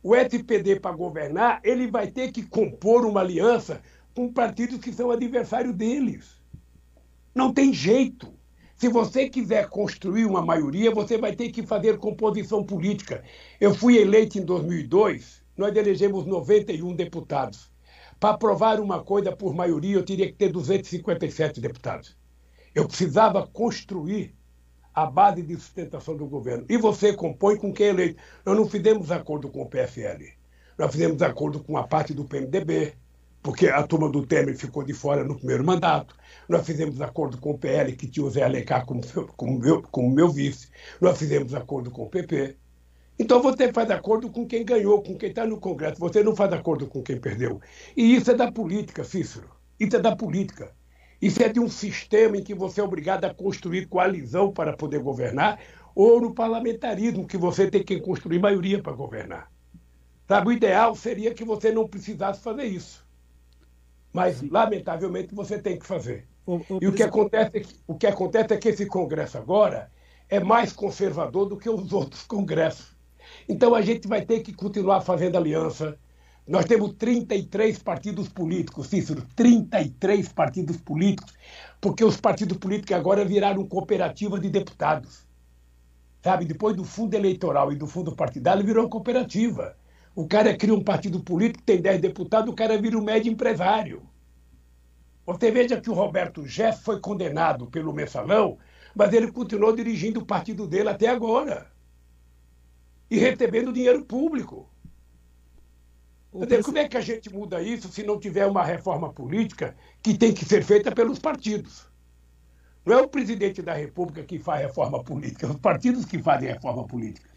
O 0.02 0.14
SPD, 0.14 0.78
para 0.78 0.96
governar, 0.96 1.60
ele 1.64 1.86
vai 1.88 2.06
ter 2.08 2.30
que 2.32 2.42
compor 2.42 3.04
uma 3.04 3.20
aliança 3.20 3.80
com 4.14 4.32
partidos 4.32 4.78
que 4.78 4.92
são 4.92 5.10
adversários 5.10 5.74
deles. 5.74 6.40
Não 7.34 7.52
tem 7.52 7.72
jeito. 7.72 8.32
Se 8.76 8.88
você 8.88 9.28
quiser 9.28 9.68
construir 9.68 10.26
uma 10.26 10.44
maioria, 10.44 10.90
você 10.90 11.16
vai 11.18 11.34
ter 11.34 11.50
que 11.50 11.66
fazer 11.66 11.98
composição 11.98 12.64
política. 12.64 13.24
Eu 13.60 13.74
fui 13.74 13.96
eleito 13.96 14.38
em 14.38 14.44
2002 14.44 15.46
nós 15.56 15.74
elegemos 15.74 16.26
91 16.26 16.94
deputados. 16.94 17.70
Para 18.20 18.34
aprovar 18.34 18.78
uma 18.80 19.02
coisa 19.02 19.34
por 19.34 19.54
maioria, 19.54 19.96
eu 19.96 20.04
teria 20.04 20.26
que 20.26 20.34
ter 20.34 20.50
257 20.50 21.60
deputados. 21.60 22.16
Eu 22.74 22.86
precisava 22.86 23.46
construir 23.46 24.34
a 24.96 25.04
base 25.04 25.42
de 25.42 25.54
sustentação 25.56 26.16
do 26.16 26.26
governo. 26.26 26.64
E 26.70 26.78
você 26.78 27.12
compõe 27.12 27.58
com 27.58 27.70
quem 27.70 27.88
é 27.88 27.90
eleito. 27.90 28.22
Nós 28.46 28.56
não 28.56 28.66
fizemos 28.66 29.10
acordo 29.10 29.50
com 29.50 29.60
o 29.60 29.66
PFL. 29.68 30.32
Nós 30.78 30.90
fizemos 30.90 31.20
acordo 31.20 31.62
com 31.62 31.76
a 31.76 31.86
parte 31.86 32.14
do 32.14 32.24
PMDB, 32.24 32.94
porque 33.42 33.68
a 33.68 33.86
turma 33.86 34.08
do 34.10 34.26
Temer 34.26 34.56
ficou 34.56 34.82
de 34.82 34.94
fora 34.94 35.22
no 35.22 35.36
primeiro 35.36 35.62
mandato. 35.62 36.16
Nós 36.48 36.64
fizemos 36.64 37.02
acordo 37.02 37.36
com 37.36 37.50
o 37.50 37.58
PL, 37.58 37.94
que 37.94 38.08
tinha 38.08 38.24
o 38.24 38.30
Zé 38.30 38.42
Alencar 38.42 38.86
como, 38.86 39.02
como, 39.36 39.58
meu, 39.58 39.82
como 39.82 40.10
meu 40.10 40.30
vice. 40.30 40.70
Nós 40.98 41.18
fizemos 41.18 41.54
acordo 41.54 41.90
com 41.90 42.04
o 42.04 42.08
PP. 42.08 42.56
Então 43.18 43.42
você 43.42 43.70
faz 43.74 43.90
acordo 43.90 44.30
com 44.30 44.46
quem 44.46 44.64
ganhou, 44.64 45.02
com 45.02 45.16
quem 45.18 45.28
está 45.28 45.46
no 45.46 45.60
Congresso. 45.60 46.00
Você 46.00 46.22
não 46.22 46.34
faz 46.34 46.50
acordo 46.54 46.86
com 46.86 47.02
quem 47.02 47.20
perdeu. 47.20 47.60
E 47.94 48.14
isso 48.14 48.30
é 48.30 48.34
da 48.34 48.50
política, 48.50 49.04
Cícero. 49.04 49.50
Isso 49.78 49.94
é 49.96 50.00
da 50.00 50.16
política. 50.16 50.72
Isso 51.20 51.42
é 51.42 51.48
de 51.48 51.58
um 51.58 51.68
sistema 51.68 52.36
em 52.36 52.42
que 52.42 52.54
você 52.54 52.80
é 52.80 52.84
obrigado 52.84 53.24
a 53.24 53.34
construir 53.34 53.86
coalizão 53.86 54.52
para 54.52 54.76
poder 54.76 55.00
governar, 55.00 55.58
ou 55.94 56.20
no 56.20 56.34
parlamentarismo, 56.34 57.26
que 57.26 57.38
você 57.38 57.70
tem 57.70 57.82
que 57.82 58.00
construir 58.00 58.38
maioria 58.38 58.82
para 58.82 58.92
governar. 58.92 59.50
Sabe, 60.28 60.48
o 60.48 60.52
ideal 60.52 60.94
seria 60.94 61.32
que 61.32 61.44
você 61.44 61.72
não 61.72 61.88
precisasse 61.88 62.42
fazer 62.42 62.64
isso. 62.64 63.06
Mas, 64.12 64.42
lamentavelmente, 64.42 65.34
você 65.34 65.58
tem 65.58 65.78
que 65.78 65.86
fazer. 65.86 66.26
O, 66.44 66.56
o, 66.56 66.78
e 66.80 66.86
o 66.86 66.92
que, 66.92 67.02
acontece, 67.02 67.58
é 67.58 67.62
o 67.86 67.94
que 67.94 68.06
acontece 68.06 68.52
é 68.52 68.56
que 68.56 68.68
esse 68.68 68.86
Congresso 68.86 69.38
agora 69.38 69.90
é 70.28 70.40
mais 70.40 70.72
conservador 70.72 71.48
do 71.48 71.56
que 71.56 71.68
os 71.68 71.92
outros 71.92 72.22
congressos. 72.26 72.96
Então 73.48 73.74
a 73.74 73.82
gente 73.82 74.06
vai 74.06 74.24
ter 74.24 74.40
que 74.40 74.52
continuar 74.52 75.00
fazendo 75.00 75.36
aliança. 75.36 75.98
Nós 76.46 76.64
temos 76.64 76.92
33 76.92 77.80
partidos 77.80 78.28
políticos, 78.28 78.86
Cícero, 78.86 79.26
33 79.34 80.32
partidos 80.32 80.76
políticos, 80.76 81.34
porque 81.80 82.04
os 82.04 82.20
partidos 82.20 82.56
políticos 82.58 82.96
agora 82.96 83.24
viraram 83.24 83.66
cooperativa 83.66 84.38
de 84.38 84.48
deputados. 84.48 85.26
Sabe, 86.22 86.44
depois 86.44 86.76
do 86.76 86.84
fundo 86.84 87.14
eleitoral 87.14 87.72
e 87.72 87.76
do 87.76 87.86
fundo 87.86 88.14
partidário, 88.14 88.64
virou 88.64 88.88
cooperativa. 88.88 89.76
O 90.14 90.26
cara 90.26 90.56
cria 90.56 90.74
um 90.74 90.82
partido 90.82 91.20
político, 91.20 91.64
tem 91.64 91.80
10 91.80 92.00
deputados, 92.00 92.52
o 92.52 92.56
cara 92.56 92.80
vira 92.80 92.96
um 92.96 93.02
médio 93.02 93.32
empresário. 93.32 94.02
Você 95.26 95.50
veja 95.50 95.80
que 95.80 95.90
o 95.90 95.94
Roberto 95.94 96.44
Jeff 96.44 96.80
foi 96.82 97.00
condenado 97.00 97.66
pelo 97.66 97.92
mensalão, 97.92 98.56
mas 98.94 99.12
ele 99.12 99.32
continuou 99.32 99.74
dirigindo 99.74 100.20
o 100.20 100.26
partido 100.26 100.66
dele 100.66 100.90
até 100.90 101.08
agora 101.08 101.66
e 103.10 103.18
recebendo 103.18 103.72
dinheiro 103.72 104.04
público. 104.04 104.68
Dizer, 106.32 106.62
como 106.62 106.78
é 106.78 106.88
que 106.88 106.96
a 106.96 107.00
gente 107.00 107.32
muda 107.32 107.62
isso 107.62 107.88
se 107.90 108.02
não 108.02 108.18
tiver 108.18 108.46
uma 108.46 108.62
reforma 108.62 109.12
política 109.12 109.74
que 110.02 110.16
tem 110.16 110.34
que 110.34 110.44
ser 110.44 110.62
feita 110.62 110.92
pelos 110.92 111.18
partidos? 111.18 111.86
Não 112.84 112.98
é 112.98 113.02
o 113.02 113.08
presidente 113.08 113.62
da 113.62 113.74
República 113.74 114.22
que 114.22 114.38
faz 114.38 114.62
reforma 114.62 115.02
política, 115.02 115.46
é 115.46 115.50
os 115.50 115.56
partidos 115.56 116.04
que 116.04 116.22
fazem 116.22 116.48
reforma 116.48 116.86
política. 116.86 117.28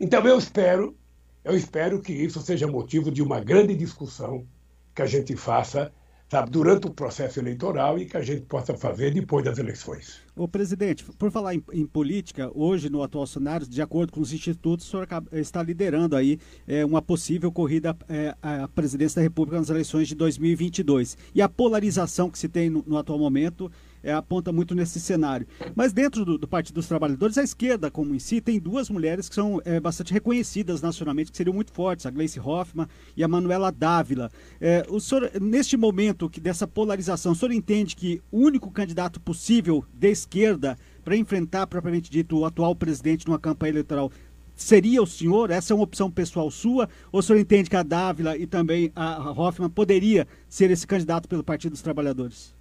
Então 0.00 0.26
eu 0.26 0.38
espero, 0.38 0.96
eu 1.44 1.56
espero 1.56 2.00
que 2.00 2.12
isso 2.12 2.40
seja 2.40 2.66
motivo 2.66 3.10
de 3.10 3.22
uma 3.22 3.38
grande 3.40 3.74
discussão 3.74 4.46
que 4.94 5.02
a 5.02 5.06
gente 5.06 5.36
faça 5.36 5.92
sabe, 6.32 6.50
durante 6.50 6.86
o 6.86 6.90
processo 6.90 7.38
eleitoral 7.38 7.98
e 7.98 8.06
que 8.06 8.16
a 8.16 8.22
gente 8.22 8.46
possa 8.46 8.74
fazer 8.74 9.12
depois 9.12 9.44
das 9.44 9.58
eleições. 9.58 10.22
O 10.34 10.48
presidente, 10.48 11.04
por 11.04 11.30
falar 11.30 11.54
em, 11.54 11.62
em, 11.74 11.84
política, 11.84 12.50
hoje 12.54 12.88
no 12.88 13.02
atual 13.02 13.26
cenário, 13.26 13.68
de 13.68 13.82
acordo 13.82 14.10
com 14.10 14.20
os 14.22 14.32
institutos, 14.32 14.86
o 14.86 14.90
senhor 14.90 15.06
está 15.30 15.62
liderando 15.62 16.16
aí 16.16 16.38
é, 16.66 16.86
uma 16.86 17.02
possível 17.02 17.52
corrida 17.52 17.94
é, 18.08 18.34
à 18.40 18.66
presidência 18.66 19.16
da 19.16 19.22
República 19.22 19.58
nas 19.58 19.68
eleições 19.68 20.08
de 20.08 20.14
2022. 20.14 21.18
E 21.34 21.42
a 21.42 21.50
polarização 21.50 22.30
que 22.30 22.38
se 22.38 22.48
tem 22.48 22.70
no, 22.70 22.82
no 22.86 22.96
atual 22.96 23.18
momento 23.18 23.70
é, 24.02 24.12
aponta 24.12 24.52
muito 24.52 24.74
nesse 24.74 25.00
cenário. 25.00 25.46
Mas 25.74 25.92
dentro 25.92 26.24
do, 26.24 26.38
do, 26.38 26.48
Partido 26.48 26.76
dos 26.76 26.86
Trabalhadores, 26.86 27.38
a 27.38 27.42
esquerda, 27.42 27.90
como 27.90 28.14
em 28.14 28.18
si, 28.18 28.40
tem 28.40 28.58
duas 28.58 28.90
mulheres 28.90 29.28
que 29.28 29.34
são 29.34 29.60
é, 29.64 29.78
bastante 29.80 30.12
reconhecidas 30.12 30.82
nacionalmente, 30.82 31.30
que 31.30 31.36
seriam 31.36 31.54
muito 31.54 31.72
fortes, 31.72 32.06
a 32.06 32.10
Gleice 32.10 32.40
Hoffmann 32.40 32.88
e 33.16 33.22
a 33.22 33.28
Manuela 33.28 33.70
Dávila. 33.70 34.30
É, 34.60 34.84
o 34.88 35.00
senhor, 35.00 35.30
neste 35.40 35.76
momento 35.76 36.28
que, 36.28 36.40
dessa 36.40 36.66
polarização, 36.66 37.32
o 37.32 37.34
senhor 37.34 37.52
entende 37.52 37.96
que 37.96 38.20
o 38.30 38.38
único 38.38 38.70
candidato 38.70 39.20
possível 39.20 39.84
de 39.92 40.10
esquerda 40.10 40.76
para 41.04 41.16
enfrentar, 41.16 41.66
propriamente 41.66 42.10
dito, 42.10 42.38
o 42.38 42.44
atual 42.44 42.74
presidente 42.74 43.26
numa 43.26 43.38
campanha 43.38 43.72
eleitoral 43.72 44.10
seria 44.54 45.02
o 45.02 45.06
senhor? 45.06 45.50
Essa 45.50 45.72
é 45.72 45.74
uma 45.74 45.84
opção 45.84 46.10
pessoal 46.10 46.50
sua? 46.50 46.88
Ou 47.10 47.20
o 47.20 47.22
senhor 47.22 47.38
entende 47.38 47.68
que 47.68 47.76
a 47.76 47.82
Dávila 47.82 48.36
e 48.36 48.46
também 48.46 48.92
a 48.94 49.30
Hoffman 49.30 49.68
poderia 49.68 50.26
ser 50.48 50.70
esse 50.70 50.86
candidato 50.86 51.28
pelo 51.28 51.42
Partido 51.42 51.72
dos 51.72 51.82
Trabalhadores? 51.82 52.54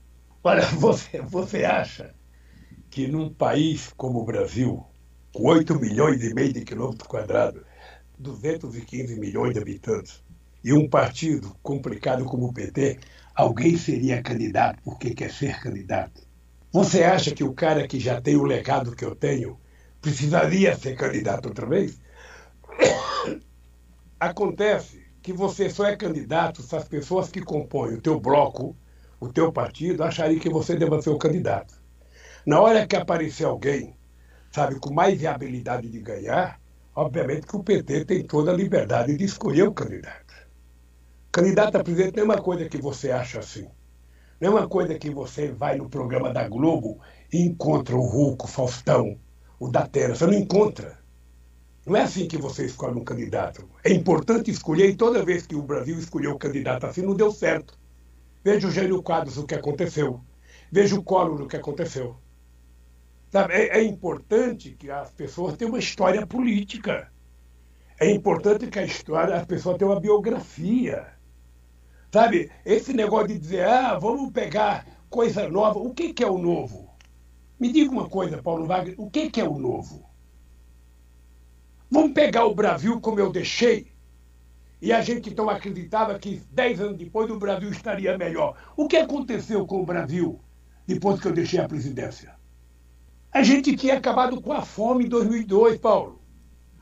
Olha, 0.43 0.65
você, 0.77 1.21
você 1.21 1.63
acha 1.63 2.15
que 2.89 3.07
num 3.07 3.33
país 3.33 3.93
como 3.95 4.19
o 4.19 4.25
Brasil, 4.25 4.83
com 5.33 5.47
8 5.47 5.79
milhões 5.79 6.23
e 6.23 6.33
meio 6.33 6.51
de 6.51 6.65
quilômetros 6.65 7.07
quadrados, 7.07 7.63
215 8.17 9.19
milhões 9.19 9.53
de 9.53 9.59
habitantes, 9.59 10.23
e 10.63 10.73
um 10.73 10.89
partido 10.89 11.55
complicado 11.61 12.25
como 12.25 12.47
o 12.47 12.53
PT, 12.53 12.99
alguém 13.33 13.77
seria 13.77 14.21
candidato 14.21 14.81
porque 14.83 15.13
quer 15.13 15.31
ser 15.31 15.59
candidato? 15.59 16.21
Você 16.71 17.03
acha 17.03 17.33
que 17.33 17.43
o 17.43 17.53
cara 17.53 17.87
que 17.87 17.99
já 17.99 18.21
tem 18.21 18.35
o 18.35 18.43
legado 18.43 18.95
que 18.95 19.03
eu 19.03 19.15
tenho 19.15 19.59
precisaria 20.01 20.75
ser 20.75 20.95
candidato 20.95 21.47
outra 21.47 21.65
vez? 21.65 21.99
Acontece 24.19 25.01
que 25.21 25.33
você 25.33 25.69
só 25.69 25.85
é 25.85 25.95
candidato 25.95 26.61
se 26.61 26.75
as 26.75 26.87
pessoas 26.87 27.29
que 27.29 27.41
compõem 27.41 27.95
o 27.95 28.01
teu 28.01 28.19
bloco 28.19 28.75
o 29.21 29.31
teu 29.31 29.53
partido 29.53 30.03
acharia 30.03 30.39
que 30.39 30.49
você 30.49 30.75
deva 30.75 30.99
ser 30.99 31.11
o 31.11 31.17
candidato. 31.17 31.79
Na 32.43 32.59
hora 32.59 32.87
que 32.87 32.95
aparecer 32.95 33.45
alguém, 33.45 33.95
sabe, 34.51 34.79
com 34.79 34.91
mais 34.91 35.15
viabilidade 35.19 35.87
de 35.89 35.99
ganhar, 35.99 36.59
obviamente 36.95 37.45
que 37.45 37.55
o 37.55 37.63
PT 37.63 38.05
tem 38.05 38.23
toda 38.23 38.51
a 38.51 38.55
liberdade 38.55 39.15
de 39.15 39.23
escolher 39.23 39.67
o 39.67 39.73
candidato. 39.73 40.33
Candidato 41.31 41.77
a 41.77 41.83
presidente 41.83 42.15
não 42.15 42.23
é 42.23 42.25
uma 42.25 42.41
coisa 42.41 42.67
que 42.67 42.81
você 42.81 43.11
acha 43.11 43.39
assim. 43.39 43.67
Não 44.39 44.57
é 44.57 44.61
uma 44.61 44.67
coisa 44.67 44.97
que 44.97 45.11
você 45.11 45.51
vai 45.51 45.77
no 45.77 45.87
programa 45.87 46.33
da 46.33 46.49
Globo 46.49 46.99
e 47.31 47.43
encontra 47.43 47.95
o 47.95 48.01
Hulk, 48.01 48.45
o 48.45 48.47
Faustão, 48.47 49.19
o 49.59 49.69
Datena. 49.69 50.15
Você 50.15 50.25
não 50.25 50.33
encontra. 50.33 50.97
Não 51.85 51.95
é 51.95 52.01
assim 52.01 52.27
que 52.27 52.37
você 52.37 52.65
escolhe 52.65 52.99
um 52.99 53.03
candidato. 53.03 53.69
É 53.83 53.93
importante 53.93 54.49
escolher 54.49 54.89
e 54.89 54.95
toda 54.95 55.23
vez 55.23 55.45
que 55.45 55.55
o 55.55 55.61
Brasil 55.61 55.99
escolheu 55.99 56.31
o 56.31 56.39
candidato 56.39 56.87
assim, 56.87 57.03
não 57.03 57.15
deu 57.15 57.31
certo. 57.31 57.79
Veja 58.43 58.67
o 58.67 58.71
Gênio 58.71 59.03
Quadros, 59.03 59.37
o 59.37 59.45
que 59.45 59.55
aconteceu. 59.55 60.21
Veja 60.71 60.95
o 60.95 61.03
Collor, 61.03 61.41
o 61.41 61.47
que 61.47 61.57
aconteceu. 61.57 62.17
É, 63.49 63.79
é 63.79 63.83
importante 63.83 64.71
que 64.71 64.89
as 64.89 65.11
pessoas 65.11 65.55
tenham 65.55 65.71
uma 65.71 65.79
história 65.79 66.25
política. 66.25 67.11
É 67.99 68.09
importante 68.09 68.67
que 68.67 68.79
a 68.79 68.83
história, 68.83 69.35
as 69.35 69.45
pessoas 69.45 69.77
tenham 69.77 69.91
uma 69.93 69.99
biografia. 69.99 71.07
Sabe, 72.11 72.51
esse 72.65 72.93
negócio 72.93 73.27
de 73.29 73.39
dizer, 73.39 73.65
ah, 73.65 73.97
vamos 73.97 74.31
pegar 74.31 74.85
coisa 75.09 75.47
nova. 75.47 75.79
O 75.79 75.93
que, 75.93 76.11
que 76.13 76.23
é 76.23 76.29
o 76.29 76.37
novo? 76.37 76.89
Me 77.59 77.71
diga 77.71 77.91
uma 77.91 78.09
coisa, 78.09 78.41
Paulo 78.41 78.65
Wagner, 78.65 78.95
o 78.97 79.09
que, 79.09 79.29
que 79.29 79.39
é 79.39 79.47
o 79.47 79.59
novo? 79.59 80.09
Vamos 81.91 82.13
pegar 82.13 82.45
o 82.45 82.55
Brasil 82.55 82.99
como 82.99 83.19
eu 83.19 83.31
deixei 83.31 83.90
e 84.81 84.91
a 84.91 85.01
gente 85.01 85.29
então 85.29 85.49
acreditava 85.49 86.17
que 86.17 86.41
dez 86.51 86.81
anos 86.81 86.97
depois 86.97 87.29
o 87.29 87.37
Brasil 87.37 87.69
estaria 87.69 88.17
melhor. 88.17 88.57
O 88.75 88.87
que 88.87 88.97
aconteceu 88.97 89.65
com 89.65 89.81
o 89.81 89.85
Brasil 89.85 90.39
depois 90.87 91.19
que 91.19 91.27
eu 91.27 91.33
deixei 91.33 91.59
a 91.59 91.67
presidência? 91.67 92.35
A 93.31 93.43
gente 93.43 93.75
tinha 93.75 93.97
acabado 93.97 94.41
com 94.41 94.51
a 94.51 94.61
fome 94.61 95.05
em 95.05 95.09
2002, 95.09 95.77
Paulo. 95.77 96.19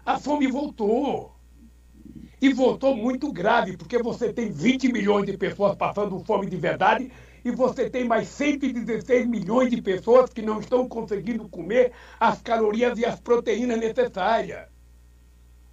A 0.05 0.17
fome 0.17 0.47
voltou. 0.47 1.35
E 2.41 2.53
voltou 2.53 2.95
muito 2.95 3.33
grave, 3.33 3.75
porque 3.75 4.01
você 4.01 4.31
tem 4.31 4.49
20 4.49 4.93
milhões 4.93 5.25
de 5.25 5.37
pessoas 5.37 5.75
passando 5.75 6.23
fome 6.23 6.45
de 6.47 6.55
verdade 6.55 7.11
e 7.43 7.51
você 7.51 7.89
tem 7.89 8.05
mais 8.05 8.29
116 8.29 9.27
milhões 9.27 9.69
de 9.69 9.81
pessoas 9.81 10.31
que 10.31 10.41
não 10.41 10.61
estão 10.61 10.87
conseguindo 10.87 11.47
comer 11.49 11.91
as 12.17 12.41
calorias 12.41 12.97
e 12.97 13.05
as 13.05 13.19
proteínas 13.19 13.77
necessárias. 13.77 14.78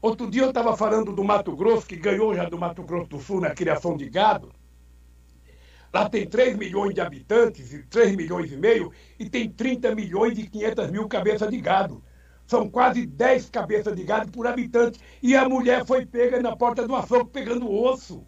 Outro 0.01 0.31
dia 0.31 0.43
eu 0.43 0.51
estava 0.51 0.77
falando 0.77 1.13
do 1.13 1.25
Mato 1.25 1.57
Grosso, 1.57 1.87
que 1.87 1.97
ganhou 1.97 2.35
já 2.35 2.45
do 2.45 2.59
Mato 2.59 2.83
Grosso 2.83 3.09
do 3.09 3.19
Sul 3.19 3.41
na 3.41 3.51
criação 3.51 3.97
de 3.97 4.09
gado. 4.09 4.53
Lá 5.93 6.09
tem 6.09 6.27
3 6.27 6.57
milhões 6.57 6.95
de 6.95 7.01
habitantes, 7.01 7.85
3 7.89 8.15
milhões 8.15 8.53
e 8.53 8.57
meio, 8.57 8.93
e 9.19 9.29
tem 9.31 9.49
30 9.49 9.95
milhões 9.95 10.39
e 10.39 10.47
500 10.47 10.91
mil 10.91 11.09
cabeças 11.09 11.51
de 11.51 11.59
gado. 11.59 12.05
São 12.47 12.69
quase 12.69 13.07
10 13.07 13.49
cabeças 13.51 13.97
de 13.97 14.05
gado 14.05 14.31
por 14.31 14.47
habitante. 14.47 15.01
E 15.23 15.35
a 15.35 15.49
mulher 15.49 15.85
foi 15.87 16.05
pega 16.05 16.41
na 16.43 16.55
porta 16.55 16.87
do 16.87 16.95
açougue 16.95 17.31
pegando 17.31 17.71
osso. 17.71 18.25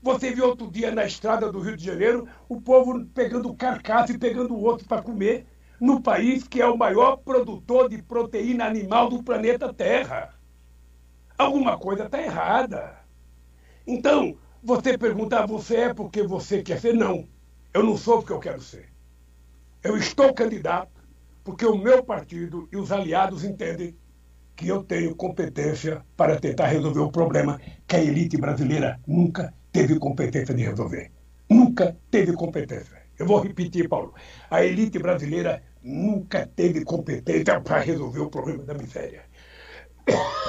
Você 0.00 0.32
viu 0.32 0.46
outro 0.46 0.70
dia 0.70 0.90
na 0.92 1.04
estrada 1.04 1.50
do 1.50 1.60
Rio 1.60 1.76
de 1.76 1.84
Janeiro 1.84 2.26
o 2.48 2.60
povo 2.60 3.04
pegando 3.06 3.52
carcaça 3.54 4.12
e 4.12 4.18
pegando 4.18 4.64
osso 4.64 4.86
para 4.86 5.02
comer, 5.02 5.46
no 5.80 6.00
país 6.00 6.46
que 6.46 6.62
é 6.62 6.66
o 6.66 6.78
maior 6.78 7.16
produtor 7.16 7.88
de 7.88 8.00
proteína 8.02 8.64
animal 8.64 9.08
do 9.08 9.22
planeta 9.22 9.72
Terra. 9.74 10.41
Alguma 11.42 11.76
coisa 11.76 12.04
está 12.04 12.22
errada. 12.22 12.98
Então, 13.84 14.36
você 14.62 14.96
perguntar, 14.96 15.44
você 15.44 15.76
é 15.76 15.94
porque 15.94 16.22
você 16.22 16.62
quer 16.62 16.80
ser? 16.80 16.94
Não. 16.94 17.26
Eu 17.74 17.82
não 17.82 17.96
sou 17.96 18.18
porque 18.18 18.32
eu 18.32 18.38
quero 18.38 18.60
ser. 18.60 18.88
Eu 19.82 19.96
estou 19.96 20.32
candidato 20.32 21.02
porque 21.42 21.66
o 21.66 21.76
meu 21.76 22.04
partido 22.04 22.68
e 22.70 22.76
os 22.76 22.92
aliados 22.92 23.42
entendem 23.42 23.96
que 24.54 24.68
eu 24.68 24.84
tenho 24.84 25.16
competência 25.16 26.04
para 26.16 26.38
tentar 26.38 26.66
resolver 26.66 27.00
o 27.00 27.10
problema 27.10 27.60
que 27.88 27.96
a 27.96 28.02
elite 28.02 28.36
brasileira 28.36 29.00
nunca 29.04 29.52
teve 29.72 29.98
competência 29.98 30.54
de 30.54 30.62
resolver. 30.62 31.10
Nunca 31.50 31.96
teve 32.08 32.34
competência. 32.34 33.02
Eu 33.18 33.26
vou 33.26 33.40
repetir, 33.40 33.88
Paulo. 33.88 34.14
A 34.48 34.64
elite 34.64 34.98
brasileira 35.00 35.60
nunca 35.82 36.46
teve 36.46 36.84
competência 36.84 37.60
para 37.60 37.80
resolver 37.80 38.20
o 38.20 38.30
problema 38.30 38.62
da 38.62 38.74
miséria. 38.74 39.24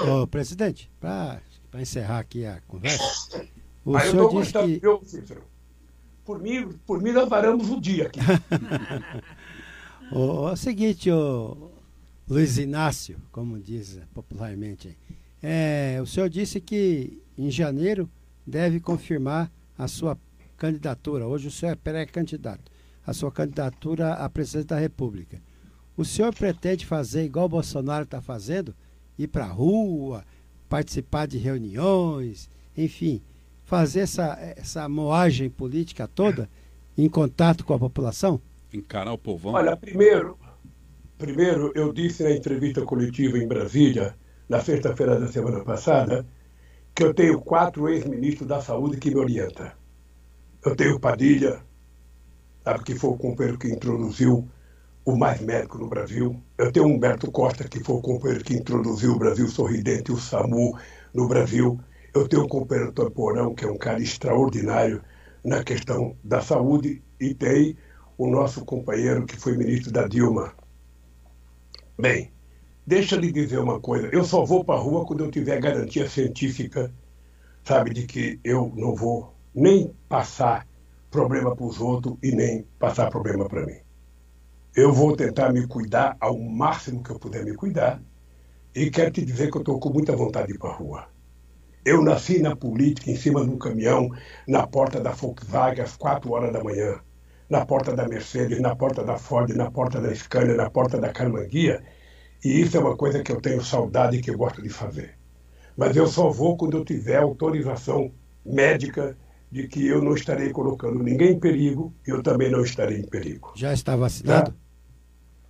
Ô, 0.08 0.28
presidente, 0.28 0.90
para 1.00 1.42
encerrar 1.76 2.20
aqui 2.20 2.46
a 2.46 2.62
conversa, 2.68 3.46
o 3.86 3.96
Aí 3.96 4.10
senhor 4.10 4.34
eu 4.34 4.42
disse 4.42 4.54
que... 4.54 5.06
Cícero. 5.10 5.44
Por 6.26 6.40
mim, 6.40 6.70
por 6.86 7.02
mim, 7.02 7.12
nós 7.12 7.28
varamos 7.28 7.70
o 7.70 7.80
dia 7.80 8.08
aqui. 8.08 8.20
o, 10.12 10.52
o 10.52 10.56
seguinte, 10.56 11.12
o 11.12 11.72
Luiz 12.30 12.58
Inácio, 12.58 13.18
como 13.32 13.60
diz 13.60 14.00
popularmente, 14.14 14.98
é, 15.42 16.00
o 16.02 16.06
senhor 16.06 16.30
disse 16.30 16.62
que 16.62 17.22
em 17.38 17.52
janeiro 17.52 18.10
deve 18.48 18.80
confirmar 18.80 19.52
a 19.78 19.88
sua 19.88 20.18
candidatura. 20.58 21.28
Hoje 21.28 21.50
o 21.50 21.52
senhor 21.52 21.74
é 21.74 21.76
pré-candidato. 21.76 22.72
A 23.06 23.12
sua 23.12 23.30
candidatura 23.30 24.14
à 24.14 24.30
presidência 24.30 24.70
da 24.70 24.80
República. 24.80 25.42
O 25.98 26.06
senhor 26.06 26.34
pretende 26.34 26.86
fazer 26.86 27.26
igual 27.26 27.48
o 27.48 27.50
Bolsonaro 27.50 28.06
está 28.06 28.22
fazendo? 28.22 28.74
Ir 29.18 29.28
para 29.28 29.46
a 29.46 29.52
rua, 29.52 30.24
participar 30.68 31.28
de 31.28 31.38
reuniões, 31.38 32.50
enfim, 32.76 33.22
fazer 33.64 34.02
essa, 34.02 34.38
essa 34.58 34.90
moagem 34.90 35.50
política 35.50 36.08
toda 36.08 36.50
em 36.98 37.08
contato 37.10 37.64
com 37.64 37.74
a 37.74 37.80
população? 37.80 38.42
Encarar 38.74 39.14
o 39.14 39.18
povão? 39.18 39.54
Olha, 39.54 39.78
primeiro, 39.78 40.38
primeiro 41.18 41.72
eu 41.76 41.94
disse 41.94 42.24
na 42.24 42.32
entrevista 42.32 42.82
coletiva 42.82 43.38
em 43.38 43.48
Brasília, 43.48 44.16
na 44.50 44.60
sexta-feira 44.60 45.20
da 45.20 45.28
semana 45.28 45.64
passada, 45.64 46.26
que 46.96 47.04
eu 47.04 47.14
tenho 47.14 47.40
quatro 47.40 47.90
ex-ministros 47.90 48.48
da 48.48 48.62
saúde 48.62 48.98
que 48.98 49.10
me 49.10 49.18
orientam. 49.18 49.72
Eu 50.66 50.76
tenho 50.76 51.00
Padilha, 51.00 51.62
sabe, 52.64 52.84
que 52.84 52.96
foi 52.96 53.12
o 53.12 53.18
companheiro 53.18 53.58
que 53.58 53.68
introduziu 53.68 54.48
o 55.06 55.18
Mais 55.18 55.42
Médico 55.42 55.78
no 55.78 55.88
Brasil. 55.88 56.42
Eu 56.58 56.72
tenho 56.72 56.88
Humberto 56.88 57.32
Costa, 57.32 57.68
que 57.68 57.84
foi 57.84 57.96
o 57.96 58.02
companheiro 58.02 58.44
que 58.44 58.56
introduziu 58.56 59.14
o 59.14 59.20
Brasil 59.20 59.48
Sorridente, 59.48 60.12
o 60.12 60.18
SAMU, 60.18 60.78
no 61.14 61.28
Brasil. 61.28 61.80
Eu 62.14 62.28
tenho 62.28 62.44
o 62.44 62.48
companheiro 62.48 62.90
Antônio 62.90 63.54
que 63.56 63.66
é 63.66 63.72
um 63.72 63.78
cara 63.78 64.02
extraordinário 64.02 65.02
na 65.44 65.64
questão 65.64 66.16
da 66.24 66.42
saúde. 66.42 67.04
E 67.20 67.34
tem 67.34 67.78
o 68.18 68.28
nosso 68.30 68.64
companheiro, 68.64 69.26
que 69.26 69.38
foi 69.38 69.58
ministro 69.58 69.92
da 69.92 70.08
Dilma. 70.08 70.54
Bem, 72.00 72.32
deixa 72.86 73.16
lhe 73.16 73.32
dizer 73.32 73.60
uma 73.60 73.80
coisa. 73.80 74.10
Eu 74.12 74.24
só 74.24 74.46
vou 74.46 74.64
para 74.64 74.76
a 74.76 74.82
rua 74.82 75.06
quando 75.06 75.24
eu 75.24 75.32
tiver 75.32 75.60
garantia 75.60 76.08
científica, 76.08 76.94
sabe, 77.64 77.94
de 77.94 78.06
que 78.06 78.40
eu 78.44 78.72
não 78.76 78.96
vou 78.96 79.34
nem 79.54 79.94
passar 80.08 80.68
problema 81.12 81.56
para 81.56 81.66
os 81.66 81.80
outros 81.80 82.18
e 82.24 82.32
nem 82.32 82.66
passar 82.80 83.10
problema 83.10 83.48
para 83.48 83.66
mim. 83.66 83.78
Eu 84.76 84.92
vou 84.92 85.16
tentar 85.16 85.54
me 85.54 85.68
cuidar 85.68 86.18
ao 86.20 86.36
máximo 86.40 87.04
que 87.04 87.12
eu 87.12 87.20
puder 87.20 87.46
me 87.46 87.54
cuidar 87.54 88.02
e 88.76 88.90
quero 88.90 89.12
te 89.12 89.24
dizer 89.24 89.52
que 89.52 89.58
eu 89.58 89.62
estou 89.62 89.80
com 89.80 89.90
muita 89.90 90.16
vontade 90.16 90.48
de 90.48 90.54
ir 90.54 90.58
para 90.58 90.72
a 90.72 90.74
rua. 90.74 91.08
Eu 91.86 92.02
nasci 92.02 92.40
na 92.40 92.56
política, 92.56 93.12
em 93.12 93.16
cima 93.16 93.44
de 93.46 93.52
um 93.52 93.58
caminhão, 93.60 94.10
na 94.48 94.66
porta 94.66 95.00
da 95.00 95.12
Volkswagen, 95.12 95.84
às 95.84 95.96
quatro 95.96 96.32
horas 96.32 96.52
da 96.52 96.64
manhã, 96.64 97.00
na 97.48 97.64
porta 97.68 97.96
da 97.96 98.08
Mercedes, 98.08 98.60
na 98.60 98.76
porta 98.76 99.04
da 99.04 99.16
Ford, 99.16 99.50
na 99.56 99.70
porta 99.70 100.02
da 100.02 100.16
Scania, 100.16 100.56
na 100.56 100.72
porta 100.72 101.00
da 101.00 101.10
Carmanguia, 101.10 101.84
e 102.44 102.62
isso 102.62 102.76
é 102.76 102.80
uma 102.80 102.98
coisa 102.98 103.22
que 103.22 103.32
eu 103.32 103.40
tenho 103.40 103.64
saudade 103.64 104.18
e 104.18 104.22
que 104.22 104.32
eu 104.32 104.38
gosto 104.38 104.60
de 104.60 104.70
fazer. 104.70 105.20
Mas 105.78 105.96
eu 105.96 106.08
só 106.08 106.32
vou 106.32 106.58
quando 106.58 106.78
eu 106.78 106.84
tiver 106.84 107.18
autorização 107.18 108.12
médica 108.44 109.16
de 109.52 109.68
que 109.68 109.86
eu 109.86 110.02
não 110.02 110.16
estarei 110.16 110.50
colocando 110.50 111.04
ninguém 111.04 111.34
em 111.34 111.40
perigo 111.40 111.94
e 112.08 112.10
eu 112.10 112.24
também 112.24 112.50
não 112.50 112.64
estarei 112.64 112.98
em 112.98 113.06
perigo. 113.06 113.54
Já 113.56 113.72
está 113.72 113.96
vacinado? 113.96 114.52
Já, 114.52 114.63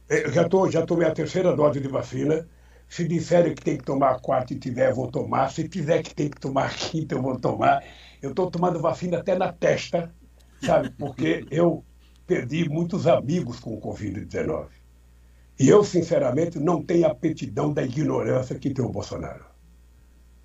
eu 0.09 0.31
já, 0.31 0.47
tô, 0.47 0.69
já 0.69 0.85
tomei 0.85 1.07
a 1.07 1.11
terceira 1.11 1.55
dose 1.55 1.79
de 1.79 1.87
vacina. 1.87 2.47
Se 2.87 3.07
disserem 3.07 3.55
que 3.55 3.63
tem 3.63 3.77
que 3.77 3.83
tomar 3.83 4.11
a 4.11 4.19
quarta 4.19 4.53
e 4.53 4.59
tiver, 4.59 4.91
eu 4.91 4.95
vou 4.95 5.09
tomar. 5.09 5.49
Se 5.49 5.67
tiver 5.67 6.03
que 6.03 6.13
tem 6.13 6.29
que 6.29 6.39
tomar 6.39 6.65
a 6.65 6.69
quinta, 6.69 7.15
eu 7.15 7.21
vou 7.21 7.39
tomar. 7.39 7.83
Eu 8.21 8.29
estou 8.29 8.51
tomando 8.51 8.79
vacina 8.79 9.17
até 9.17 9.35
na 9.35 9.51
testa, 9.51 10.13
sabe? 10.61 10.91
Porque 10.91 11.45
eu 11.49 11.83
perdi 12.27 12.69
muitos 12.69 13.07
amigos 13.07 13.59
com 13.59 13.73
o 13.73 13.81
Covid-19. 13.81 14.67
E 15.59 15.69
eu, 15.69 15.83
sinceramente, 15.83 16.59
não 16.59 16.83
tenho 16.83 17.07
aptidão 17.07 17.73
da 17.73 17.83
ignorância 17.83 18.57
que 18.57 18.71
tem 18.71 18.83
o 18.83 18.89
Bolsonaro. 18.89 19.45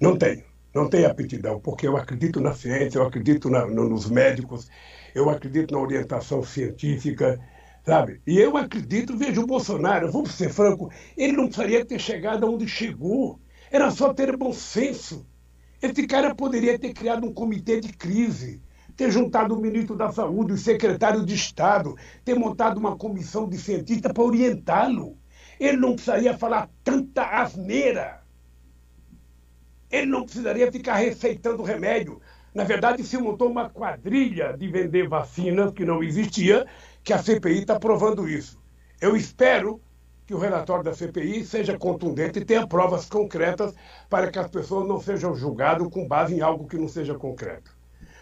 Não 0.01 0.17
tenho. 0.17 0.45
Não 0.75 0.89
tenho 0.89 1.11
aptidão, 1.11 1.61
porque 1.61 1.89
eu 1.89 1.97
acredito 1.97 2.41
na 2.41 2.53
ciência, 2.55 2.99
eu 2.99 3.07
acredito 3.07 3.49
na, 3.49 3.67
no, 3.67 3.89
nos 3.89 4.09
médicos, 4.09 4.71
eu 5.15 5.31
acredito 5.31 5.73
na 5.73 5.81
orientação 5.81 6.43
científica, 6.43 7.41
sabe? 7.89 8.21
E 8.27 8.39
eu 8.39 8.55
acredito, 8.55 9.17
veja, 9.17 9.41
o 9.41 9.47
Bolsonaro, 9.47 10.13
vamos 10.13 10.33
ser 10.33 10.53
franco, 10.53 10.93
ele 11.17 11.33
não 11.33 11.47
precisaria 11.47 11.83
ter 11.87 11.99
chegado 11.99 12.47
onde 12.47 12.69
chegou. 12.69 13.41
Era 13.71 13.91
só 13.91 14.13
ter 14.13 14.37
bom 14.37 14.53
senso. 14.53 15.27
Esse 15.81 16.07
cara 16.07 16.35
poderia 16.35 16.79
ter 16.79 16.93
criado 16.93 17.27
um 17.27 17.33
comitê 17.33 17.81
de 17.81 17.91
crise, 17.95 18.61
ter 18.95 19.11
juntado 19.11 19.55
o 19.55 19.61
ministro 19.61 19.97
da 19.97 20.13
Saúde, 20.13 20.53
o 20.53 20.59
secretário 20.59 21.25
de 21.25 21.35
Estado, 21.35 21.97
ter 22.27 22.35
montado 22.35 22.77
uma 22.77 22.95
comissão 22.95 23.49
de 23.49 23.57
cientistas 23.57 24.13
para 24.13 24.23
orientá-lo. 24.23 25.17
Ele 25.59 25.79
não 25.79 25.95
precisaria 25.95 26.37
falar 26.37 26.69
tanta 26.85 27.23
asneira. 27.23 28.21
Ele 29.91 30.07
não 30.07 30.25
precisaria 30.25 30.71
ficar 30.71 30.97
receitando 30.97 31.63
remédio. 31.63 32.21
Na 32.55 32.65
verdade, 32.65 33.05
se 33.05 33.17
montou 33.17 33.51
uma 33.51 33.71
quadrilha 33.71 34.53
de 34.53 34.69
vender 34.69 35.09
vacinas 35.09 35.73
que 35.73 35.85
não 35.85 36.03
existia, 36.03 36.67
que 37.03 37.13
a 37.13 37.23
CPI 37.23 37.61
está 37.61 37.79
provando 37.79 38.29
isso. 38.29 38.59
Eu 39.01 39.17
espero 39.17 39.81
que 40.27 40.35
o 40.35 40.39
relatório 40.39 40.85
da 40.85 40.93
CPI 40.93 41.43
seja 41.45 41.79
contundente 41.79 42.39
e 42.39 42.45
tenha 42.45 42.67
provas 42.67 43.07
concretas 43.07 43.75
para 44.11 44.31
que 44.31 44.39
as 44.39 44.49
pessoas 44.49 44.87
não 44.87 45.01
sejam 45.01 45.35
julgadas 45.35 45.89
com 45.89 46.07
base 46.07 46.35
em 46.35 46.43
algo 46.43 46.67
que 46.67 46.77
não 46.77 46.87
seja 46.87 47.15
concreto. 47.15 47.75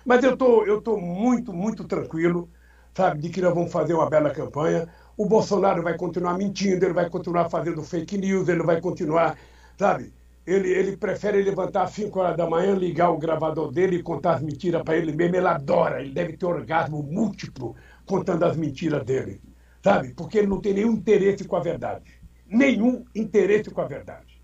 Mas 0.05 0.23
eu 0.23 0.37
tô, 0.37 0.63
estou 0.63 0.81
tô 0.81 0.97
muito, 0.99 1.53
muito 1.53 1.83
tranquilo, 1.83 2.49
sabe, 2.95 3.21
de 3.21 3.29
que 3.29 3.41
nós 3.41 3.53
vamos 3.53 3.73
fazer 3.73 3.95
uma 3.95 4.09
bela 4.09 4.31
campanha. 4.31 4.89
O 5.17 5.27
Bolsonaro 5.27 5.83
vai 5.83 5.97
continuar 5.97 6.39
mentindo, 6.39 6.85
ele 6.85 6.95
vai 6.95 7.11
continuar 7.11 7.49
fazendo 7.49 7.83
fake 7.83 8.17
news, 8.17 8.49
ele 8.49 8.63
vai 8.63 8.81
continuar, 8.81 9.37
sabe, 9.77 10.13
ele, 10.47 10.69
ele 10.69 10.97
prefere 10.97 11.43
levantar 11.43 11.83
às 11.83 11.91
5 11.91 12.21
horas 12.21 12.37
da 12.37 12.49
manhã, 12.49 12.73
ligar 12.73 13.11
o 13.11 13.19
gravador 13.19 13.73
dele 13.73 13.97
e 13.97 14.03
contar 14.03 14.35
as 14.35 14.43
mentiras 14.43 14.81
para 14.85 14.97
ele 14.97 15.11
mesmo. 15.11 15.35
Ele 15.35 15.49
adora, 15.49 16.01
ele 16.01 16.13
deve 16.13 16.37
ter 16.37 16.47
orgasmo 16.47 17.03
múltiplo 17.03 17.75
contando 18.07 18.45
as 18.45 18.57
mentiras 18.57 19.05
dele. 19.05 19.41
Sabe? 19.83 20.15
Porque 20.15 20.39
ele 20.39 20.47
não 20.47 20.61
tem 20.61 20.75
nenhum 20.75 20.93
interesse 20.93 21.45
com 21.45 21.57
a 21.57 21.61
verdade. 21.61 22.11
Nenhum 22.49 23.05
interesse 23.15 23.71
com 23.71 23.81
a 23.81 23.87
verdade. 23.87 24.41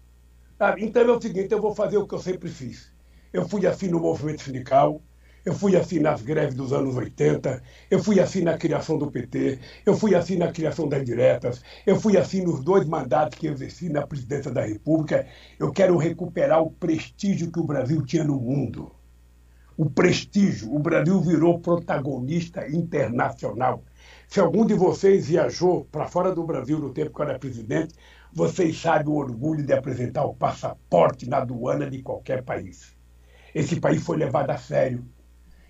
Sabe? 0.59 0.85
Então 0.85 1.03
é 1.03 1.11
o 1.11 1.21
seguinte: 1.21 1.53
eu 1.53 1.61
vou 1.61 1.75
fazer 1.75 1.99
o 1.99 2.07
que 2.07 2.15
eu 2.15 2.19
sempre 2.19 2.49
fiz. 2.49 2.93
Eu 3.33 3.49
fui 3.49 3.67
assim 3.67 3.89
no 3.89 3.99
movimento 3.99 4.43
sindical, 4.43 5.01
eu 5.45 5.55
fui 5.55 5.75
assim 5.77 5.99
nas 5.99 6.23
greves 6.23 6.55
dos 6.55 6.73
anos 6.73 6.95
80, 6.95 7.63
eu 7.91 8.03
fui 8.03 8.21
assim 8.21 8.43
na 8.43 8.57
criação 8.57 8.97
do 8.97 9.11
PT, 9.11 9.59
eu 9.85 9.97
fui 9.97 10.15
assim 10.15 10.37
na 10.37 10.53
criação 10.53 10.89
das 10.89 11.05
diretas, 11.05 11.63
eu 11.85 11.99
fui 11.99 12.17
assim 12.17 12.43
nos 12.43 12.63
dois 12.63 12.87
mandatos 12.87 13.39
que 13.39 13.47
eu 13.47 13.53
exerci 13.53 13.89
na 13.89 14.07
presidência 14.07 14.53
da 14.53 14.65
República. 14.65 15.27
Eu 15.59 15.73
quero 15.73 15.97
recuperar 15.97 16.63
o 16.63 16.71
prestígio 16.71 17.51
que 17.51 17.59
o 17.59 17.65
Brasil 17.65 18.05
tinha 18.05 18.23
no 18.23 18.39
mundo. 18.39 18.93
O 19.77 19.89
prestígio. 19.89 20.75
O 20.75 20.79
Brasil 20.79 21.21
virou 21.21 21.61
protagonista 21.61 22.69
internacional. 22.69 23.83
Se 24.29 24.41
algum 24.41 24.65
de 24.67 24.75
vocês 24.75 25.27
viajou 25.27 25.85
para 25.87 26.09
fora 26.09 26.35
do 26.35 26.45
Brasil 26.45 26.79
no 26.79 26.93
tempo 26.93 27.15
que 27.15 27.21
eu 27.21 27.29
era 27.29 27.39
presidente, 27.39 27.95
vocês 28.33 28.81
sabem 28.81 29.13
o 29.13 29.17
orgulho 29.17 29.65
de 29.65 29.73
apresentar 29.73 30.25
o 30.25 30.35
passaporte 30.35 31.29
na 31.29 31.39
aduana 31.39 31.91
de 31.91 32.03
qualquer 32.03 32.43
país. 32.43 32.97
Esse 33.55 33.79
país 33.81 34.03
foi 34.03 34.17
levado 34.17 34.51
a 34.51 34.57
sério 34.57 35.05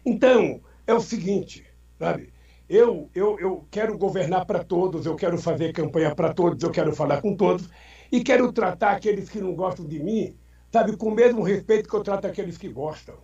então, 0.05 0.61
é 0.87 0.93
o 0.93 1.01
seguinte, 1.01 1.65
sabe? 1.99 2.33
Eu, 2.69 3.09
eu, 3.15 3.39
eu 3.39 3.67
quero 3.71 3.97
governar 3.97 4.45
para 4.47 4.65
todos, 4.65 5.07
eu 5.07 5.15
quero 5.15 5.39
fazer 5.39 5.73
campanha 5.73 6.15
para 6.15 6.35
todos, 6.35 6.63
eu 6.63 6.71
quero 6.71 6.93
falar 6.95 7.21
com 7.21 7.37
todos 7.37 7.69
e 8.11 8.23
quero 8.23 8.53
tratar 8.53 8.93
aqueles 8.93 9.29
que 9.29 9.41
não 9.41 9.55
gostam 9.55 9.87
de 9.87 10.01
mim, 10.03 10.37
sabe, 10.73 10.97
com 10.97 11.09
o 11.09 11.15
mesmo 11.15 11.43
respeito 11.43 11.89
que 11.89 11.95
eu 11.95 12.03
trato 12.03 12.27
aqueles 12.27 12.59
que 12.59 12.69
gostam. 12.69 13.15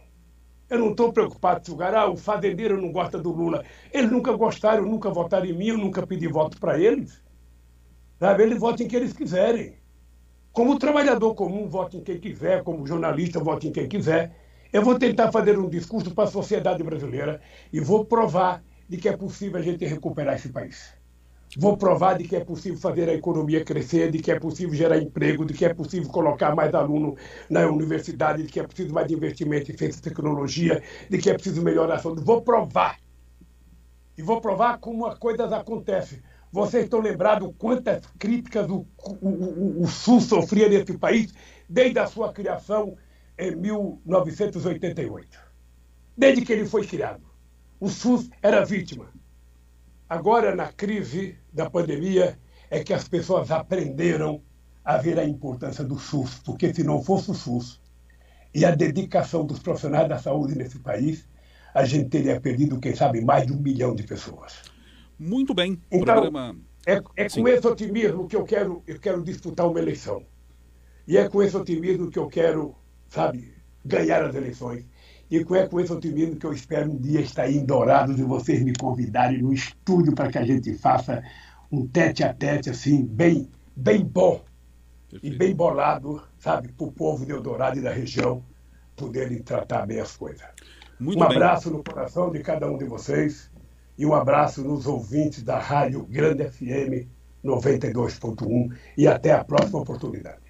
Eu 0.68 0.78
não 0.78 0.90
estou 0.90 1.12
preocupado 1.12 1.64
se 1.64 1.72
o 1.72 1.76
cara, 1.76 2.02
ah, 2.02 2.10
o 2.10 2.16
fazendeiro 2.16 2.80
não 2.80 2.92
gosta 2.92 3.18
do 3.18 3.32
Lula. 3.32 3.64
Eles 3.92 4.10
nunca 4.10 4.32
gostaram, 4.32 4.84
nunca 4.84 5.08
votaram 5.10 5.46
em 5.46 5.52
mim, 5.54 5.68
eu 5.68 5.78
nunca 5.78 6.06
pedi 6.06 6.28
voto 6.28 6.58
para 6.60 6.78
eles. 6.78 7.22
Sabe? 8.18 8.42
Eles 8.42 8.58
votam 8.58 8.84
em 8.84 8.88
que 8.88 8.96
eles 8.96 9.12
quiserem. 9.12 9.76
Como 10.52 10.78
trabalhador 10.78 11.34
comum, 11.34 11.68
vote 11.68 11.96
em 11.96 12.02
quem 12.02 12.18
quiser, 12.20 12.62
como 12.64 12.86
jornalista, 12.86 13.38
vote 13.40 13.68
em 13.68 13.72
quem 13.72 13.88
quiser. 13.88 14.36
Eu 14.72 14.82
vou 14.82 14.98
tentar 14.98 15.32
fazer 15.32 15.58
um 15.58 15.68
discurso 15.68 16.14
para 16.14 16.24
a 16.24 16.30
sociedade 16.30 16.82
brasileira 16.82 17.40
e 17.72 17.80
vou 17.80 18.04
provar 18.04 18.62
de 18.88 18.98
que 18.98 19.08
é 19.08 19.16
possível 19.16 19.58
a 19.58 19.62
gente 19.62 19.86
recuperar 19.86 20.34
esse 20.34 20.50
país. 20.50 20.97
Vou 21.60 21.76
provar 21.76 22.16
de 22.16 22.22
que 22.22 22.36
é 22.36 22.44
possível 22.44 22.78
fazer 22.78 23.08
a 23.08 23.14
economia 23.14 23.64
crescer, 23.64 24.12
de 24.12 24.20
que 24.20 24.30
é 24.30 24.38
possível 24.38 24.72
gerar 24.76 24.96
emprego, 24.96 25.44
de 25.44 25.52
que 25.52 25.64
é 25.64 25.74
possível 25.74 26.08
colocar 26.08 26.54
mais 26.54 26.72
aluno 26.72 27.16
na 27.50 27.66
universidade, 27.66 28.44
de 28.44 28.48
que 28.48 28.60
é 28.60 28.62
preciso 28.62 28.94
mais 28.94 29.10
investimento 29.10 29.72
em 29.72 29.76
ciência 29.76 29.98
e 29.98 30.02
tecnologia, 30.02 30.80
de 31.10 31.18
que 31.18 31.28
é 31.28 31.34
preciso 31.34 31.60
melhorar 31.60 31.96
a 31.96 31.98
saúde. 31.98 32.22
Vou 32.22 32.42
provar. 32.42 33.00
E 34.16 34.22
vou 34.22 34.40
provar 34.40 34.78
como 34.78 35.04
as 35.04 35.18
coisas 35.18 35.52
acontecem. 35.52 36.20
Vocês 36.52 36.84
estão 36.84 37.00
lembrados 37.00 37.52
quantas 37.58 38.06
críticas 38.20 38.70
o, 38.70 38.86
o, 39.20 39.28
o, 39.28 39.82
o 39.82 39.88
SUS 39.88 40.26
sofria 40.26 40.68
nesse 40.68 40.96
país 40.96 41.34
desde 41.68 41.98
a 41.98 42.06
sua 42.06 42.32
criação 42.32 42.96
em 43.36 43.56
1988. 43.56 45.40
Desde 46.16 46.42
que 46.42 46.52
ele 46.52 46.66
foi 46.66 46.86
criado. 46.86 47.26
O 47.80 47.88
SUS 47.88 48.30
era 48.40 48.64
vítima. 48.64 49.17
Agora, 50.08 50.54
na 50.56 50.72
crise 50.72 51.36
da 51.52 51.68
pandemia, 51.68 52.38
é 52.70 52.82
que 52.82 52.94
as 52.94 53.06
pessoas 53.06 53.50
aprenderam 53.50 54.42
a 54.84 54.96
ver 54.96 55.18
a 55.18 55.24
importância 55.24 55.84
do 55.84 55.98
SUS, 55.98 56.40
porque 56.44 56.72
se 56.72 56.82
não 56.82 57.02
fosse 57.02 57.30
o 57.30 57.34
SUS 57.34 57.80
e 58.54 58.64
a 58.64 58.74
dedicação 58.74 59.44
dos 59.44 59.58
profissionais 59.58 60.08
da 60.08 60.18
saúde 60.18 60.54
nesse 60.56 60.78
país, 60.78 61.28
a 61.74 61.84
gente 61.84 62.08
teria 62.08 62.40
perdido, 62.40 62.80
quem 62.80 62.94
sabe, 62.94 63.20
mais 63.20 63.46
de 63.46 63.52
um 63.52 63.58
milhão 63.58 63.94
de 63.94 64.02
pessoas. 64.02 64.62
Muito 65.18 65.52
bem. 65.52 65.78
Então, 65.90 66.14
programa... 66.14 66.56
é, 66.86 66.94
é 67.16 67.28
com 67.28 67.46
esse 67.46 67.66
otimismo 67.66 68.26
que 68.26 68.36
eu 68.36 68.44
quero, 68.44 68.82
eu 68.86 68.98
quero 68.98 69.22
disputar 69.22 69.68
uma 69.68 69.78
eleição. 69.78 70.24
E 71.06 71.18
é 71.18 71.28
com 71.28 71.42
esse 71.42 71.56
otimismo 71.56 72.10
que 72.10 72.18
eu 72.18 72.28
quero, 72.28 72.74
sabe, 73.08 73.54
ganhar 73.84 74.24
as 74.24 74.34
eleições. 74.34 74.86
E 75.30 75.36
é 75.36 75.66
com 75.66 75.78
esse 75.78 75.92
otimismo 75.92 76.36
que 76.36 76.46
eu 76.46 76.52
espero 76.52 76.90
um 76.90 76.96
dia 76.96 77.20
estar 77.20 77.42
aí 77.42 77.58
em 77.58 77.64
Dourados 77.64 78.18
e 78.18 78.22
vocês 78.22 78.62
me 78.62 78.72
convidarem 78.74 79.42
no 79.42 79.52
estúdio 79.52 80.14
para 80.14 80.30
que 80.30 80.38
a 80.38 80.44
gente 80.44 80.74
faça 80.74 81.22
um 81.70 81.86
tete 81.86 82.24
a 82.24 82.32
tete, 82.32 82.70
assim, 82.70 83.04
bem, 83.04 83.50
bem 83.76 84.02
bom 84.02 84.42
Perfeito. 85.10 85.34
e 85.34 85.38
bem 85.38 85.54
bolado, 85.54 86.22
sabe, 86.38 86.68
para 86.68 86.86
o 86.86 86.92
povo 86.92 87.26
de 87.26 87.32
Eldorado 87.32 87.78
e 87.78 87.82
da 87.82 87.92
região 87.92 88.42
poderem 88.96 89.42
tratar 89.42 89.86
bem 89.86 90.00
as 90.00 90.16
coisas. 90.16 90.46
Muito 90.98 91.22
um 91.22 91.28
bem. 91.28 91.36
abraço 91.36 91.70
no 91.70 91.84
coração 91.84 92.30
de 92.32 92.40
cada 92.40 92.66
um 92.70 92.78
de 92.78 92.86
vocês 92.86 93.50
e 93.98 94.06
um 94.06 94.14
abraço 94.14 94.64
nos 94.64 94.86
ouvintes 94.86 95.42
da 95.42 95.58
Rádio 95.58 96.06
Grande 96.06 96.48
FM 96.48 97.06
92.1 97.44 98.74
e 98.96 99.06
até 99.06 99.32
a 99.32 99.44
próxima 99.44 99.80
oportunidade. 99.80 100.47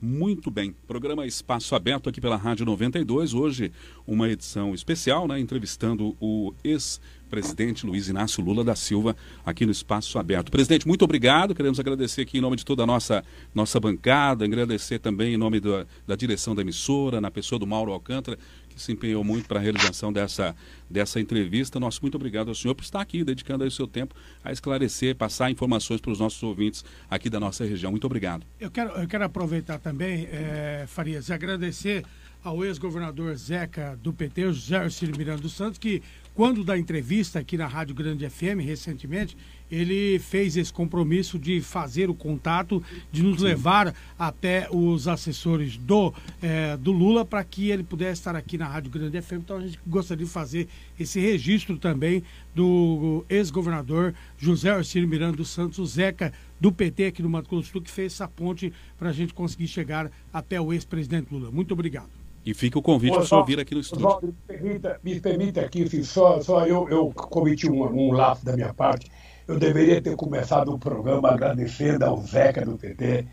Muito 0.00 0.48
bem. 0.48 0.72
Programa 0.86 1.26
Espaço 1.26 1.74
Aberto 1.74 2.08
aqui 2.08 2.20
pela 2.20 2.36
Rádio 2.36 2.64
92. 2.64 3.34
Hoje, 3.34 3.72
uma 4.06 4.28
edição 4.28 4.72
especial, 4.72 5.26
né? 5.26 5.40
Entrevistando 5.40 6.16
o 6.20 6.54
ex-presidente 6.62 7.84
Luiz 7.84 8.08
Inácio 8.08 8.40
Lula 8.44 8.62
da 8.62 8.76
Silva 8.76 9.16
aqui 9.44 9.66
no 9.66 9.72
Espaço 9.72 10.16
Aberto. 10.16 10.52
Presidente, 10.52 10.86
muito 10.86 11.04
obrigado. 11.04 11.52
Queremos 11.52 11.80
agradecer 11.80 12.22
aqui 12.22 12.38
em 12.38 12.40
nome 12.40 12.54
de 12.54 12.64
toda 12.64 12.84
a 12.84 12.86
nossa, 12.86 13.24
nossa 13.52 13.80
bancada, 13.80 14.44
agradecer 14.44 15.00
também 15.00 15.34
em 15.34 15.36
nome 15.36 15.58
da, 15.58 15.84
da 16.06 16.14
direção 16.14 16.54
da 16.54 16.62
emissora, 16.62 17.20
na 17.20 17.30
pessoa 17.30 17.58
do 17.58 17.66
Mauro 17.66 17.90
Alcântara, 17.90 18.38
se 18.78 18.92
empenhou 18.92 19.22
muito 19.24 19.46
para 19.46 19.58
a 19.58 19.62
realização 19.62 20.12
dessa, 20.12 20.54
dessa 20.88 21.20
entrevista. 21.20 21.78
Nosso 21.80 22.00
muito 22.02 22.14
obrigado 22.16 22.48
ao 22.48 22.54
senhor 22.54 22.74
por 22.74 22.82
estar 22.82 23.00
aqui, 23.00 23.24
dedicando 23.24 23.64
aí 23.64 23.68
o 23.68 23.72
seu 23.72 23.86
tempo 23.86 24.14
a 24.42 24.52
esclarecer, 24.52 25.16
passar 25.16 25.50
informações 25.50 26.00
para 26.00 26.10
os 26.10 26.18
nossos 26.18 26.42
ouvintes 26.42 26.84
aqui 27.10 27.28
da 27.28 27.40
nossa 27.40 27.64
região. 27.64 27.90
Muito 27.90 28.06
obrigado. 28.06 28.46
Eu 28.58 28.70
quero, 28.70 28.90
eu 28.90 29.08
quero 29.08 29.24
aproveitar 29.24 29.78
também, 29.78 30.28
é, 30.30 30.84
Farias, 30.86 31.30
agradecer 31.30 32.04
ao 32.42 32.64
ex-governador 32.64 33.34
Zeca 33.36 33.98
do 34.02 34.12
PT, 34.12 34.52
José 34.52 34.76
Arcílio 34.76 35.16
Miranda 35.16 35.42
dos 35.42 35.54
Santos, 35.54 35.78
que 35.78 36.02
quando 36.38 36.62
da 36.62 36.78
entrevista 36.78 37.40
aqui 37.40 37.56
na 37.56 37.66
Rádio 37.66 37.96
Grande 37.96 38.30
FM 38.30 38.62
recentemente, 38.62 39.36
ele 39.68 40.20
fez 40.20 40.56
esse 40.56 40.72
compromisso 40.72 41.36
de 41.36 41.60
fazer 41.60 42.08
o 42.08 42.14
contato, 42.14 42.80
de 43.10 43.24
nos 43.24 43.42
levar 43.42 43.92
até 44.16 44.68
os 44.70 45.08
assessores 45.08 45.76
do, 45.76 46.14
é, 46.40 46.76
do 46.76 46.92
Lula 46.92 47.24
para 47.24 47.42
que 47.42 47.70
ele 47.70 47.82
pudesse 47.82 48.20
estar 48.20 48.36
aqui 48.36 48.56
na 48.56 48.68
Rádio 48.68 48.88
Grande 48.88 49.20
FM. 49.20 49.32
Então 49.32 49.56
a 49.56 49.62
gente 49.62 49.80
gostaria 49.84 50.24
de 50.24 50.30
fazer 50.30 50.68
esse 50.96 51.18
registro 51.18 51.76
também 51.76 52.22
do 52.54 53.24
ex-governador 53.28 54.14
José 54.38 54.70
Arcílio 54.70 55.08
Miranda 55.08 55.38
dos 55.38 55.48
Santos, 55.48 55.80
o 55.80 55.86
Zeca 55.86 56.32
do 56.60 56.70
PT 56.70 57.06
aqui 57.06 57.20
no 57.20 57.28
Mato 57.28 57.50
Grosso 57.50 57.70
do 57.70 57.72
Sul, 57.72 57.82
que 57.82 57.90
fez 57.90 58.12
essa 58.12 58.28
ponte 58.28 58.72
para 58.96 59.08
a 59.08 59.12
gente 59.12 59.34
conseguir 59.34 59.66
chegar 59.66 60.08
até 60.32 60.60
o 60.60 60.72
ex-presidente 60.72 61.34
Lula. 61.34 61.50
Muito 61.50 61.74
obrigado. 61.74 62.27
E 62.44 62.54
fica 62.54 62.78
o 62.78 62.82
convite 62.82 63.12
para 63.12 63.22
o 63.22 63.26
senhor 63.26 63.44
vir 63.44 63.60
aqui 63.60 63.74
no 63.74 63.80
estúdio. 63.80 64.18
me, 64.22 64.32
permita, 64.46 65.00
me 65.02 65.20
permita 65.20 65.60
aqui, 65.60 66.04
só, 66.04 66.40
só 66.40 66.66
eu, 66.66 66.88
eu 66.88 67.10
cometi 67.14 67.70
um, 67.70 67.82
um 67.84 68.12
lapso 68.12 68.44
da 68.44 68.54
minha 68.54 68.72
parte. 68.72 69.10
Eu 69.46 69.58
deveria 69.58 70.00
ter 70.00 70.14
começado 70.16 70.72
o 70.72 70.78
programa 70.78 71.30
agradecendo 71.30 72.04
ao 72.04 72.20
Zeca 72.22 72.64
do 72.64 72.76
PT 72.76 73.26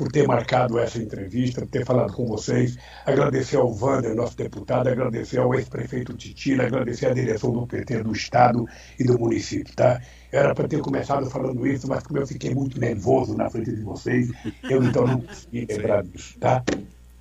por 0.00 0.10
ter 0.10 0.26
marcado 0.26 0.78
essa 0.78 0.98
entrevista, 0.98 1.60
por 1.60 1.68
ter 1.68 1.84
falado 1.84 2.12
com 2.14 2.26
vocês, 2.26 2.78
agradecer 3.04 3.56
ao 3.56 3.70
Wander, 3.70 4.14
nosso 4.14 4.34
deputado, 4.34 4.88
agradecer 4.88 5.38
ao 5.38 5.54
ex-prefeito 5.54 6.14
Titila, 6.14 6.64
agradecer 6.64 7.06
à 7.06 7.12
direção 7.12 7.52
do 7.52 7.66
PT 7.66 8.02
do 8.02 8.12
Estado 8.12 8.64
e 8.98 9.04
do 9.04 9.18
município, 9.18 9.74
tá? 9.76 10.00
Era 10.32 10.54
para 10.54 10.66
ter 10.66 10.80
começado 10.80 11.28
falando 11.28 11.66
isso, 11.66 11.86
mas 11.86 12.02
como 12.02 12.18
eu 12.18 12.26
fiquei 12.26 12.54
muito 12.54 12.80
nervoso 12.80 13.36
na 13.36 13.50
frente 13.50 13.72
de 13.72 13.82
vocês, 13.82 14.30
eu 14.70 14.82
então 14.82 15.06
não 15.06 15.20
consegui 15.20 15.66
lembrar 15.68 16.02
disso, 16.02 16.38
tá? 16.38 16.64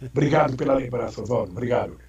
Obrigado 0.02 0.56
pela 0.56 0.76
lembrança, 0.76 1.22
Oswaldo. 1.22 1.52
Obrigado. 1.52 2.00